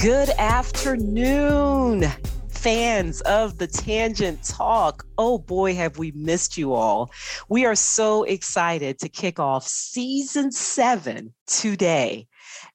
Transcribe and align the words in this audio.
Good 0.00 0.30
afternoon, 0.38 2.06
fans 2.48 3.20
of 3.20 3.58
the 3.58 3.66
Tangent 3.66 4.42
Talk. 4.42 5.04
Oh 5.18 5.36
boy, 5.36 5.74
have 5.74 5.98
we 5.98 6.10
missed 6.12 6.56
you 6.56 6.72
all. 6.72 7.10
We 7.50 7.66
are 7.66 7.74
so 7.74 8.22
excited 8.22 8.98
to 9.00 9.10
kick 9.10 9.38
off 9.38 9.66
season 9.66 10.52
seven 10.52 11.34
today. 11.46 12.28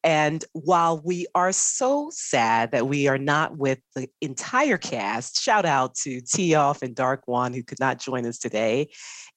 And 0.05 0.45
while 0.53 1.01
we 1.03 1.25
are 1.33 1.51
so 1.51 2.11
sad 2.13 2.71
that 2.71 2.87
we 2.87 3.07
are 3.07 3.17
not 3.17 3.57
with 3.57 3.79
the 3.95 4.07
entire 4.21 4.77
cast, 4.77 5.41
shout 5.41 5.65
out 5.65 5.95
to 6.03 6.21
Off 6.53 6.83
and 6.83 6.95
Dark 6.95 7.23
One 7.25 7.53
who 7.53 7.63
could 7.63 7.79
not 7.79 7.99
join 7.99 8.27
us 8.27 8.37
today. 8.37 8.89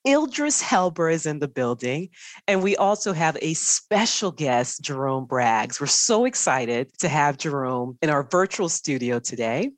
Ildris 0.06 0.62
Helber 0.62 1.12
is 1.12 1.24
in 1.24 1.38
the 1.38 1.48
building. 1.48 2.10
And 2.46 2.62
we 2.62 2.76
also 2.76 3.14
have 3.14 3.38
a 3.40 3.54
special 3.54 4.30
guest, 4.30 4.82
Jerome 4.82 5.26
Braggs. 5.26 5.80
We're 5.80 5.86
so 5.86 6.26
excited 6.26 6.90
to 6.98 7.08
have 7.08 7.38
Jerome 7.38 7.96
in 8.02 8.10
our 8.10 8.28
virtual 8.30 8.68
studio 8.68 9.18
today. 9.18 9.70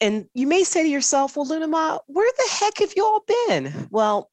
And 0.00 0.26
you 0.34 0.48
may 0.48 0.64
say 0.64 0.82
to 0.82 0.88
yourself, 0.88 1.36
well, 1.36 1.46
Lunama, 1.46 2.00
where 2.06 2.30
the 2.36 2.48
heck 2.50 2.78
have 2.78 2.92
you 2.96 3.04
all 3.04 3.24
been? 3.46 3.88
Well, 3.90 4.28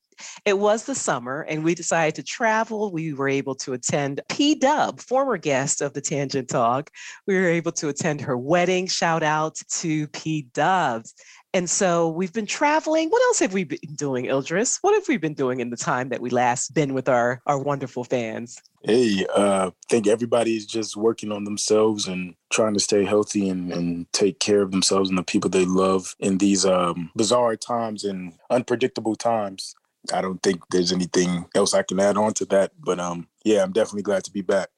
it 0.46 0.58
was 0.58 0.86
the 0.86 0.96
summer 0.96 1.42
and 1.42 1.64
we 1.64 1.76
decided 1.76 2.16
to 2.16 2.24
travel. 2.24 2.92
We 2.92 3.14
were 3.14 3.30
able 3.30 3.56
to 3.56 3.74
attend 3.74 4.22
P 4.30 4.56
Dub, 4.56 5.00
former 5.00 5.38
guest 5.38 5.82
of 5.82 5.94
the 5.94 6.02
Tangent 6.02 6.50
Talk. 6.50 6.92
We 7.28 7.36
were 7.36 7.48
able 7.48 7.72
to 7.74 7.90
attend 7.90 8.22
her 8.22 8.38
wedding. 8.38 8.88
Shout 8.88 9.24
out 9.24 9.60
to 9.80 10.08
P 10.10 10.48
Dubs. 10.54 11.14
And 11.54 11.68
so 11.68 12.10
we've 12.10 12.34
been 12.34 12.46
traveling. 12.46 13.10
What 13.10 13.24
else 13.24 13.40
have 13.40 13.54
we 13.54 13.64
been 13.64 13.96
doing, 13.96 14.26
Ildris? 14.26 14.78
What 14.82 14.94
have 14.94 15.08
we 15.08 15.18
been 15.18 15.34
doing 15.34 15.62
in 15.62 15.72
the 15.72 15.78
time 15.78 16.10
that 16.10 16.22
we 16.22 16.30
last 16.30 16.76
been 16.76 16.94
with 16.94 17.10
our, 17.10 17.42
our 17.48 17.58
wonderful 17.58 18.04
fans? 18.04 18.62
Hey, 18.84 19.26
uh, 19.36 19.72
I 19.72 19.88
think 19.90 20.08
everybody's 20.08 20.68
just 20.68 20.96
working 20.96 21.32
on 21.32 21.46
themselves 21.46 22.08
and 22.08 22.36
trying 22.52 22.76
to 22.76 22.80
stay 22.80 23.04
healthy 23.04 23.50
and, 23.50 23.74
and 23.74 24.14
take 24.14 24.40
care 24.40 24.62
of 24.62 24.72
themselves 24.72 25.10
and 25.10 25.18
the 25.18 25.24
people 25.24 25.50
they 25.50 25.66
love 25.66 26.16
in 26.20 26.38
these 26.38 26.66
um, 26.66 27.12
bizarre 27.16 27.56
times 27.56 28.04
and 28.04 28.34
unpredictable 28.52 29.16
times. 29.16 29.76
I 30.14 30.22
don't 30.22 30.42
think 30.44 30.62
there's 30.72 30.92
anything 30.92 31.46
else 31.56 31.74
I 31.74 31.84
can 31.84 32.00
add 32.00 32.18
on 32.18 32.34
to 32.36 32.46
that. 32.46 32.72
But 32.80 33.00
um, 33.00 33.28
yeah, 33.44 33.64
I'm 33.64 33.74
definitely 33.74 34.04
glad 34.04 34.24
to 34.26 34.32
be 34.32 34.42
back. 34.42 34.70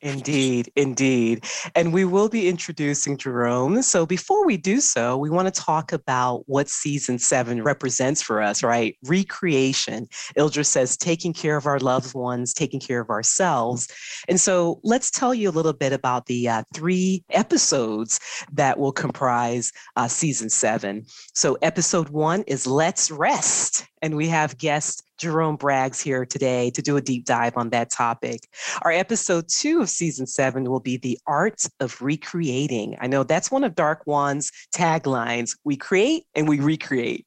Indeed, 0.00 0.70
indeed. 0.76 1.44
And 1.74 1.92
we 1.92 2.04
will 2.04 2.28
be 2.28 2.48
introducing 2.48 3.16
Jerome. 3.16 3.82
So 3.82 4.06
before 4.06 4.46
we 4.46 4.56
do 4.56 4.80
so, 4.80 5.18
we 5.18 5.28
want 5.28 5.52
to 5.52 5.60
talk 5.60 5.92
about 5.92 6.44
what 6.46 6.68
season 6.68 7.18
seven 7.18 7.64
represents 7.64 8.22
for 8.22 8.40
us, 8.40 8.62
right? 8.62 8.96
Recreation. 9.04 10.06
Ildris 10.36 10.66
says 10.66 10.96
taking 10.96 11.32
care 11.32 11.56
of 11.56 11.66
our 11.66 11.80
loved 11.80 12.14
ones, 12.14 12.54
taking 12.54 12.78
care 12.78 13.00
of 13.00 13.10
ourselves. 13.10 13.88
And 14.28 14.40
so 14.40 14.78
let's 14.84 15.10
tell 15.10 15.34
you 15.34 15.48
a 15.48 15.50
little 15.50 15.72
bit 15.72 15.92
about 15.92 16.26
the 16.26 16.48
uh, 16.48 16.62
three 16.72 17.24
episodes 17.30 18.20
that 18.52 18.78
will 18.78 18.92
comprise 18.92 19.72
uh, 19.96 20.06
season 20.06 20.48
seven. 20.48 21.06
So 21.34 21.58
episode 21.60 22.10
one 22.10 22.44
is 22.46 22.68
Let's 22.68 23.10
Rest. 23.10 23.84
And 24.00 24.16
we 24.16 24.28
have 24.28 24.58
guest 24.58 25.02
Jerome 25.18 25.58
Braggs 25.58 26.02
here 26.02 26.24
today 26.24 26.70
to 26.70 26.82
do 26.82 26.96
a 26.96 27.00
deep 27.00 27.24
dive 27.24 27.56
on 27.56 27.70
that 27.70 27.90
topic. 27.90 28.48
Our 28.82 28.92
episode 28.92 29.48
two 29.48 29.82
of 29.82 29.90
season 29.90 30.26
seven 30.26 30.64
will 30.64 30.80
be 30.80 30.96
the 30.96 31.18
art 31.26 31.64
of 31.80 32.00
recreating. 32.00 32.96
I 33.00 33.06
know 33.06 33.24
that's 33.24 33.50
one 33.50 33.64
of 33.64 33.74
Dark 33.74 34.02
One's 34.06 34.50
taglines. 34.74 35.56
We 35.64 35.76
create 35.76 36.24
and 36.34 36.48
we 36.48 36.60
recreate. 36.60 37.26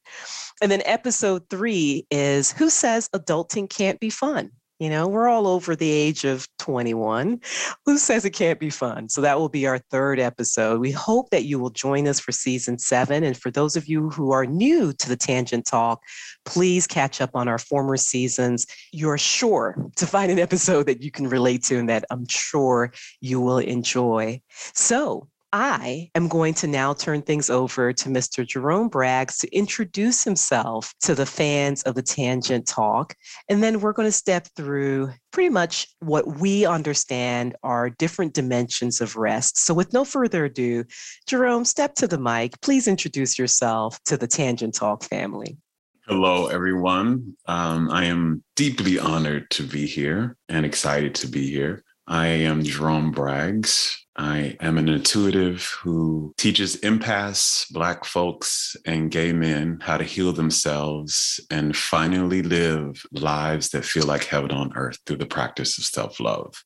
And 0.60 0.72
then 0.72 0.82
episode 0.84 1.48
three 1.50 2.06
is 2.10 2.52
Who 2.52 2.70
Says 2.70 3.08
Adulting 3.14 3.68
Can't 3.68 4.00
Be 4.00 4.10
Fun? 4.10 4.50
You 4.82 4.90
know, 4.90 5.06
we're 5.06 5.28
all 5.28 5.46
over 5.46 5.76
the 5.76 5.88
age 5.88 6.24
of 6.24 6.48
21. 6.58 7.40
Who 7.86 7.98
says 7.98 8.24
it 8.24 8.30
can't 8.30 8.58
be 8.58 8.68
fun? 8.68 9.08
So 9.08 9.20
that 9.20 9.38
will 9.38 9.48
be 9.48 9.64
our 9.64 9.78
third 9.78 10.18
episode. 10.18 10.80
We 10.80 10.90
hope 10.90 11.30
that 11.30 11.44
you 11.44 11.60
will 11.60 11.70
join 11.70 12.08
us 12.08 12.18
for 12.18 12.32
season 12.32 12.80
seven. 12.80 13.22
And 13.22 13.36
for 13.36 13.52
those 13.52 13.76
of 13.76 13.86
you 13.86 14.10
who 14.10 14.32
are 14.32 14.44
new 14.44 14.92
to 14.94 15.08
the 15.08 15.16
Tangent 15.16 15.66
Talk, 15.66 16.02
please 16.44 16.88
catch 16.88 17.20
up 17.20 17.30
on 17.34 17.46
our 17.46 17.60
former 17.60 17.96
seasons. 17.96 18.66
You're 18.90 19.18
sure 19.18 19.88
to 19.94 20.04
find 20.04 20.32
an 20.32 20.40
episode 20.40 20.86
that 20.86 21.00
you 21.00 21.12
can 21.12 21.28
relate 21.28 21.62
to 21.66 21.78
and 21.78 21.88
that 21.88 22.04
I'm 22.10 22.26
sure 22.26 22.92
you 23.20 23.40
will 23.40 23.58
enjoy. 23.58 24.40
So 24.74 25.28
I 25.52 26.10
am 26.14 26.28
going 26.28 26.54
to 26.54 26.66
now 26.66 26.94
turn 26.94 27.20
things 27.20 27.50
over 27.50 27.92
to 27.92 28.08
Mr. 28.08 28.46
Jerome 28.46 28.88
Braggs 28.88 29.38
to 29.40 29.54
introduce 29.54 30.24
himself 30.24 30.94
to 31.02 31.14
the 31.14 31.26
fans 31.26 31.82
of 31.82 31.94
the 31.94 32.02
Tangent 32.02 32.66
Talk. 32.66 33.14
And 33.50 33.62
then 33.62 33.80
we're 33.80 33.92
going 33.92 34.08
to 34.08 34.12
step 34.12 34.48
through 34.56 35.12
pretty 35.30 35.50
much 35.50 35.88
what 36.00 36.38
we 36.38 36.64
understand 36.64 37.54
are 37.62 37.90
different 37.90 38.32
dimensions 38.32 39.02
of 39.02 39.16
rest. 39.16 39.58
So, 39.58 39.74
with 39.74 39.92
no 39.92 40.06
further 40.06 40.46
ado, 40.46 40.84
Jerome, 41.26 41.66
step 41.66 41.94
to 41.96 42.06
the 42.06 42.18
mic. 42.18 42.58
Please 42.62 42.88
introduce 42.88 43.38
yourself 43.38 44.02
to 44.04 44.16
the 44.16 44.26
Tangent 44.26 44.74
Talk 44.74 45.04
family. 45.04 45.58
Hello, 46.06 46.46
everyone. 46.46 47.36
Um, 47.46 47.90
I 47.90 48.06
am 48.06 48.42
deeply 48.56 48.98
honored 48.98 49.50
to 49.50 49.62
be 49.62 49.86
here 49.86 50.36
and 50.48 50.66
excited 50.66 51.14
to 51.16 51.28
be 51.28 51.48
here. 51.48 51.84
I 52.06 52.26
am 52.26 52.64
Jerome 52.64 53.14
Braggs. 53.14 53.96
I 54.16 54.56
am 54.60 54.76
an 54.76 54.88
intuitive 54.88 55.64
who 55.82 56.34
teaches 56.36 56.76
empaths, 56.80 57.70
Black 57.72 58.04
folks, 58.04 58.76
and 58.84 59.10
gay 59.10 59.32
men 59.32 59.78
how 59.80 59.96
to 59.96 60.04
heal 60.04 60.32
themselves 60.32 61.40
and 61.48 61.76
finally 61.76 62.42
live 62.42 63.06
lives 63.12 63.70
that 63.70 63.84
feel 63.84 64.04
like 64.04 64.24
heaven 64.24 64.50
on 64.50 64.72
earth 64.74 64.98
through 65.06 65.18
the 65.18 65.26
practice 65.26 65.78
of 65.78 65.84
self 65.84 66.18
love. 66.18 66.64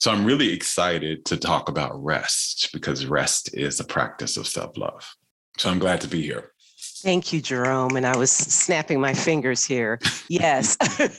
So 0.00 0.12
I'm 0.12 0.24
really 0.24 0.52
excited 0.52 1.24
to 1.24 1.38
talk 1.38 1.68
about 1.68 2.04
rest 2.04 2.68
because 2.72 3.06
rest 3.06 3.50
is 3.54 3.80
a 3.80 3.84
practice 3.84 4.36
of 4.36 4.46
self 4.46 4.76
love. 4.76 5.14
So 5.56 5.70
I'm 5.70 5.78
glad 5.78 6.02
to 6.02 6.08
be 6.08 6.22
here. 6.22 6.52
Thank 7.02 7.32
you, 7.32 7.40
Jerome. 7.40 7.96
And 7.96 8.06
I 8.06 8.16
was 8.16 8.30
snapping 8.30 9.00
my 9.00 9.14
fingers 9.14 9.64
here. 9.64 10.00
Yes, 10.28 10.76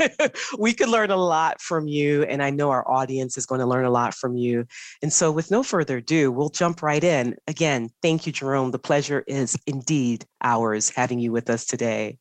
we 0.59 0.73
could 0.73 0.90
learn 0.90 1.09
a 1.09 1.17
lot 1.17 1.62
from 1.62 1.88
you. 1.88 2.23
And 2.23 2.44
I 2.44 2.50
know 2.50 2.69
our 2.69 2.90
audience 2.90 3.38
is 3.38 3.45
going 3.45 3.59
to 3.59 3.66
learn 3.66 3.85
a 3.85 3.89
lot 3.89 4.13
from 4.13 4.35
you. 4.35 4.66
And 5.01 5.12
so, 5.12 5.31
with 5.31 5.51
no 5.51 5.63
further 5.63 5.97
ado, 5.97 6.31
we'll 6.31 6.50
jump 6.50 6.84
right 6.84 7.03
in. 7.03 7.35
Again, 7.47 7.89
thank 8.01 8.28
you, 8.28 8.34
Jerome. 8.34 8.72
The 8.72 8.79
pleasure 8.79 9.23
is 9.28 9.56
indeed 9.68 10.25
ours 10.41 10.89
having 10.89 11.19
you 11.19 11.31
with 11.31 11.50
us 11.50 11.66
today. 11.66 12.17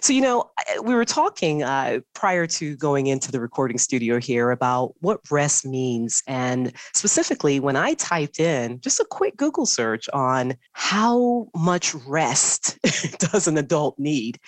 So, 0.00 0.12
you 0.12 0.20
know, 0.20 0.50
we 0.82 0.94
were 0.94 1.04
talking 1.04 1.62
uh, 1.62 2.00
prior 2.14 2.46
to 2.46 2.76
going 2.76 3.06
into 3.06 3.32
the 3.32 3.40
recording 3.40 3.78
studio 3.78 4.18
here 4.20 4.50
about 4.50 4.94
what 5.00 5.20
rest 5.30 5.66
means. 5.66 6.22
And 6.26 6.72
specifically, 6.94 7.60
when 7.60 7.76
I 7.76 7.94
typed 7.94 8.40
in 8.40 8.80
just 8.80 9.00
a 9.00 9.06
quick 9.10 9.36
Google 9.36 9.66
search 9.66 10.08
on 10.12 10.54
how 10.72 11.48
much 11.54 11.94
rest 12.06 12.78
does 13.18 13.48
an 13.48 13.58
adult 13.58 13.98
need? 13.98 14.38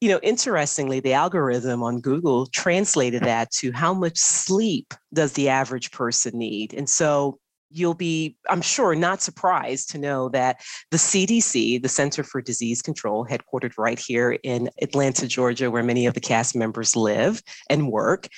You 0.00 0.08
know, 0.08 0.20
interestingly, 0.22 1.00
the 1.00 1.12
algorithm 1.12 1.82
on 1.82 2.00
Google 2.00 2.46
translated 2.46 3.22
that 3.22 3.50
to 3.52 3.70
how 3.70 3.92
much 3.92 4.16
sleep 4.16 4.94
does 5.12 5.34
the 5.34 5.50
average 5.50 5.90
person 5.90 6.38
need? 6.38 6.72
And 6.72 6.88
so 6.88 7.38
you'll 7.70 7.94
be, 7.94 8.36
I'm 8.48 8.62
sure, 8.62 8.94
not 8.94 9.22
surprised 9.22 9.90
to 9.90 9.98
know 9.98 10.28
that 10.30 10.60
the 10.90 10.96
CDC, 10.96 11.82
the 11.82 11.88
Center 11.88 12.22
for 12.22 12.40
Disease 12.40 12.82
Control, 12.82 13.26
headquartered 13.26 13.78
right 13.78 13.98
here 13.98 14.38
in 14.42 14.70
Atlanta, 14.82 15.26
Georgia, 15.26 15.70
where 15.70 15.82
many 15.82 16.06
of 16.06 16.14
the 16.14 16.20
cast 16.20 16.56
members 16.56 16.96
live 16.96 17.42
and 17.68 17.90
work, 17.90 18.28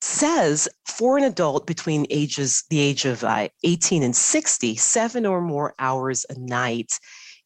says 0.00 0.68
for 0.86 1.16
an 1.16 1.24
adult 1.24 1.66
between 1.66 2.06
ages 2.10 2.64
the 2.68 2.78
age 2.78 3.06
of 3.06 3.24
uh, 3.24 3.48
18 3.64 4.02
and 4.02 4.14
60 4.14 4.76
seven 4.76 5.24
or 5.24 5.40
more 5.40 5.74
hours 5.78 6.26
a 6.28 6.38
night 6.38 6.98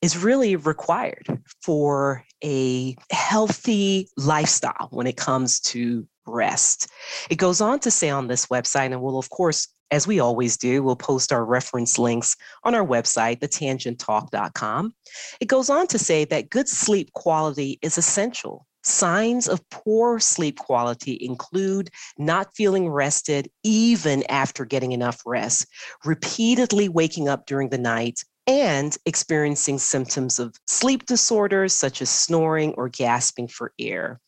is 0.03 0.16
really 0.16 0.56
required 0.56 1.26
for 1.62 2.25
a 2.44 2.97
healthy 3.10 4.09
lifestyle 4.16 4.88
when 4.91 5.06
it 5.06 5.16
comes 5.16 5.60
to 5.60 6.06
rest. 6.26 6.88
It 7.31 7.37
goes 7.37 7.61
on 7.61 7.81
to 7.81 7.90
say 7.90 8.11
on 8.11 8.29
this 8.29 8.46
website, 8.46 8.87
and 8.87 9.00
we'll, 9.00 9.19
of 9.19 9.31
course, 9.31 9.69
as 9.90 10.06
we 10.06 10.20
always 10.20 10.56
do, 10.56 10.82
we'll 10.82 10.96
post 10.96 11.32
our 11.32 11.44
reference 11.44 11.99
links 11.99 12.37
on 12.64 12.75
our 12.75 12.87
website, 12.87 13.40
thetangenttalk.com. 13.40 14.93
It 15.40 15.46
goes 15.46 15.70
on 15.70 15.87
to 15.88 15.99
say 15.99 16.25
that 16.26 16.50
good 16.50 16.69
sleep 16.69 17.12
quality 17.12 17.79
is 17.82 17.99
essential. 17.99 18.67
Signs 18.85 19.49
of 19.49 19.61
poor 19.70 20.19
sleep 20.20 20.58
quality 20.58 21.19
include 21.20 21.90
not 22.17 22.55
feeling 22.55 22.88
rested 22.88 23.50
even 23.62 24.23
after 24.31 24.64
getting 24.64 24.93
enough 24.93 25.20
rest, 25.26 25.67
repeatedly 26.05 26.88
waking 26.88 27.29
up 27.29 27.46
during 27.46 27.70
the 27.70 27.79
night, 27.79 28.20
and 28.46 28.96
experiencing 29.05 29.79
symptoms 29.79 30.38
of 30.38 30.55
sleep 30.67 31.05
disorders 31.05 31.75
such 31.75 32.00
as 32.00 32.08
snoring 32.08 32.73
or 32.75 32.88
gasping 32.88 33.46
for 33.46 33.73
air. 33.79 34.20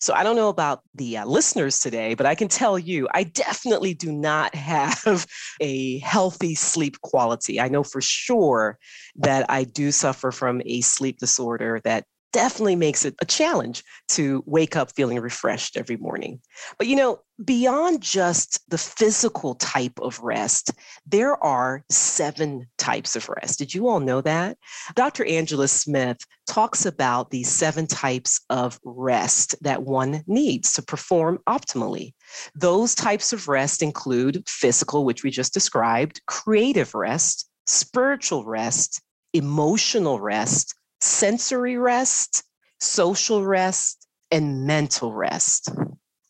So 0.00 0.14
I 0.14 0.22
don't 0.22 0.36
know 0.36 0.48
about 0.48 0.82
the 0.94 1.18
uh, 1.18 1.26
listeners 1.26 1.80
today, 1.80 2.14
but 2.14 2.26
I 2.26 2.34
can 2.34 2.48
tell 2.48 2.78
you, 2.78 3.08
I 3.12 3.24
definitely 3.24 3.94
do 3.94 4.12
not 4.12 4.54
have 4.54 5.26
a 5.60 5.98
healthy 5.98 6.54
sleep 6.54 7.00
quality. 7.00 7.60
I 7.60 7.68
know 7.68 7.82
for 7.82 8.00
sure 8.00 8.78
that 9.16 9.46
I 9.48 9.64
do 9.64 9.90
suffer 9.90 10.30
from 10.32 10.62
a 10.64 10.80
sleep 10.80 11.18
disorder 11.18 11.80
that 11.84 12.04
definitely 12.36 12.76
makes 12.76 13.06
it 13.06 13.14
a 13.22 13.24
challenge 13.24 13.82
to 14.08 14.44
wake 14.44 14.76
up 14.76 14.92
feeling 14.92 15.18
refreshed 15.18 15.74
every 15.74 15.96
morning. 15.96 16.38
But 16.76 16.86
you 16.86 16.94
know, 16.94 17.20
beyond 17.42 18.02
just 18.02 18.60
the 18.68 18.76
physical 18.76 19.54
type 19.54 19.98
of 20.02 20.20
rest, 20.20 20.70
there 21.06 21.42
are 21.42 21.82
seven 21.88 22.66
types 22.76 23.16
of 23.16 23.26
rest. 23.30 23.58
Did 23.58 23.72
you 23.72 23.88
all 23.88 24.00
know 24.00 24.20
that? 24.20 24.58
Dr. 24.94 25.24
Angela 25.24 25.66
Smith 25.66 26.18
talks 26.46 26.84
about 26.84 27.30
these 27.30 27.48
seven 27.48 27.86
types 27.86 28.38
of 28.50 28.78
rest 28.84 29.54
that 29.62 29.84
one 29.84 30.22
needs 30.26 30.74
to 30.74 30.82
perform 30.82 31.38
optimally. 31.48 32.12
Those 32.54 32.94
types 32.94 33.32
of 33.32 33.48
rest 33.48 33.82
include 33.82 34.44
physical, 34.46 35.06
which 35.06 35.24
we 35.24 35.30
just 35.30 35.54
described, 35.54 36.20
creative 36.26 36.94
rest, 36.94 37.48
spiritual 37.66 38.44
rest, 38.44 39.00
emotional 39.32 40.20
rest, 40.20 40.74
sensory 41.06 41.76
rest, 41.76 42.42
social 42.80 43.44
rest, 43.44 44.06
and 44.30 44.66
mental 44.66 45.12
rest. 45.12 45.70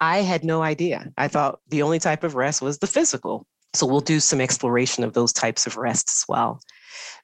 I 0.00 0.18
had 0.18 0.44
no 0.44 0.62
idea. 0.62 1.10
I 1.16 1.28
thought 1.28 1.60
the 1.68 1.82
only 1.82 1.98
type 1.98 2.22
of 2.22 2.34
rest 2.34 2.60
was 2.60 2.78
the 2.78 2.86
physical. 2.86 3.46
So 3.74 3.86
we'll 3.86 4.00
do 4.00 4.20
some 4.20 4.40
exploration 4.40 5.04
of 5.04 5.14
those 5.14 5.32
types 5.32 5.66
of 5.66 5.76
rest 5.76 6.10
as 6.10 6.24
well. 6.28 6.60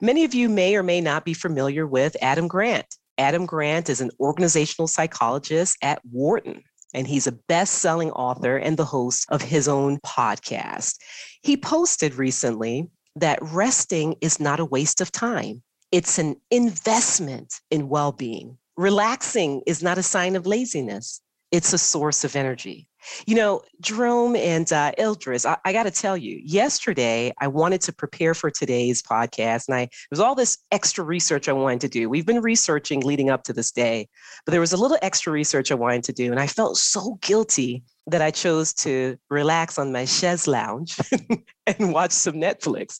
Many 0.01 0.25
of 0.25 0.35
you 0.35 0.49
may 0.49 0.75
or 0.75 0.83
may 0.83 1.01
not 1.01 1.25
be 1.25 1.35
familiar 1.35 1.87
with 1.87 2.17
Adam 2.21 2.49
Grant. 2.49 2.87
Adam 3.19 3.47
Grant 3.47 3.89
is 3.89 4.01
an 4.01 4.11
organizational 4.19 4.89
psychologist 4.89 5.77
at 5.83 6.01
Wharton, 6.11 6.63
and 6.95 7.07
he's 7.07 7.27
a 7.27 7.39
best 7.49 7.75
selling 7.75 8.11
author 8.13 8.57
and 8.57 8.77
the 8.77 8.85
host 8.85 9.27
of 9.29 9.43
his 9.43 9.69
own 9.69 9.99
podcast. 9.99 10.97
He 11.43 11.57
posted 11.57 12.15
recently 12.15 12.89
that 13.17 13.39
resting 13.41 14.17
is 14.21 14.41
not 14.41 14.61
a 14.61 14.65
waste 14.65 15.01
of 15.01 15.13
time, 15.13 15.63
it's 15.93 16.19
an 16.19 16.37
investment 16.51 17.61
in 17.71 17.89
well 17.89 18.13
being. 18.13 18.57
Relaxing 18.77 19.63
is 19.67 19.83
not 19.83 19.99
a 19.99 20.03
sign 20.03 20.35
of 20.35 20.47
laziness, 20.47 21.21
it's 21.53 21.75
a 21.75 21.79
source 21.79 22.25
of 22.25 22.35
energy. 22.35 22.89
You 23.27 23.35
know, 23.35 23.63
Jerome 23.81 24.37
and 24.37 24.73
uh, 24.73 24.93
Ildris, 24.97 25.45
I, 25.45 25.59
I 25.65 25.73
got 25.73 25.83
to 25.83 25.91
tell 25.91 26.17
you, 26.17 26.41
yesterday 26.45 27.33
I 27.41 27.49
wanted 27.49 27.81
to 27.83 27.93
prepare 27.93 28.33
for 28.33 28.51
today's 28.51 29.03
podcast, 29.03 29.69
and 29.69 29.77
I 29.77 29.81
there 29.81 30.09
was 30.11 30.21
all 30.21 30.35
this 30.35 30.59
extra 30.71 31.05
research 31.05 31.49
I 31.49 31.53
wanted 31.53 31.83
to 31.83 31.89
do. 31.89 32.09
We've 32.09 32.27
been 32.27 32.41
researching 32.41 33.01
leading 33.01 33.29
up 33.29 33.43
to 33.45 33.53
this 33.53 33.71
day, 33.71 34.09
but 34.47 34.53
there 34.53 34.61
was 34.61 34.73
a 34.73 34.79
little 34.79 34.99
extra 35.03 35.33
research 35.33 35.71
I 35.71 35.75
wanted 35.75 36.05
to 36.05 36.13
do, 36.13 36.31
and 36.31 36.41
I 36.41 36.47
felt 36.47 36.79
so 36.79 37.19
guilty 37.21 37.83
that 38.07 38.23
I 38.23 38.31
chose 38.31 38.73
to 38.75 39.17
relax 39.31 39.79
on 39.79 39.93
my 39.93 40.05
chaise 40.05 40.49
lounge 40.49 40.99
and 41.67 41.93
watch 41.93 42.13
some 42.13 42.35
Netflix. 42.35 42.99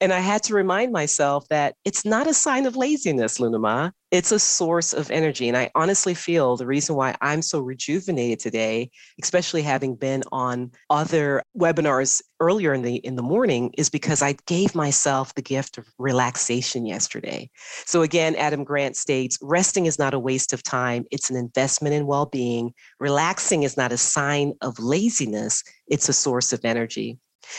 And 0.00 0.12
I 0.12 0.20
had 0.20 0.42
to 0.44 0.54
remind 0.54 0.92
myself 0.92 1.48
that 1.48 1.74
it's 1.84 2.04
not 2.04 2.26
a 2.26 2.34
sign 2.34 2.66
of 2.66 2.76
laziness, 2.76 3.38
Lunama. 3.38 3.92
It's 4.10 4.30
a 4.30 4.38
source 4.38 4.92
of 4.92 5.10
energy. 5.10 5.48
And 5.48 5.56
I 5.56 5.70
honestly 5.74 6.12
feel 6.12 6.56
the 6.56 6.66
reason 6.66 6.96
why 6.96 7.16
I'm 7.22 7.40
so 7.40 7.60
rejuvenated 7.60 8.40
today, 8.40 8.90
especially 9.22 9.62
having 9.62 9.94
been 9.94 10.22
on 10.32 10.72
other 10.90 11.42
webinars 11.56 12.20
earlier 12.42 12.74
in 12.74 12.82
the 12.82 12.96
in 12.96 13.16
the 13.16 13.22
morning, 13.22 13.72
is 13.78 13.88
because 13.88 14.20
I 14.20 14.34
gave 14.46 14.74
myself 14.74 15.34
the 15.34 15.42
gift 15.42 15.78
of 15.78 15.86
relaxation 15.98 16.84
yesterday. 16.84 17.48
So 17.86 18.02
again, 18.02 18.34
Adam 18.34 18.64
Grant 18.64 18.96
states, 18.96 19.38
resting 19.40 19.86
is 19.86 19.98
not 19.98 20.12
a 20.12 20.18
waste 20.18 20.52
of 20.52 20.62
time, 20.62 21.06
it's 21.10 21.30
an 21.30 21.36
investment 21.36 21.94
in 21.94 22.06
well-being. 22.06 22.74
Relaxing 22.98 23.62
is 23.62 23.76
not 23.76 23.92
a 23.92 23.96
sign 23.96 24.54
of 24.60 24.78
laziness, 24.78 25.62
it's 25.86 26.08
a 26.08 26.12
source 26.12 26.52
of 26.52 26.64
energy. 26.64 27.18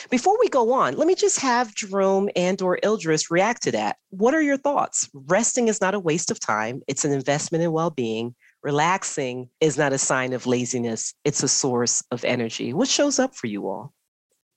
Before 0.09 0.37
we 0.39 0.49
go 0.49 0.71
on, 0.71 0.95
let 0.95 1.07
me 1.07 1.15
just 1.15 1.39
have 1.39 1.75
Jerome 1.75 2.29
and 2.35 2.61
or 2.61 2.79
Ildris 2.83 3.29
react 3.29 3.63
to 3.63 3.71
that. 3.71 3.97
What 4.09 4.33
are 4.33 4.41
your 4.41 4.57
thoughts? 4.57 5.09
Resting 5.13 5.67
is 5.67 5.81
not 5.81 5.93
a 5.93 5.99
waste 5.99 6.31
of 6.31 6.39
time. 6.39 6.81
It's 6.87 7.05
an 7.05 7.11
investment 7.11 7.63
in 7.63 7.71
well-being. 7.71 8.35
Relaxing 8.63 9.49
is 9.59 9.77
not 9.77 9.91
a 9.93 9.97
sign 9.97 10.33
of 10.33 10.47
laziness. 10.47 11.13
It's 11.25 11.43
a 11.43 11.49
source 11.49 12.01
of 12.11 12.23
energy. 12.23 12.73
What 12.73 12.87
shows 12.87 13.19
up 13.19 13.35
for 13.35 13.47
you 13.47 13.67
all? 13.67 13.93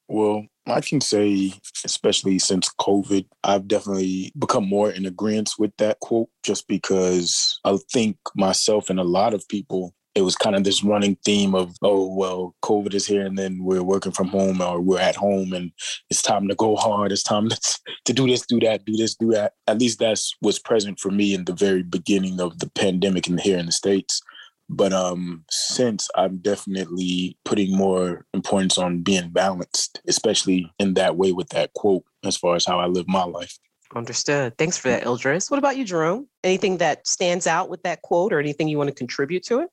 Well, 0.08 0.46
I 0.66 0.80
can 0.80 1.00
say, 1.00 1.52
especially 1.84 2.38
since 2.38 2.70
COVID, 2.80 3.26
I've 3.44 3.68
definitely 3.68 4.32
become 4.38 4.68
more 4.68 4.90
in 4.90 5.06
agreement 5.06 5.52
with 5.58 5.76
that 5.78 6.00
quote 6.00 6.28
just 6.44 6.66
because 6.68 7.58
I 7.64 7.76
think 7.92 8.16
myself 8.34 8.90
and 8.90 9.00
a 9.00 9.04
lot 9.04 9.34
of 9.34 9.46
people 9.48 9.94
it 10.16 10.22
was 10.22 10.34
kind 10.34 10.56
of 10.56 10.64
this 10.64 10.82
running 10.82 11.18
theme 11.26 11.54
of, 11.54 11.76
oh, 11.82 12.12
well, 12.14 12.54
COVID 12.64 12.94
is 12.94 13.06
here 13.06 13.26
and 13.26 13.38
then 13.38 13.62
we're 13.62 13.82
working 13.82 14.12
from 14.12 14.28
home 14.28 14.62
or 14.62 14.80
we're 14.80 14.98
at 14.98 15.14
home 15.14 15.52
and 15.52 15.70
it's 16.08 16.22
time 16.22 16.48
to 16.48 16.54
go 16.54 16.74
hard. 16.74 17.12
It's 17.12 17.22
time 17.22 17.48
to, 17.50 17.78
to 18.06 18.12
do 18.14 18.26
this, 18.26 18.46
do 18.46 18.58
that, 18.60 18.86
do 18.86 18.96
this, 18.96 19.14
do 19.14 19.30
that. 19.32 19.52
At 19.66 19.78
least 19.78 19.98
that's 19.98 20.34
what's 20.40 20.58
present 20.58 20.98
for 20.98 21.10
me 21.10 21.34
in 21.34 21.44
the 21.44 21.52
very 21.52 21.82
beginning 21.82 22.40
of 22.40 22.58
the 22.60 22.70
pandemic 22.70 23.26
and 23.26 23.38
here 23.38 23.58
in 23.58 23.66
the 23.66 23.72
States. 23.72 24.22
But 24.68 24.92
um, 24.92 25.44
since 25.50 26.08
I'm 26.16 26.38
definitely 26.38 27.38
putting 27.44 27.76
more 27.76 28.26
importance 28.34 28.78
on 28.78 29.02
being 29.02 29.30
balanced, 29.30 30.00
especially 30.08 30.72
in 30.78 30.94
that 30.94 31.16
way 31.16 31.32
with 31.32 31.50
that 31.50 31.72
quote, 31.74 32.04
as 32.24 32.36
far 32.36 32.56
as 32.56 32.64
how 32.64 32.80
I 32.80 32.86
live 32.86 33.06
my 33.06 33.24
life. 33.24 33.58
Understood. 33.94 34.58
Thanks 34.58 34.76
for 34.76 34.88
that, 34.88 35.04
Ildris. 35.04 35.50
What 35.50 35.58
about 35.58 35.76
you, 35.76 35.84
Jerome? 35.84 36.26
Anything 36.42 36.78
that 36.78 37.06
stands 37.06 37.46
out 37.46 37.68
with 37.68 37.82
that 37.84 38.02
quote 38.02 38.32
or 38.32 38.40
anything 38.40 38.66
you 38.68 38.78
want 38.78 38.88
to 38.88 38.94
contribute 38.94 39.44
to 39.44 39.60
it? 39.60 39.70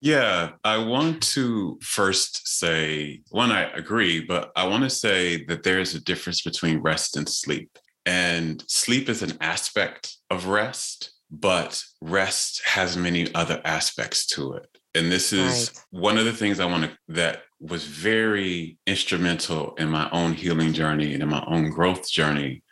Yeah, 0.00 0.50
I 0.62 0.78
want 0.78 1.22
to 1.34 1.78
first 1.80 2.46
say 2.46 3.22
one, 3.30 3.50
I 3.50 3.70
agree, 3.72 4.20
but 4.20 4.52
I 4.54 4.66
want 4.66 4.82
to 4.84 4.90
say 4.90 5.44
that 5.46 5.62
there 5.62 5.80
is 5.80 5.94
a 5.94 6.00
difference 6.04 6.42
between 6.42 6.80
rest 6.80 7.16
and 7.16 7.28
sleep. 7.28 7.78
And 8.04 8.62
sleep 8.68 9.08
is 9.08 9.22
an 9.22 9.38
aspect 9.40 10.16
of 10.30 10.46
rest, 10.46 11.12
but 11.30 11.82
rest 12.00 12.62
has 12.64 12.96
many 12.96 13.32
other 13.34 13.60
aspects 13.64 14.26
to 14.26 14.54
it. 14.54 14.68
And 14.94 15.12
this 15.12 15.32
is 15.32 15.72
right. 15.74 16.02
one 16.02 16.18
of 16.18 16.24
the 16.24 16.32
things 16.32 16.58
I 16.58 16.64
want 16.66 16.84
to, 16.84 16.96
that 17.08 17.42
was 17.60 17.84
very 17.84 18.78
instrumental 18.86 19.74
in 19.74 19.88
my 19.88 20.08
own 20.10 20.32
healing 20.32 20.72
journey 20.72 21.12
and 21.14 21.22
in 21.22 21.28
my 21.28 21.44
own 21.46 21.70
growth 21.70 22.10
journey 22.10 22.62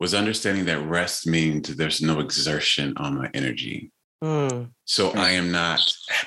was 0.00 0.14
understanding 0.14 0.64
that 0.64 0.86
rest 0.86 1.26
means 1.26 1.76
there's 1.76 2.02
no 2.02 2.20
exertion 2.20 2.94
on 2.96 3.18
my 3.18 3.30
energy. 3.34 3.92
Mm. 4.22 4.70
So 4.84 5.10
I 5.12 5.30
am 5.30 5.52
not 5.52 5.80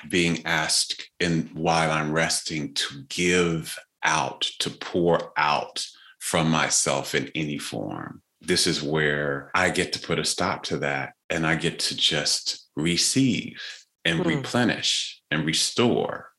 being 0.10 0.46
asked 0.46 1.10
in 1.20 1.50
while 1.54 1.92
I'm 1.92 2.12
resting 2.12 2.74
to 2.76 3.04
give 3.10 3.78
out, 4.04 4.42
to 4.60 4.70
pour 4.70 5.34
out 5.38 5.86
from 6.20 6.50
myself 6.50 7.16
in 7.16 7.30
any 7.36 7.58
form. 7.58 8.23
This 8.44 8.68
is 8.68 8.84
where 8.84 9.50
I 9.56 9.70
get 9.70 9.94
to 9.94 10.00
put 10.00 10.20
a 10.20 10.26
stop 10.26 10.64
to 10.64 10.78
that 10.80 11.14
and 11.30 11.48
I 11.48 11.56
get 11.56 11.80
to 11.80 11.96
just 11.96 12.68
receive 12.76 13.62
and 14.06 14.20
mm. 14.20 14.26
replenish 14.26 15.22
and 15.32 15.46
restore. 15.46 16.30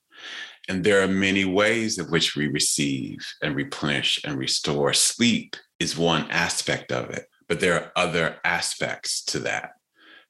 And 0.68 0.84
there 0.84 1.02
are 1.02 1.08
many 1.08 1.44
ways 1.44 1.99
in 1.99 2.06
which 2.06 2.37
we 2.37 2.49
receive 2.49 3.18
and 3.42 3.56
replenish 3.56 4.20
and 4.25 4.38
restore. 4.38 4.92
Sleep 4.92 5.56
is 5.78 5.96
one 5.96 6.30
aspect 6.30 6.92
of 6.92 7.11
it, 7.11 7.26
but 7.49 7.61
there 7.61 7.75
are 7.75 7.92
other 7.96 8.37
aspects 8.44 9.25
to 9.26 9.38
that. 9.40 9.73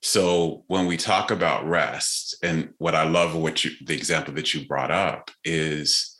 So 0.02 0.64
when 0.66 0.86
we 0.86 0.96
talk 0.96 1.30
about 1.30 1.66
rest, 1.66 2.36
and 2.42 2.74
what 2.78 2.94
I 2.94 3.04
love 3.04 3.34
what 3.34 3.64
you 3.64 3.70
the 3.86 3.94
example 3.94 4.34
that 4.34 4.52
you 4.52 4.66
brought 4.66 4.90
up 4.90 5.30
is 5.44 6.13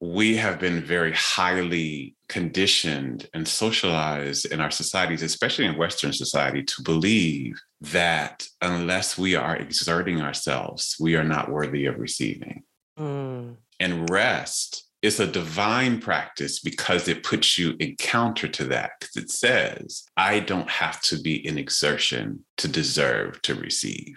we 0.00 0.36
have 0.36 0.58
been 0.58 0.80
very 0.82 1.12
highly 1.12 2.16
conditioned 2.28 3.28
and 3.34 3.46
socialized 3.46 4.46
in 4.46 4.60
our 4.60 4.70
societies, 4.70 5.22
especially 5.22 5.66
in 5.66 5.76
Western 5.76 6.12
society, 6.12 6.62
to 6.62 6.82
believe 6.82 7.60
that 7.82 8.46
unless 8.62 9.18
we 9.18 9.34
are 9.36 9.56
exerting 9.56 10.22
ourselves, 10.22 10.96
we 10.98 11.16
are 11.16 11.24
not 11.24 11.50
worthy 11.50 11.84
of 11.84 11.98
receiving. 11.98 12.62
Mm. 12.98 13.56
And 13.78 14.08
rest 14.10 14.90
is 15.02 15.20
a 15.20 15.26
divine 15.26 16.00
practice 16.00 16.60
because 16.60 17.08
it 17.08 17.22
puts 17.22 17.58
you 17.58 17.74
in 17.78 17.96
counter 17.96 18.48
to 18.48 18.64
that 18.64 18.92
because 19.00 19.16
it 19.16 19.30
says 19.30 20.04
i 20.16 20.38
don't 20.38 20.68
have 20.68 21.00
to 21.00 21.18
be 21.20 21.46
in 21.46 21.56
exertion 21.56 22.44
to 22.58 22.68
deserve 22.68 23.40
to 23.40 23.54
receive 23.54 24.14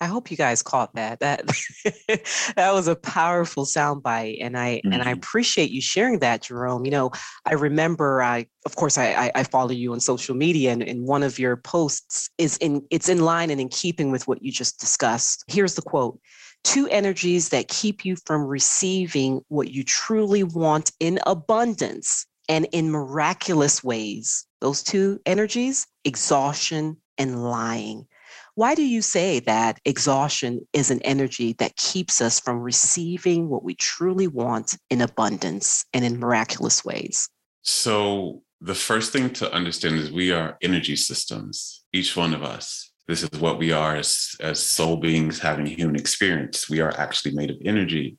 i 0.00 0.06
hope 0.06 0.30
you 0.30 0.36
guys 0.36 0.62
caught 0.62 0.94
that 0.94 1.20
that 1.20 1.46
that 2.56 2.72
was 2.72 2.88
a 2.88 2.96
powerful 2.96 3.64
soundbite 3.64 4.38
and 4.40 4.56
i 4.56 4.76
mm-hmm. 4.76 4.92
and 4.92 5.02
i 5.02 5.06
mm-hmm. 5.06 5.18
appreciate 5.18 5.70
you 5.70 5.80
sharing 5.80 6.18
that 6.18 6.42
jerome 6.42 6.84
you 6.84 6.90
know 6.90 7.10
i 7.46 7.54
remember 7.54 8.22
i 8.22 8.46
of 8.66 8.76
course 8.76 8.98
i 8.98 9.30
i, 9.34 9.44
follow 9.44 9.70
you 9.70 9.92
on 9.92 10.00
social 10.00 10.34
media 10.34 10.70
and, 10.72 10.82
and 10.82 11.06
one 11.06 11.22
of 11.22 11.38
your 11.38 11.56
posts 11.56 12.30
is 12.38 12.56
in 12.58 12.84
it's 12.90 13.08
in 13.08 13.20
line 13.20 13.50
and 13.50 13.60
in 13.60 13.68
keeping 13.68 14.10
with 14.10 14.26
what 14.28 14.42
you 14.42 14.52
just 14.52 14.78
discussed 14.78 15.44
here's 15.48 15.74
the 15.74 15.82
quote 15.82 16.18
two 16.62 16.86
energies 16.88 17.48
that 17.48 17.68
keep 17.68 18.04
you 18.04 18.16
from 18.26 18.44
receiving 18.44 19.40
what 19.48 19.70
you 19.70 19.82
truly 19.82 20.42
want 20.42 20.92
in 21.00 21.18
abundance 21.26 22.26
and 22.48 22.66
in 22.72 22.90
miraculous 22.90 23.82
ways. 23.82 24.44
Those 24.60 24.82
two 24.82 25.20
energies, 25.24 25.86
exhaustion 26.04 26.96
and 27.16 27.44
lying. 27.44 28.06
Why 28.54 28.74
do 28.74 28.82
you 28.82 29.02
say 29.02 29.40
that 29.40 29.78
exhaustion 29.84 30.66
is 30.72 30.90
an 30.90 31.00
energy 31.02 31.54
that 31.54 31.76
keeps 31.76 32.20
us 32.20 32.40
from 32.40 32.60
receiving 32.60 33.48
what 33.48 33.64
we 33.64 33.74
truly 33.74 34.26
want 34.26 34.76
in 34.90 35.00
abundance 35.00 35.84
and 35.92 36.04
in 36.04 36.18
miraculous 36.18 36.84
ways? 36.84 37.28
So, 37.62 38.42
the 38.60 38.74
first 38.74 39.12
thing 39.12 39.30
to 39.34 39.52
understand 39.52 39.96
is 39.96 40.12
we 40.12 40.32
are 40.32 40.58
energy 40.60 40.96
systems, 40.96 41.84
each 41.92 42.16
one 42.16 42.34
of 42.34 42.42
us. 42.42 42.92
This 43.08 43.22
is 43.22 43.40
what 43.40 43.58
we 43.58 43.72
are 43.72 43.96
as, 43.96 44.34
as 44.40 44.62
soul 44.62 44.98
beings 44.98 45.38
having 45.38 45.66
human 45.66 45.96
experience. 45.96 46.68
We 46.68 46.80
are 46.80 46.92
actually 46.98 47.34
made 47.34 47.50
of 47.50 47.56
energy. 47.64 48.18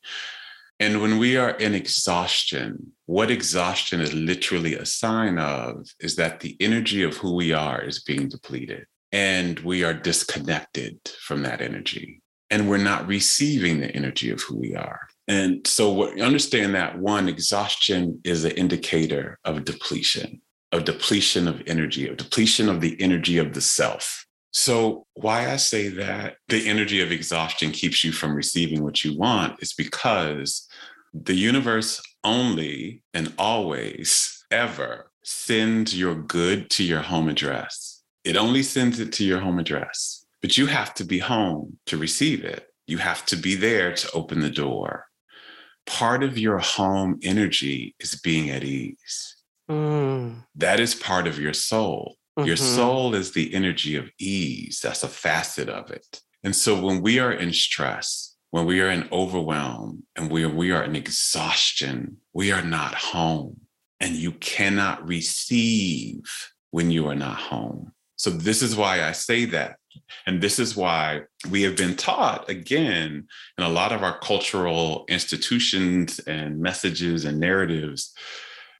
And 0.80 1.00
when 1.00 1.20
we 1.20 1.38
are 1.38 1.52
in 1.52 1.76
exhaustion, 1.76 2.92
what 3.06 3.30
exhaustion 3.30 4.02
is 4.02 4.16
literally 4.16 4.74
a 4.74 4.86
sign 4.86 5.38
of 5.38 5.86
is 6.00 6.16
that 6.16 6.40
the 6.40 6.58
energy 6.60 7.04
of 7.04 7.18
who 7.18 7.36
we 7.36 7.54
are 7.54 7.84
is 7.84 8.02
being 8.02 8.30
depleted 8.30 8.88
and 9.12 9.60
we 9.60 9.84
are 9.84 9.94
disconnected 9.94 11.00
from 11.20 11.44
that 11.44 11.62
energy 11.62 12.22
and 12.50 12.70
we're 12.70 12.78
not 12.78 13.08
receiving 13.08 13.80
the 13.80 13.96
energy 13.96 14.30
of 14.30 14.42
who 14.42 14.58
we 14.58 14.76
are. 14.76 15.08
And 15.28 15.66
so 15.66 15.92
what, 15.92 16.20
understand 16.20 16.76
that 16.76 17.00
one 17.00 17.30
exhaustion 17.30 18.20
is 18.26 18.44
an 18.44 18.52
indicator 18.52 19.40
of 19.46 19.64
depletion, 19.64 20.42
of 20.74 20.84
depletion 20.84 21.48
of 21.48 21.64
energy, 21.66 22.08
of 22.10 22.18
depletion 22.18 22.68
of 22.68 22.82
the 22.82 23.00
energy 23.02 23.38
of 23.38 23.54
the 23.54 23.62
self. 23.62 24.26
So, 24.54 25.06
why 25.14 25.50
I 25.50 25.56
say 25.56 25.88
that 25.88 26.36
the 26.50 26.68
energy 26.68 27.02
of 27.02 27.10
exhaustion 27.10 27.72
keeps 27.72 28.04
you 28.04 28.12
from 28.12 28.36
receiving 28.36 28.84
what 28.84 29.06
you 29.06 29.18
want 29.18 29.64
is 29.64 29.72
because 29.72 30.68
the 31.14 31.36
universe 31.36 32.02
only 32.26 33.02
and 33.14 33.34
always 33.38 34.44
ever 34.52 35.10
sends 35.24 35.98
your 35.98 36.16
good 36.16 36.70
to 36.72 36.84
your 36.84 37.02
home 37.02 37.30
address. 37.30 37.91
It 38.24 38.38
only 38.38 38.64
sends 38.64 39.00
it 39.00 39.12
to 39.14 39.24
your 39.24 39.40
home 39.40 39.60
address, 39.60 40.26
but 40.42 40.58
you 40.58 40.68
have 40.68 40.94
to 40.96 41.04
be 41.04 41.20
home 41.20 41.78
to 41.88 41.98
receive 41.98 42.44
it. 42.44 42.68
You 42.86 42.98
have 43.00 43.26
to 43.28 43.36
be 43.36 43.56
there 43.56 43.94
to 43.94 44.12
open 44.14 44.42
the 44.42 44.50
door. 44.50 45.08
Part 45.88 46.24
of 46.24 46.38
your 46.38 46.60
home 46.60 47.20
energy 47.24 47.96
is 48.00 48.20
being 48.22 48.50
at 48.50 48.64
ease. 48.64 49.36
Mm. 49.70 50.44
That 50.56 50.80
is 50.80 50.94
part 50.94 51.28
of 51.28 51.40
your 51.40 51.54
soul. 51.54 52.18
Mm-hmm. 52.38 52.48
Your 52.48 52.58
soul 52.58 53.16
is 53.16 53.32
the 53.32 53.54
energy 53.54 53.96
of 53.96 54.10
ease. 54.20 54.80
That's 54.82 55.04
a 55.04 55.08
facet 55.08 55.70
of 55.70 55.92
it. 55.92 56.22
And 56.44 56.56
so 56.56 56.80
when 56.80 57.02
we 57.02 57.20
are 57.20 57.32
in 57.32 57.54
stress, 57.54 58.36
when 58.52 58.66
we 58.66 58.82
are 58.82 58.90
in 58.90 59.08
overwhelm 59.12 60.04
and 60.16 60.30
we 60.30 60.44
are, 60.44 60.50
we 60.50 60.72
are 60.72 60.84
in 60.84 60.96
exhaustion, 60.96 62.18
we 62.34 62.52
are 62.52 62.64
not 62.64 62.96
home. 62.96 63.62
And 64.00 64.16
you 64.16 64.32
cannot 64.34 65.08
receive 65.08 66.22
when 66.72 66.92
you 66.92 67.08
are 67.08 67.16
not 67.16 67.38
home. 67.38 67.94
So 68.22 68.30
this 68.30 68.62
is 68.62 68.76
why 68.76 69.04
I 69.04 69.14
say 69.14 69.46
that. 69.46 69.78
And 70.28 70.42
this 70.42 70.60
is 70.60 70.78
why 70.78 71.22
we 71.50 71.64
have 71.64 71.76
been 71.76 71.96
taught 71.96 72.48
again 72.52 73.28
in 73.58 73.64
a 73.64 73.68
lot 73.68 73.92
of 73.92 74.04
our 74.04 74.20
cultural 74.20 75.06
institutions 75.10 76.20
and 76.20 76.60
messages 76.60 77.26
and 77.26 77.40
narratives 77.40 78.14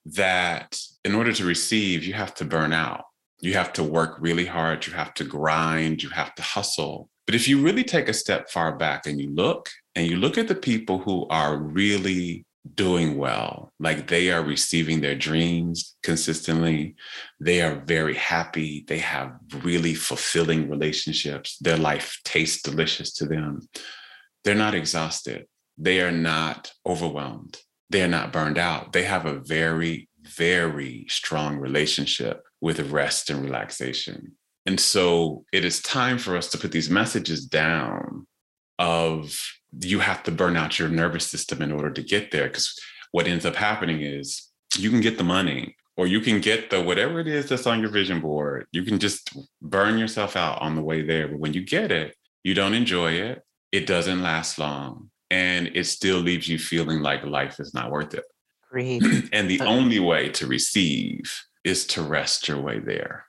that 0.06 0.80
in 1.04 1.16
order 1.16 1.34
to 1.34 1.44
receive, 1.44 2.04
you 2.04 2.14
have 2.14 2.36
to 2.36 2.46
burn 2.46 2.72
out. 2.72 3.06
You 3.40 3.54
have 3.56 3.74
to 3.74 3.84
work 3.84 4.18
really 4.20 4.46
hard. 4.46 4.86
You 4.86 4.94
have 4.94 5.16
to 5.16 5.24
grind. 5.24 6.04
You 6.04 6.10
have 6.10 6.36
to 6.36 6.44
hustle. 6.44 7.10
But 7.26 7.34
if 7.34 7.48
you 7.48 7.64
really 7.64 7.84
take 7.84 8.10
a 8.10 8.14
step 8.14 8.48
far 8.52 8.76
back 8.78 9.08
and 9.08 9.20
you 9.20 9.32
look 9.34 9.70
and 9.96 10.06
you 10.06 10.18
look 10.18 10.38
at 10.38 10.50
the 10.50 10.62
people 10.70 11.00
who 11.00 11.26
are 11.30 11.58
really 11.58 12.46
doing 12.76 13.18
well, 13.18 13.74
like 13.80 14.08
they 14.08 14.32
are 14.32 14.44
receiving 14.44 15.02
their 15.02 15.16
dreams 15.16 15.96
consistently, 16.04 16.96
they 17.40 17.62
are 17.62 17.84
very 17.86 18.16
happy, 18.16 18.86
they 18.88 19.00
have 19.00 19.34
really 19.64 19.96
fulfilling 19.96 20.70
relationships, 20.70 21.58
their 21.60 21.78
life 21.78 22.20
tastes 22.24 22.62
delicious 22.62 23.14
to 23.14 23.26
them. 23.26 23.68
They're 24.44 24.56
not 24.56 24.76
exhausted, 24.76 25.48
they 25.78 26.02
are 26.02 26.12
not 26.12 26.72
overwhelmed, 26.86 27.60
they 27.92 28.04
are 28.04 28.08
not 28.08 28.32
burned 28.32 28.58
out. 28.58 28.94
They 28.94 29.04
have 29.04 29.26
a 29.26 29.42
very, 29.42 30.08
very 30.22 31.06
strong 31.10 31.58
relationship 31.58 32.42
with 32.62 32.92
rest 32.92 33.30
and 33.30 33.44
relaxation. 33.44 34.38
And 34.66 34.80
so 34.80 35.44
it 35.52 35.66
is 35.66 35.82
time 35.82 36.18
for 36.18 36.38
us 36.38 36.50
to 36.52 36.58
put 36.58 36.72
these 36.72 36.90
messages 36.90 37.46
down 37.46 38.28
of 38.80 39.38
you 39.80 40.00
have 40.00 40.24
to 40.24 40.32
burn 40.32 40.58
out 40.58 40.80
your 40.80 40.90
nervous 40.90 41.28
system 41.28 41.62
in 41.62 41.72
order 41.72 41.92
to 41.92 42.02
get 42.02 42.32
there. 42.32 42.48
Because 42.48 42.78
what 43.12 43.28
ends 43.28 43.46
up 43.46 43.56
happening 43.56 44.02
is 44.02 44.50
you 44.78 44.90
can 44.90 45.02
get 45.02 45.18
the 45.18 45.24
money 45.24 45.76
or 45.98 46.08
you 46.08 46.20
can 46.22 46.42
get 46.42 46.70
the 46.70 46.82
whatever 46.82 47.20
it 47.20 47.28
is 47.28 47.50
that's 47.50 47.68
on 47.68 47.82
your 47.82 47.90
vision 47.90 48.22
board. 48.22 48.66
You 48.72 48.84
can 48.84 49.00
just 49.00 49.38
burn 49.62 49.98
yourself 49.98 50.36
out 50.36 50.62
on 50.62 50.76
the 50.76 50.82
way 50.82 51.02
there. 51.02 51.28
But 51.28 51.40
when 51.40 51.54
you 51.54 51.64
get 51.64 51.92
it, 51.92 52.16
you 52.44 52.54
don't 52.54 52.74
enjoy 52.74 53.14
it. 53.14 53.44
It 53.72 53.88
doesn't 53.88 54.22
last 54.22 54.60
long. 54.60 55.10
And 55.30 55.72
it 55.74 55.86
still 55.86 56.20
leaves 56.20 56.48
you 56.48 56.60
feeling 56.60 57.02
like 57.02 57.24
life 57.24 57.60
is 57.60 57.74
not 57.74 57.92
worth 57.92 58.14
it. 58.14 58.26
Great. 58.70 59.04
and 59.34 59.50
the 59.50 59.62
only 59.62 60.00
way 60.00 60.30
to 60.30 60.48
receive 60.48 61.22
is 61.64 61.86
to 61.88 62.02
rest 62.02 62.48
your 62.48 62.60
way 62.60 62.80
there. 62.80 63.26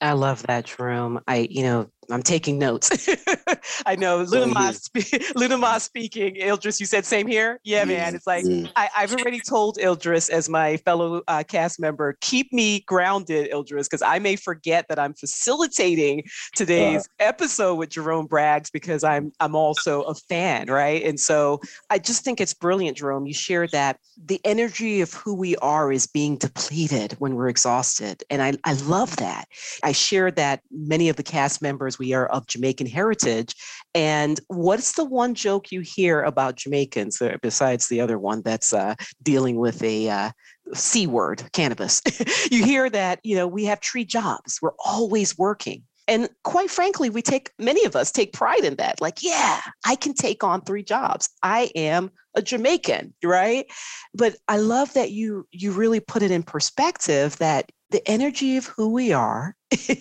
I 0.00 0.12
love 0.12 0.44
that, 0.44 0.66
Jerome. 0.66 1.20
I, 1.26 1.48
you 1.50 1.62
know, 1.62 1.90
I'm 2.10 2.22
taking 2.22 2.58
notes. 2.58 3.08
I 3.86 3.96
know 3.96 4.24
Lunama, 4.24 4.74
spe- 4.74 5.34
Lunama 5.36 5.80
speaking. 5.80 6.36
Ildris, 6.36 6.80
you 6.80 6.86
said 6.86 7.04
same 7.04 7.26
here? 7.26 7.60
Yeah, 7.64 7.84
man. 7.84 8.14
It's 8.14 8.26
like 8.26 8.46
I, 8.76 8.88
have 8.94 9.12
already 9.12 9.40
told 9.40 9.76
Ildris 9.76 10.30
as 10.30 10.48
my 10.48 10.78
fellow 10.78 11.22
uh, 11.28 11.42
cast 11.46 11.78
member, 11.78 12.16
keep 12.20 12.52
me 12.52 12.80
grounded, 12.80 13.50
Ildris, 13.50 13.84
because 13.84 14.02
I 14.02 14.18
may 14.18 14.36
forget 14.36 14.86
that 14.88 14.98
I'm 14.98 15.12
facilitating 15.14 16.24
today's 16.54 17.06
uh, 17.20 17.24
episode 17.24 17.74
with 17.74 17.90
Jerome 17.90 18.26
Braggs 18.26 18.72
because 18.72 19.04
I'm 19.04 19.32
I'm 19.40 19.54
also 19.54 20.02
a 20.02 20.14
fan, 20.14 20.68
right? 20.68 21.02
And 21.04 21.20
so 21.20 21.60
I 21.90 21.98
just 21.98 22.24
think 22.24 22.40
it's 22.40 22.54
brilliant, 22.54 22.96
Jerome. 22.96 23.26
You 23.26 23.34
shared 23.34 23.70
that 23.72 23.98
the 24.16 24.40
energy 24.44 25.00
of 25.00 25.12
who 25.12 25.34
we 25.34 25.56
are 25.56 25.92
is 25.92 26.06
being 26.06 26.36
depleted 26.36 27.12
when 27.18 27.34
we're 27.34 27.48
exhausted. 27.48 28.24
And 28.30 28.42
I, 28.42 28.54
I 28.64 28.72
love 28.72 29.16
that. 29.16 29.46
I 29.82 29.87
shared 29.92 30.36
that 30.36 30.60
many 30.70 31.08
of 31.08 31.16
the 31.16 31.22
cast 31.22 31.62
members 31.62 31.98
we 31.98 32.12
are 32.12 32.26
of 32.26 32.46
Jamaican 32.46 32.86
heritage. 32.86 33.54
And 33.94 34.40
what's 34.48 34.92
the 34.92 35.04
one 35.04 35.34
joke 35.34 35.72
you 35.72 35.80
hear 35.80 36.22
about 36.22 36.56
Jamaicans 36.56 37.20
uh, 37.20 37.36
besides 37.42 37.88
the 37.88 38.00
other 38.00 38.18
one 38.18 38.42
that's 38.42 38.72
uh, 38.72 38.94
dealing 39.22 39.56
with 39.56 39.82
a 39.82 40.08
uh, 40.08 40.30
C 40.74 41.06
word, 41.06 41.42
cannabis? 41.52 42.02
you 42.50 42.64
hear 42.64 42.90
that, 42.90 43.20
you 43.22 43.36
know, 43.36 43.46
we 43.46 43.64
have 43.64 43.80
tree 43.80 44.04
jobs, 44.04 44.58
we're 44.60 44.76
always 44.84 45.36
working. 45.38 45.82
And 46.08 46.30
quite 46.42 46.70
frankly, 46.70 47.10
we 47.10 47.20
take 47.20 47.52
many 47.58 47.84
of 47.84 47.94
us 47.94 48.10
take 48.10 48.32
pride 48.32 48.64
in 48.64 48.76
that. 48.76 49.00
Like, 49.00 49.22
yeah, 49.22 49.60
I 49.86 49.94
can 49.94 50.14
take 50.14 50.42
on 50.42 50.62
three 50.62 50.82
jobs. 50.82 51.28
I 51.42 51.70
am 51.76 52.10
a 52.34 52.40
Jamaican, 52.40 53.12
right? 53.22 53.66
But 54.14 54.36
I 54.48 54.56
love 54.56 54.92
that 54.94 55.10
you 55.10 55.46
you 55.52 55.70
really 55.70 56.00
put 56.00 56.22
it 56.22 56.30
in 56.30 56.42
perspective 56.42 57.36
that 57.38 57.70
the 57.90 58.06
energy 58.08 58.56
of 58.56 58.66
who 58.66 58.92
we 58.92 59.12
are 59.12 59.56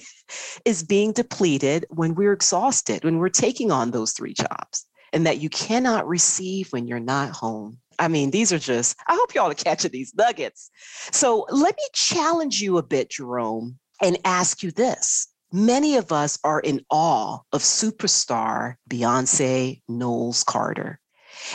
is 0.66 0.84
being 0.84 1.12
depleted 1.14 1.86
when 1.90 2.16
we're 2.16 2.34
exhausted, 2.34 3.04
when 3.04 3.18
we're 3.18 3.30
taking 3.30 3.72
on 3.72 3.92
those 3.92 4.12
three 4.12 4.34
jobs, 4.34 4.86
and 5.14 5.26
that 5.26 5.40
you 5.40 5.50
cannot 5.50 6.08
receive 6.08 6.72
when 6.72 6.88
you're 6.88 7.00
not 7.00 7.32
home. 7.32 7.78
I 8.00 8.08
mean, 8.08 8.32
these 8.32 8.54
are 8.54 8.60
just, 8.60 8.96
I 9.08 9.16
hope 9.16 9.34
y'all 9.34 9.50
are 9.50 9.56
catching 9.56 9.92
these 9.92 10.14
nuggets. 10.16 10.70
So 11.12 11.46
let 11.50 11.76
me 11.76 11.84
challenge 11.94 12.62
you 12.62 12.78
a 12.78 12.84
bit, 12.84 13.10
Jerome, 13.10 13.80
and 14.02 14.18
ask 14.24 14.62
you 14.62 14.72
this. 14.72 15.28
Many 15.52 15.96
of 15.96 16.12
us 16.12 16.38
are 16.44 16.60
in 16.60 16.86
awe 16.90 17.40
of 17.54 17.62
superstar 17.62 18.76
Beyonce 18.90 19.82
Knowles 19.88 20.44
Carter. 20.44 21.00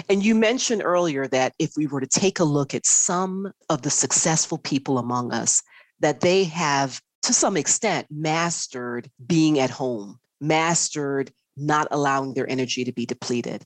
And 0.09 0.25
you 0.25 0.35
mentioned 0.35 0.83
earlier 0.83 1.27
that 1.29 1.55
if 1.59 1.73
we 1.77 1.87
were 1.87 2.01
to 2.01 2.07
take 2.07 2.41
a 2.41 2.45
look 2.45 2.75
at 2.75 2.87
some 2.87 3.53
of 3.69 3.83
the 3.83 3.91
successful 3.91 4.59
people 4.59 4.99
among 4.99 5.33
us, 5.33 5.63
that 6.03 6.21
they 6.21 6.45
have 6.45 7.01
to 7.23 7.33
some 7.33 7.57
extent 7.57 8.07
mastered 8.11 9.11
being 9.27 9.59
at 9.59 9.71
home, 9.71 10.19
mastered 10.41 11.33
not 11.57 11.89
allowing 11.91 12.35
their 12.35 12.49
energy 12.51 12.85
to 12.85 12.93
be 12.93 13.07
depleted. 13.07 13.65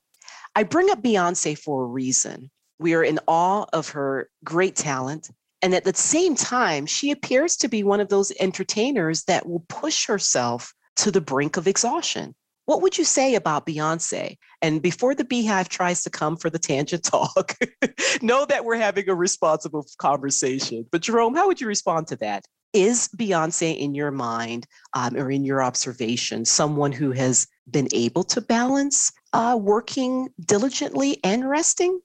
I 0.55 0.63
bring 0.63 0.91
up 0.91 1.03
Beyonce 1.03 1.59
for 1.59 1.83
a 1.83 1.87
reason. 1.87 2.51
We 2.79 2.95
are 2.95 3.03
in 3.03 3.19
awe 3.27 3.67
of 3.73 3.91
her 3.91 4.29
great 4.45 4.77
talent. 4.77 5.31
And 5.63 5.75
at 5.75 5.85
the 5.85 5.95
same 5.95 6.35
time, 6.35 6.87
she 6.87 7.11
appears 7.11 7.57
to 7.59 7.69
be 7.69 7.83
one 7.83 8.01
of 8.01 8.09
those 8.09 8.33
entertainers 8.39 9.25
that 9.25 9.49
will 9.49 9.65
push 9.69 10.07
herself 10.07 10.75
to 10.97 11.11
the 11.11 11.21
brink 11.21 11.57
of 11.57 11.67
exhaustion. 11.67 12.35
What 12.67 12.83
would 12.83 12.99
you 12.99 13.05
say 13.05 13.37
about 13.37 13.65
Beyonce? 13.65 14.37
And 14.61 14.83
before 14.83 15.15
the 15.15 15.25
BeyHive 15.25 15.69
tries 15.69 16.03
to 16.03 16.11
come 16.11 16.37
for 16.37 16.51
the 16.51 16.59
tangent 16.59 17.05
talk, 17.05 17.57
know 18.23 18.45
that 18.45 18.65
we're 18.65 18.77
having 18.77 19.09
a 19.09 19.15
responsible 19.15 19.87
conversation. 19.99 20.85
But 20.91 21.03
Jerome, 21.03 21.37
how 21.37 21.47
would 21.47 21.61
you 21.61 21.69
respond 21.69 22.09
to 22.09 22.17
that? 22.17 22.45
Is 22.73 23.09
Beyonce, 23.17 23.79
in 23.79 23.95
your 23.95 24.11
mind 24.11 24.67
um, 24.95 25.17
or 25.17 25.31
in 25.31 25.45
your 25.45 25.63
observation, 25.63 26.45
someone 26.45 26.91
who 26.91 27.13
has 27.13 27.47
been 27.71 27.89
able 27.93 28.25
to 28.25 28.41
balance 28.41 29.13
uh, 29.33 29.57
working 29.59 30.29
diligently 30.45 31.21
and 31.23 31.49
resting? 31.49 32.01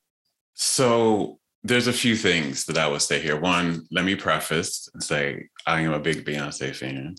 So 0.54 1.40
there's 1.64 1.88
a 1.88 1.94
few 1.94 2.16
things 2.16 2.66
that 2.66 2.78
I 2.78 2.88
would 2.88 3.02
say 3.02 3.20
here. 3.20 3.40
One, 3.40 3.88
let 3.92 4.06
me 4.06 4.16
preface 4.16 4.88
and 4.94 5.02
say 5.02 5.48
I 5.66 5.82
am 5.82 5.92
a 5.92 6.00
big 6.00 6.24
Beyonce 6.24 6.76
fan. 6.76 7.16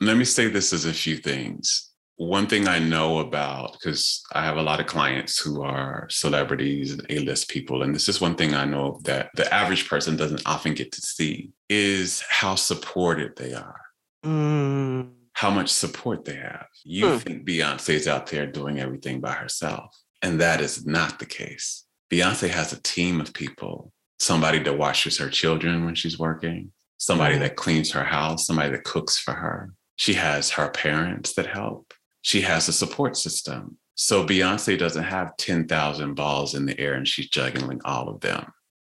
Let 0.00 0.16
me 0.16 0.24
say 0.24 0.48
this 0.48 0.72
as 0.72 0.86
a 0.86 0.92
few 0.94 1.18
things 1.18 1.89
one 2.20 2.46
thing 2.46 2.68
I 2.68 2.78
know 2.78 3.20
about, 3.20 3.72
because 3.72 4.22
I 4.32 4.44
have 4.44 4.58
a 4.58 4.62
lot 4.62 4.78
of 4.78 4.84
clients 4.86 5.38
who 5.40 5.62
are 5.62 6.06
celebrities 6.10 6.92
and 6.92 7.06
A-list 7.08 7.48
people, 7.48 7.82
and 7.82 7.94
this 7.94 8.10
is 8.10 8.20
one 8.20 8.34
thing 8.34 8.52
I 8.54 8.66
know 8.66 9.00
that 9.04 9.30
the 9.36 9.52
average 9.52 9.88
person 9.88 10.16
doesn't 10.16 10.42
often 10.44 10.74
get 10.74 10.92
to 10.92 11.00
see 11.00 11.50
is 11.70 12.22
how 12.28 12.56
supported 12.56 13.36
they 13.36 13.54
are. 13.54 13.80
Mm. 14.22 15.12
how 15.32 15.48
much 15.48 15.70
support 15.70 16.26
they 16.26 16.34
have. 16.34 16.66
You 16.84 17.12
Hmm. 17.12 17.16
think 17.18 17.46
Beyonce 17.48 17.94
is 17.94 18.06
out 18.06 18.26
there 18.26 18.46
doing 18.46 18.78
everything 18.78 19.18
by 19.22 19.32
herself, 19.32 19.96
and 20.20 20.38
that 20.42 20.60
is 20.60 20.84
not 20.84 21.18
the 21.18 21.24
case. 21.24 21.86
Beyonce 22.12 22.50
has 22.50 22.74
a 22.74 22.82
team 22.82 23.18
of 23.22 23.32
people 23.32 23.94
somebody 24.18 24.58
that 24.58 24.76
watches 24.76 25.16
her 25.16 25.30
children 25.30 25.86
when 25.86 25.94
she's 25.94 26.18
working, 26.18 26.72
somebody 26.98 27.36
Right. 27.36 27.40
that 27.48 27.56
cleans 27.56 27.92
her 27.92 28.04
house, 28.04 28.46
somebody 28.46 28.68
that 28.72 28.84
cooks 28.84 29.16
for 29.16 29.32
her. 29.32 29.72
She 29.96 30.12
has 30.14 30.50
her 30.50 30.68
parents 30.68 31.32
that 31.36 31.46
help. 31.46 31.89
She 32.22 32.42
has 32.42 32.68
a 32.68 32.72
support 32.72 33.16
system. 33.16 33.78
So 33.94 34.24
Beyonce 34.24 34.78
doesn't 34.78 35.04
have 35.04 35.36
10,000 35.36 36.14
balls 36.14 36.54
in 36.54 36.66
the 36.66 36.78
air 36.80 36.94
and 36.94 37.06
she's 37.06 37.28
juggling 37.28 37.80
all 37.84 38.08
of 38.08 38.20
them. 38.20 38.46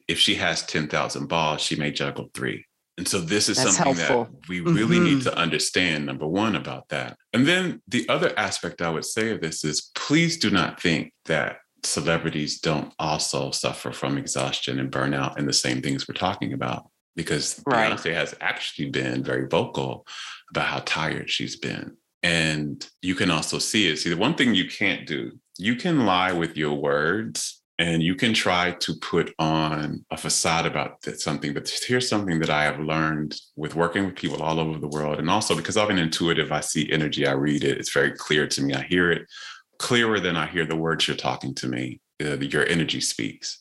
If 0.09 0.18
she 0.18 0.37
has 0.37 0.62
10,000 0.66 1.26
balls, 1.26 1.61
she 1.61 1.76
may 1.76 1.90
juggle 1.90 2.30
three. 2.35 2.64
And 2.99 3.06
so 3.06 3.21
this 3.21 3.49
is 3.49 3.59
That's 3.59 3.76
something 3.76 3.95
helpful. 3.97 4.25
that 4.40 4.49
we 4.49 4.61
really 4.61 4.99
need 4.99 5.18
Mhm. 5.18 5.25
to 5.25 5.37
understand, 5.37 6.06
number 6.06 6.26
one, 6.26 6.56
about 6.56 6.88
that. 6.88 7.18
And 7.33 7.47
then 7.47 7.83
the 7.87 8.09
other 8.09 8.33
aspect 8.38 8.80
I 8.80 8.88
would 8.90 9.04
say 9.04 9.30
of 9.30 9.40
this 9.40 9.64
is 9.64 9.90
please 9.95 10.38
do 10.38 10.50
not 10.50 10.80
think 10.80 11.12
that 11.26 11.59
celebrities 11.85 12.59
don't 12.59 12.92
also 12.99 13.50
suffer 13.50 13.92
from 13.92 14.16
exhaustion 14.18 14.80
and 14.80 14.90
burnout 14.90 15.37
and 15.37 15.47
the 15.47 15.52
same 15.52 15.83
things 15.83 16.09
we're 16.09 16.14
talking 16.14 16.52
about. 16.52 16.88
Because 17.14 17.62
Right. 17.66 17.92
Beyonce 17.92 18.14
has 18.14 18.35
actually 18.40 18.90
been 18.90 19.23
very 19.23 19.47
vocal 19.47 20.06
about 20.50 20.66
how 20.66 20.78
tired 20.80 21.30
she's 21.30 21.56
been. 21.56 21.97
And 22.23 22.87
you 23.02 23.14
can 23.14 23.30
also 23.30 23.58
see 23.58 23.88
it. 23.88 23.99
See, 23.99 24.11
the 24.11 24.16
one 24.16 24.35
thing 24.35 24.54
you 24.54 24.68
can't 24.68 25.06
do, 25.06 25.32
you 25.58 25.76
can 25.76 26.06
lie 26.06 26.32
with 26.32 26.56
your 26.56 26.75
words 26.75 27.62
and 27.78 28.02
you 28.02 28.14
can 28.14 28.32
try 28.32 28.73
to 28.73 28.94
put 28.94 29.35
on 29.38 30.04
a 30.11 30.16
facade 30.16 30.66
about 30.66 31.02
th- 31.02 31.18
something. 31.18 31.52
But 31.52 31.70
here's 31.87 32.08
something 32.08 32.38
that 32.40 32.50
I 32.50 32.64
have 32.64 32.80
learned 32.80 33.38
with 33.54 33.75
working 33.75 34.06
with 34.06 34.16
people 34.16 34.42
all 34.42 34.58
over 34.58 34.78
the 34.78 34.88
world. 34.88 35.18
And 35.18 35.28
also 35.28 35.54
because 35.54 35.76
I'm 35.76 35.90
an 35.90 35.99
intuitive, 35.99 36.52
I 36.52 36.61
see 36.61 36.90
energy, 36.90 37.26
I 37.26 37.32
read 37.32 37.64
it, 37.64 37.78
it's 37.78 37.92
very 37.92 38.12
clear 38.12 38.46
to 38.49 38.62
me. 38.62 38.75
I 38.75 38.82
hear 38.82 39.12
it 39.12 39.26
clearer 39.78 40.20
than 40.20 40.37
I 40.37 40.46
hear 40.46 40.64
the 40.64 40.76
words 40.76 41.06
you're 41.06 41.16
talking 41.16 41.54
to 41.56 41.68
me. 41.68 42.00
Uh, 42.23 42.38
your 42.38 42.66
energy 42.66 43.00
speaks. 43.00 43.58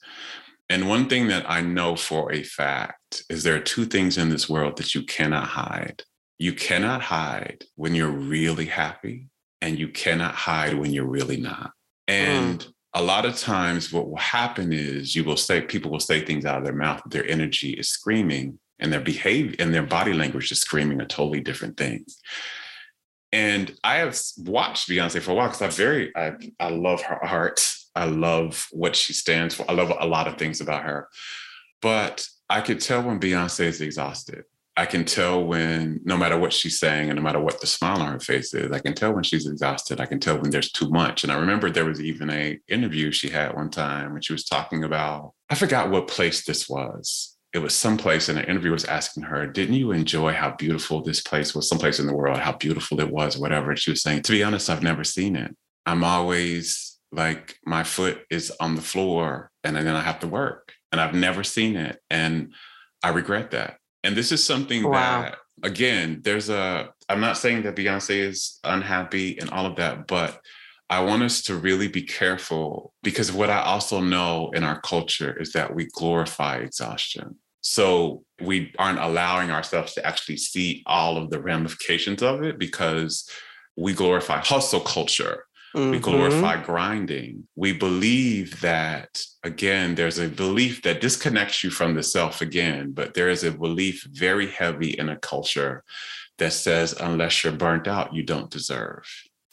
And 0.70 0.88
one 0.88 1.10
thing 1.10 1.28
that 1.28 1.50
I 1.50 1.62
know 1.62 1.96
for 1.96 2.32
a 2.32 2.42
fact 2.42 3.24
is 3.30 3.44
there 3.44 3.56
are 3.56 3.60
two 3.60 3.86
things 3.86 4.18
in 4.18 4.30
this 4.30 4.50
world 4.50 4.78
that 4.78 4.96
you 4.96 5.04
cannot 5.04 5.48
hide. 5.48 6.04
You 6.38 6.54
cannot 6.54 7.02
hide 7.02 7.64
when 7.76 7.96
you're 7.96 8.10
really 8.10 8.66
happy, 8.66 9.30
and 9.62 9.80
you 9.80 9.90
cannot 9.90 10.36
hide 10.36 10.78
when 10.78 10.92
you're 10.92 11.06
really 11.06 11.38
not. 11.38 11.72
And 12.08 12.60
mm. 12.60 12.74
a 12.94 13.02
lot 13.02 13.26
of 13.26 13.38
times, 13.38 13.92
what 13.92 14.10
will 14.10 14.18
happen 14.18 14.74
is 14.74 15.16
you 15.16 15.24
will 15.24 15.38
say, 15.38 15.62
people 15.62 15.92
will 15.92 16.00
say 16.00 16.24
things 16.24 16.46
out 16.46 16.58
of 16.58 16.64
their 16.64 16.74
mouth, 16.74 17.02
their 17.08 17.28
energy 17.28 17.72
is 17.72 17.90
screaming, 17.90 18.60
and 18.80 18.92
their 18.92 19.02
behavior 19.02 19.56
and 19.60 19.74
their 19.74 19.84
body 19.84 20.14
language 20.14 20.52
is 20.52 20.60
screaming 20.60 21.02
a 21.02 21.06
totally 21.06 21.40
different 21.40 21.78
thing. 21.78 22.06
And 23.32 23.74
I 23.84 23.96
have 23.96 24.18
watched 24.38 24.90
Beyonce 24.90 25.22
for 25.22 25.32
a 25.32 25.34
while 25.34 25.48
because 25.48 25.62
I 25.62 25.68
very 25.68 26.16
I, 26.16 26.34
I 26.60 26.70
love 26.70 27.02
her 27.02 27.24
art. 27.24 27.66
I 27.96 28.06
love 28.06 28.68
what 28.72 28.96
she 28.96 29.14
stands 29.14 29.56
for. 29.56 29.70
I 29.70 29.74
love 29.74 29.92
a 29.98 30.06
lot 30.06 30.28
of 30.28 30.38
things 30.38 30.62
about 30.62 30.84
her. 30.84 31.08
But 31.82 32.28
I 32.50 32.62
could 32.62 32.80
tell 32.80 33.04
when 33.04 33.20
Beyonce 33.20 33.66
is 33.66 33.82
exhausted. 33.82 34.44
I 34.78 34.86
can 34.86 35.06
tell 35.06 35.44
when 35.44 36.02
no 36.04 36.18
matter 36.18 36.38
what 36.38 36.52
she's 36.52 36.80
saying 36.80 37.10
and 37.10 37.16
no 37.16 37.24
matter 37.24 37.40
what 37.40 37.62
the 37.62 37.68
smile 37.68 38.02
on 38.02 38.12
her 38.12 38.20
face 38.20 38.54
is, 38.54 38.72
I 38.72 38.80
can 38.80 38.94
tell 38.94 39.14
when 39.14 39.24
she's 39.24 39.48
exhausted. 39.48 40.02
I 40.02 40.06
can 40.06 40.20
tell 40.20 40.38
when 40.38 40.52
there's 40.52 40.72
too 40.72 40.90
much. 40.90 41.24
And 41.24 41.32
I 41.32 41.40
remember 41.40 41.70
there 41.70 41.86
was 41.86 42.02
even 42.02 42.30
a 42.30 42.60
interview 42.68 43.12
she 43.12 43.30
had 43.30 43.56
one 43.56 43.70
time 43.70 44.12
when 44.12 44.22
she 44.22 44.34
was 44.34 44.44
talking 44.44 44.84
about, 44.84 45.34
I 45.50 45.56
forgot 45.56 45.90
what 45.90 46.10
place 46.10 46.46
this 46.46 46.68
was 46.68 47.36
it 47.56 47.62
was 47.62 47.74
someplace 47.74 48.28
and 48.28 48.38
an 48.38 48.44
interviewer 48.46 48.74
was 48.74 48.84
asking 48.84 49.24
her, 49.24 49.48
didn't 49.48 49.76
you 49.76 49.94
enjoy 49.94 50.34
how 50.34 50.52
beautiful 50.52 51.02
this 51.02 51.22
place 51.22 51.56
was, 51.56 51.70
someplace 51.70 52.02
in 52.02 52.06
the 52.06 52.14
world, 52.14 52.38
how 52.38 52.52
beautiful 52.52 53.00
it 53.00 53.10
was, 53.10 53.38
whatever. 53.38 53.70
And 53.70 53.80
she 53.80 53.92
was 53.92 54.02
saying, 54.02 54.24
to 54.24 54.34
be 54.34 54.44
honest, 54.44 54.70
I've 54.70 54.84
never 54.84 55.06
seen 55.06 55.38
it. 55.38 55.56
I'm 55.86 56.04
always 56.04 56.98
like, 57.14 57.58
my 57.66 57.84
foot 57.84 58.26
is 58.30 58.52
on 58.60 58.76
the 58.76 58.82
floor 58.82 59.52
and 59.64 59.78
then 59.78 59.88
I 59.88 60.02
have 60.02 60.20
to 60.20 60.28
work. 60.28 60.74
And 60.92 61.00
I've 61.00 61.14
never 61.14 61.46
seen 61.46 61.78
it. 61.78 62.02
And 62.10 62.54
I 63.02 63.10
regret 63.10 63.52
that. 63.52 63.78
And 64.06 64.16
this 64.16 64.32
is 64.32 64.44
something 64.44 64.84
Wow. 64.84 65.24
that, 65.24 65.38
again, 65.64 66.22
there's 66.24 66.50
a, 66.50 66.90
I'm 67.10 67.20
not 67.22 67.38
saying 67.38 67.64
that 67.64 67.76
Beyonce 67.76 68.20
is 68.20 68.60
unhappy 68.64 69.40
and 69.40 69.50
all 69.50 69.66
of 69.66 69.76
that, 69.78 70.08
but 70.08 70.40
I 70.90 71.04
want 71.04 71.24
us 71.24 71.42
to 71.44 71.56
really 71.56 71.88
be 71.88 72.04
careful 72.04 72.94
because 73.02 73.32
what 73.32 73.50
I 73.50 73.62
also 73.62 74.00
know 74.00 74.52
in 74.54 74.64
our 74.64 74.80
culture 74.82 75.36
is 75.42 75.52
that 75.54 75.74
we 75.74 75.88
glorify 75.88 76.58
exhaustion. 76.58 77.38
So 77.62 78.24
we 78.40 78.72
aren't 78.78 79.00
allowing 79.00 79.50
ourselves 79.50 79.96
to 79.96 80.06
actually 80.06 80.38
see 80.38 80.84
all 80.86 81.18
of 81.18 81.32
the 81.32 81.42
ramifications 81.42 82.22
of 82.22 82.44
it 82.44 82.60
because 82.60 83.28
we 83.76 83.94
glorify 83.94 84.38
hustle 84.38 84.82
culture. 84.82 85.46
We 85.76 86.00
glorify 86.00 86.64
grinding. 86.64 87.48
We 87.56 87.74
believe 87.74 88.62
that, 88.62 89.22
again, 89.44 89.96
there's 89.96 90.20
a 90.20 90.30
belief 90.30 90.82
that 90.84 91.02
disconnects 91.02 91.66
you 91.66 91.70
from 91.70 91.96
the 91.96 92.04
self 92.04 92.40
again, 92.40 92.94
but 92.94 93.14
there 93.14 93.28
is 93.28 93.44
a 93.44 93.52
belief 93.52 94.08
very 94.10 94.48
heavy 94.48 94.92
in 94.92 95.10
a 95.10 95.18
culture 95.18 95.84
that 96.38 96.54
says, 96.54 96.94
unless 96.94 97.44
you're 97.44 97.54
burnt 97.54 97.88
out, 97.90 98.14
you 98.14 98.24
don't 98.24 98.50
deserve. 98.50 99.04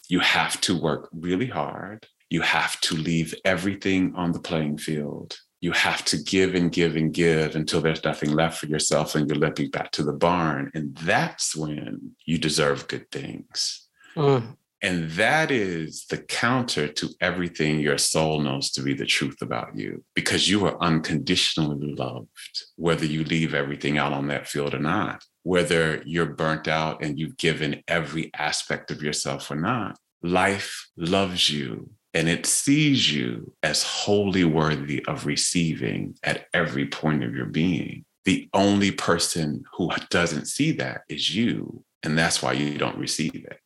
You 0.09 0.21
have 0.21 0.61
to 0.63 0.81
work 0.81 1.09
really 1.13 1.47
hard. 1.47 2.07
You 2.31 2.43
have 2.43 2.81
to 2.83 2.95
leave 2.95 3.35
everything 3.45 4.15
on 4.15 4.31
the 4.31 4.41
playing 4.41 4.79
field. 4.79 5.39
You 5.61 5.73
have 5.73 6.05
to 6.07 6.17
give 6.17 6.55
and 6.55 6.71
give 6.71 6.97
and 6.97 7.13
give 7.13 7.57
until 7.57 7.81
there's 7.81 8.05
nothing 8.05 8.31
left 8.31 8.59
for 8.59 8.67
yourself 8.67 9.15
and 9.15 9.29
you're 9.29 9.39
limping 9.39 9.71
back 9.71 9.91
to 9.93 10.03
the 10.03 10.13
barn. 10.13 10.71
And 10.75 10.97
that's 10.97 11.57
when 11.57 12.13
you 12.25 12.39
deserve 12.39 12.89
good 12.89 13.11
things. 13.11 13.89
Mm. 14.17 14.57
And 14.85 15.11
that 15.13 15.53
is 15.53 16.07
the 16.11 16.19
counter 16.19 16.89
to 16.89 17.09
everything 17.21 17.79
your 17.79 17.99
soul 17.99 18.41
knows 18.41 18.73
to 18.73 18.83
be 18.83 18.95
the 18.95 19.07
truth 19.07 19.41
about 19.41 19.77
you, 19.77 20.03
because 20.15 20.51
you 20.51 20.67
are 20.67 20.77
unconditionally 20.83 21.95
loved, 21.95 22.65
whether 22.75 23.07
you 23.07 23.23
leave 23.23 23.55
everything 23.55 23.97
out 23.97 24.13
on 24.13 24.27
that 24.27 24.49
field 24.49 24.75
or 24.75 24.81
not, 24.81 25.23
whether 25.45 26.03
you're 26.05 26.27
burnt 26.27 26.67
out 26.67 27.03
and 27.03 27.19
you've 27.19 27.37
given 27.37 27.83
every 27.87 28.33
aspect 28.35 28.91
of 28.91 29.03
yourself 29.03 29.51
or 29.53 29.57
not. 29.57 29.97
Life 30.23 30.89
loves 30.97 31.49
you 31.49 31.91
and 32.13 32.29
it 32.29 32.45
sees 32.45 33.13
you 33.13 33.55
as 33.63 33.85
wholly 33.85 34.45
worthy 34.45 35.05
of 35.07 35.27
receiving 35.27 36.17
at 36.25 36.47
every 36.53 36.87
point 36.87 37.23
of 37.23 37.35
your 37.35 37.47
being. 37.47 38.05
The 38.25 38.49
only 38.53 38.91
person 38.91 39.65
who 39.75 39.91
doesn't 40.11 40.47
see 40.47 40.73
that 40.73 41.03
is 41.09 41.35
you. 41.35 41.85
And 42.03 42.19
that's 42.19 42.43
why 42.43 42.53
you 42.53 42.79
don't 42.79 42.99
receive 42.99 43.35
it. 43.35 43.59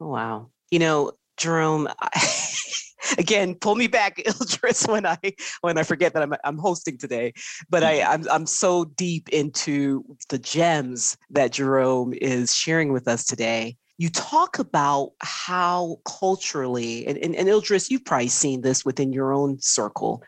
Wow. 0.00 0.51
You 0.72 0.78
know, 0.78 1.12
Jerome, 1.36 1.86
I, 2.00 2.28
again, 3.18 3.54
pull 3.54 3.74
me 3.74 3.88
back, 3.88 4.16
Ildris, 4.26 4.88
when 4.88 5.04
I 5.04 5.18
when 5.60 5.76
I 5.76 5.82
forget 5.82 6.14
that 6.14 6.22
I'm 6.22 6.34
I'm 6.44 6.56
hosting 6.56 6.96
today. 6.96 7.34
But 7.68 7.84
I 7.84 7.98
mm-hmm. 7.98 8.10
I'm 8.10 8.28
I'm 8.30 8.46
so 8.46 8.86
deep 8.86 9.28
into 9.28 10.02
the 10.30 10.38
gems 10.38 11.18
that 11.30 11.52
Jerome 11.52 12.14
is 12.14 12.54
sharing 12.54 12.90
with 12.90 13.06
us 13.06 13.24
today. 13.24 13.76
You 13.98 14.08
talk 14.08 14.58
about 14.58 15.12
how 15.20 15.98
culturally, 16.06 17.06
and, 17.06 17.18
and, 17.18 17.36
and 17.36 17.48
Ildris, 17.48 17.90
you've 17.90 18.04
probably 18.06 18.28
seen 18.28 18.62
this 18.62 18.84
within 18.84 19.12
your 19.12 19.34
own 19.34 19.60
circle. 19.60 20.22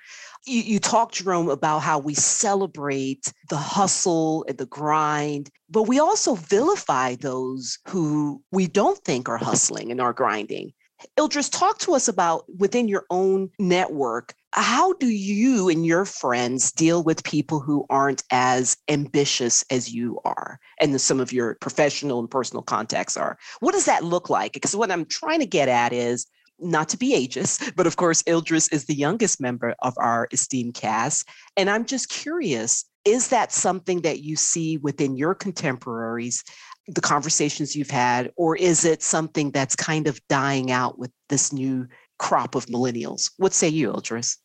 You, 0.47 0.61
you 0.61 0.79
talk, 0.79 1.13
Jerome, 1.13 1.49
about 1.49 1.81
how 1.81 1.99
we 1.99 2.15
celebrate 2.15 3.33
the 3.49 3.57
hustle 3.57 4.45
and 4.49 4.59
the 4.59 4.67
grind, 4.67 5.51
but 5.71 5.85
we 5.85 5.99
also 5.99 6.35
vilify 6.35 7.15
those 7.15 7.79
who 7.89 8.43
we 8.53 8.67
don't 8.67 8.99
think 9.05 9.29
are 9.29 9.39
hustling 9.39 9.91
and 9.91 10.01
are 10.01 10.13
grinding. 10.13 10.73
Ildris, 11.19 11.51
talk 11.51 11.79
to 11.81 11.95
us 11.95 12.09
about 12.09 12.45
within 12.59 12.89
your 12.89 13.05
own 13.11 13.51
network, 13.59 14.35
how 14.53 14.93
do 14.95 15.09
you 15.09 15.69
and 15.69 15.85
your 15.85 16.05
friends 16.05 16.71
deal 16.71 17.03
with 17.03 17.25
people 17.25 17.61
who 17.61 17.85
aren't 17.91 18.23
as 18.31 18.77
ambitious 18.89 19.65
as 19.71 19.93
you 19.93 20.21
are 20.25 20.61
and 20.81 21.01
some 21.01 21.21
of 21.21 21.33
your 21.33 21.57
professional 21.57 22.21
and 22.21 22.31
personal 22.31 22.63
contacts 22.63 23.17
are? 23.17 23.37
What 23.61 23.73
does 23.73 23.87
that 23.87 24.05
look 24.05 24.31
like? 24.31 24.53
Because 24.53 24.77
what 24.77 24.93
I'm 24.93 25.07
trying 25.07 25.41
to 25.41 25.47
get 25.47 25.69
at 25.69 25.93
is 25.93 26.27
not 26.65 26.89
to 26.91 26.97
be 26.97 27.15
ageist, 27.15 27.75
but 27.77 27.87
of 27.87 27.97
course, 27.97 28.23
Ildris 28.25 28.73
is 28.73 28.87
the 28.87 28.95
youngest 28.95 29.41
member 29.41 29.75
of 29.81 29.95
our 29.99 30.29
esteemed 30.33 30.75
cast. 30.75 31.29
And 31.57 31.71
I'm 31.71 31.85
just 31.85 32.09
curious 32.09 32.85
is 33.05 33.29
that 33.29 33.53
something 33.53 34.01
that 34.01 34.21
you 34.21 34.35
see 34.35 34.79
within 34.79 35.15
your 35.15 35.35
contemporaries, 35.35 36.43
the 36.89 37.03
conversations 37.03 37.77
you've 37.77 37.91
had, 37.91 38.33
or 38.37 38.57
is 38.57 38.85
it 38.85 39.03
something 39.03 39.51
that's 39.51 39.77
kind 39.77 40.07
of 40.07 40.21
dying 40.29 40.71
out 40.71 40.99
with 40.99 41.11
this 41.29 41.53
new 41.53 41.87
crop 42.19 42.55
of 42.55 42.67
millennials? 42.67 43.31
What 43.37 43.53
say 43.53 43.69
you, 43.69 43.93
Ildris? 43.93 44.39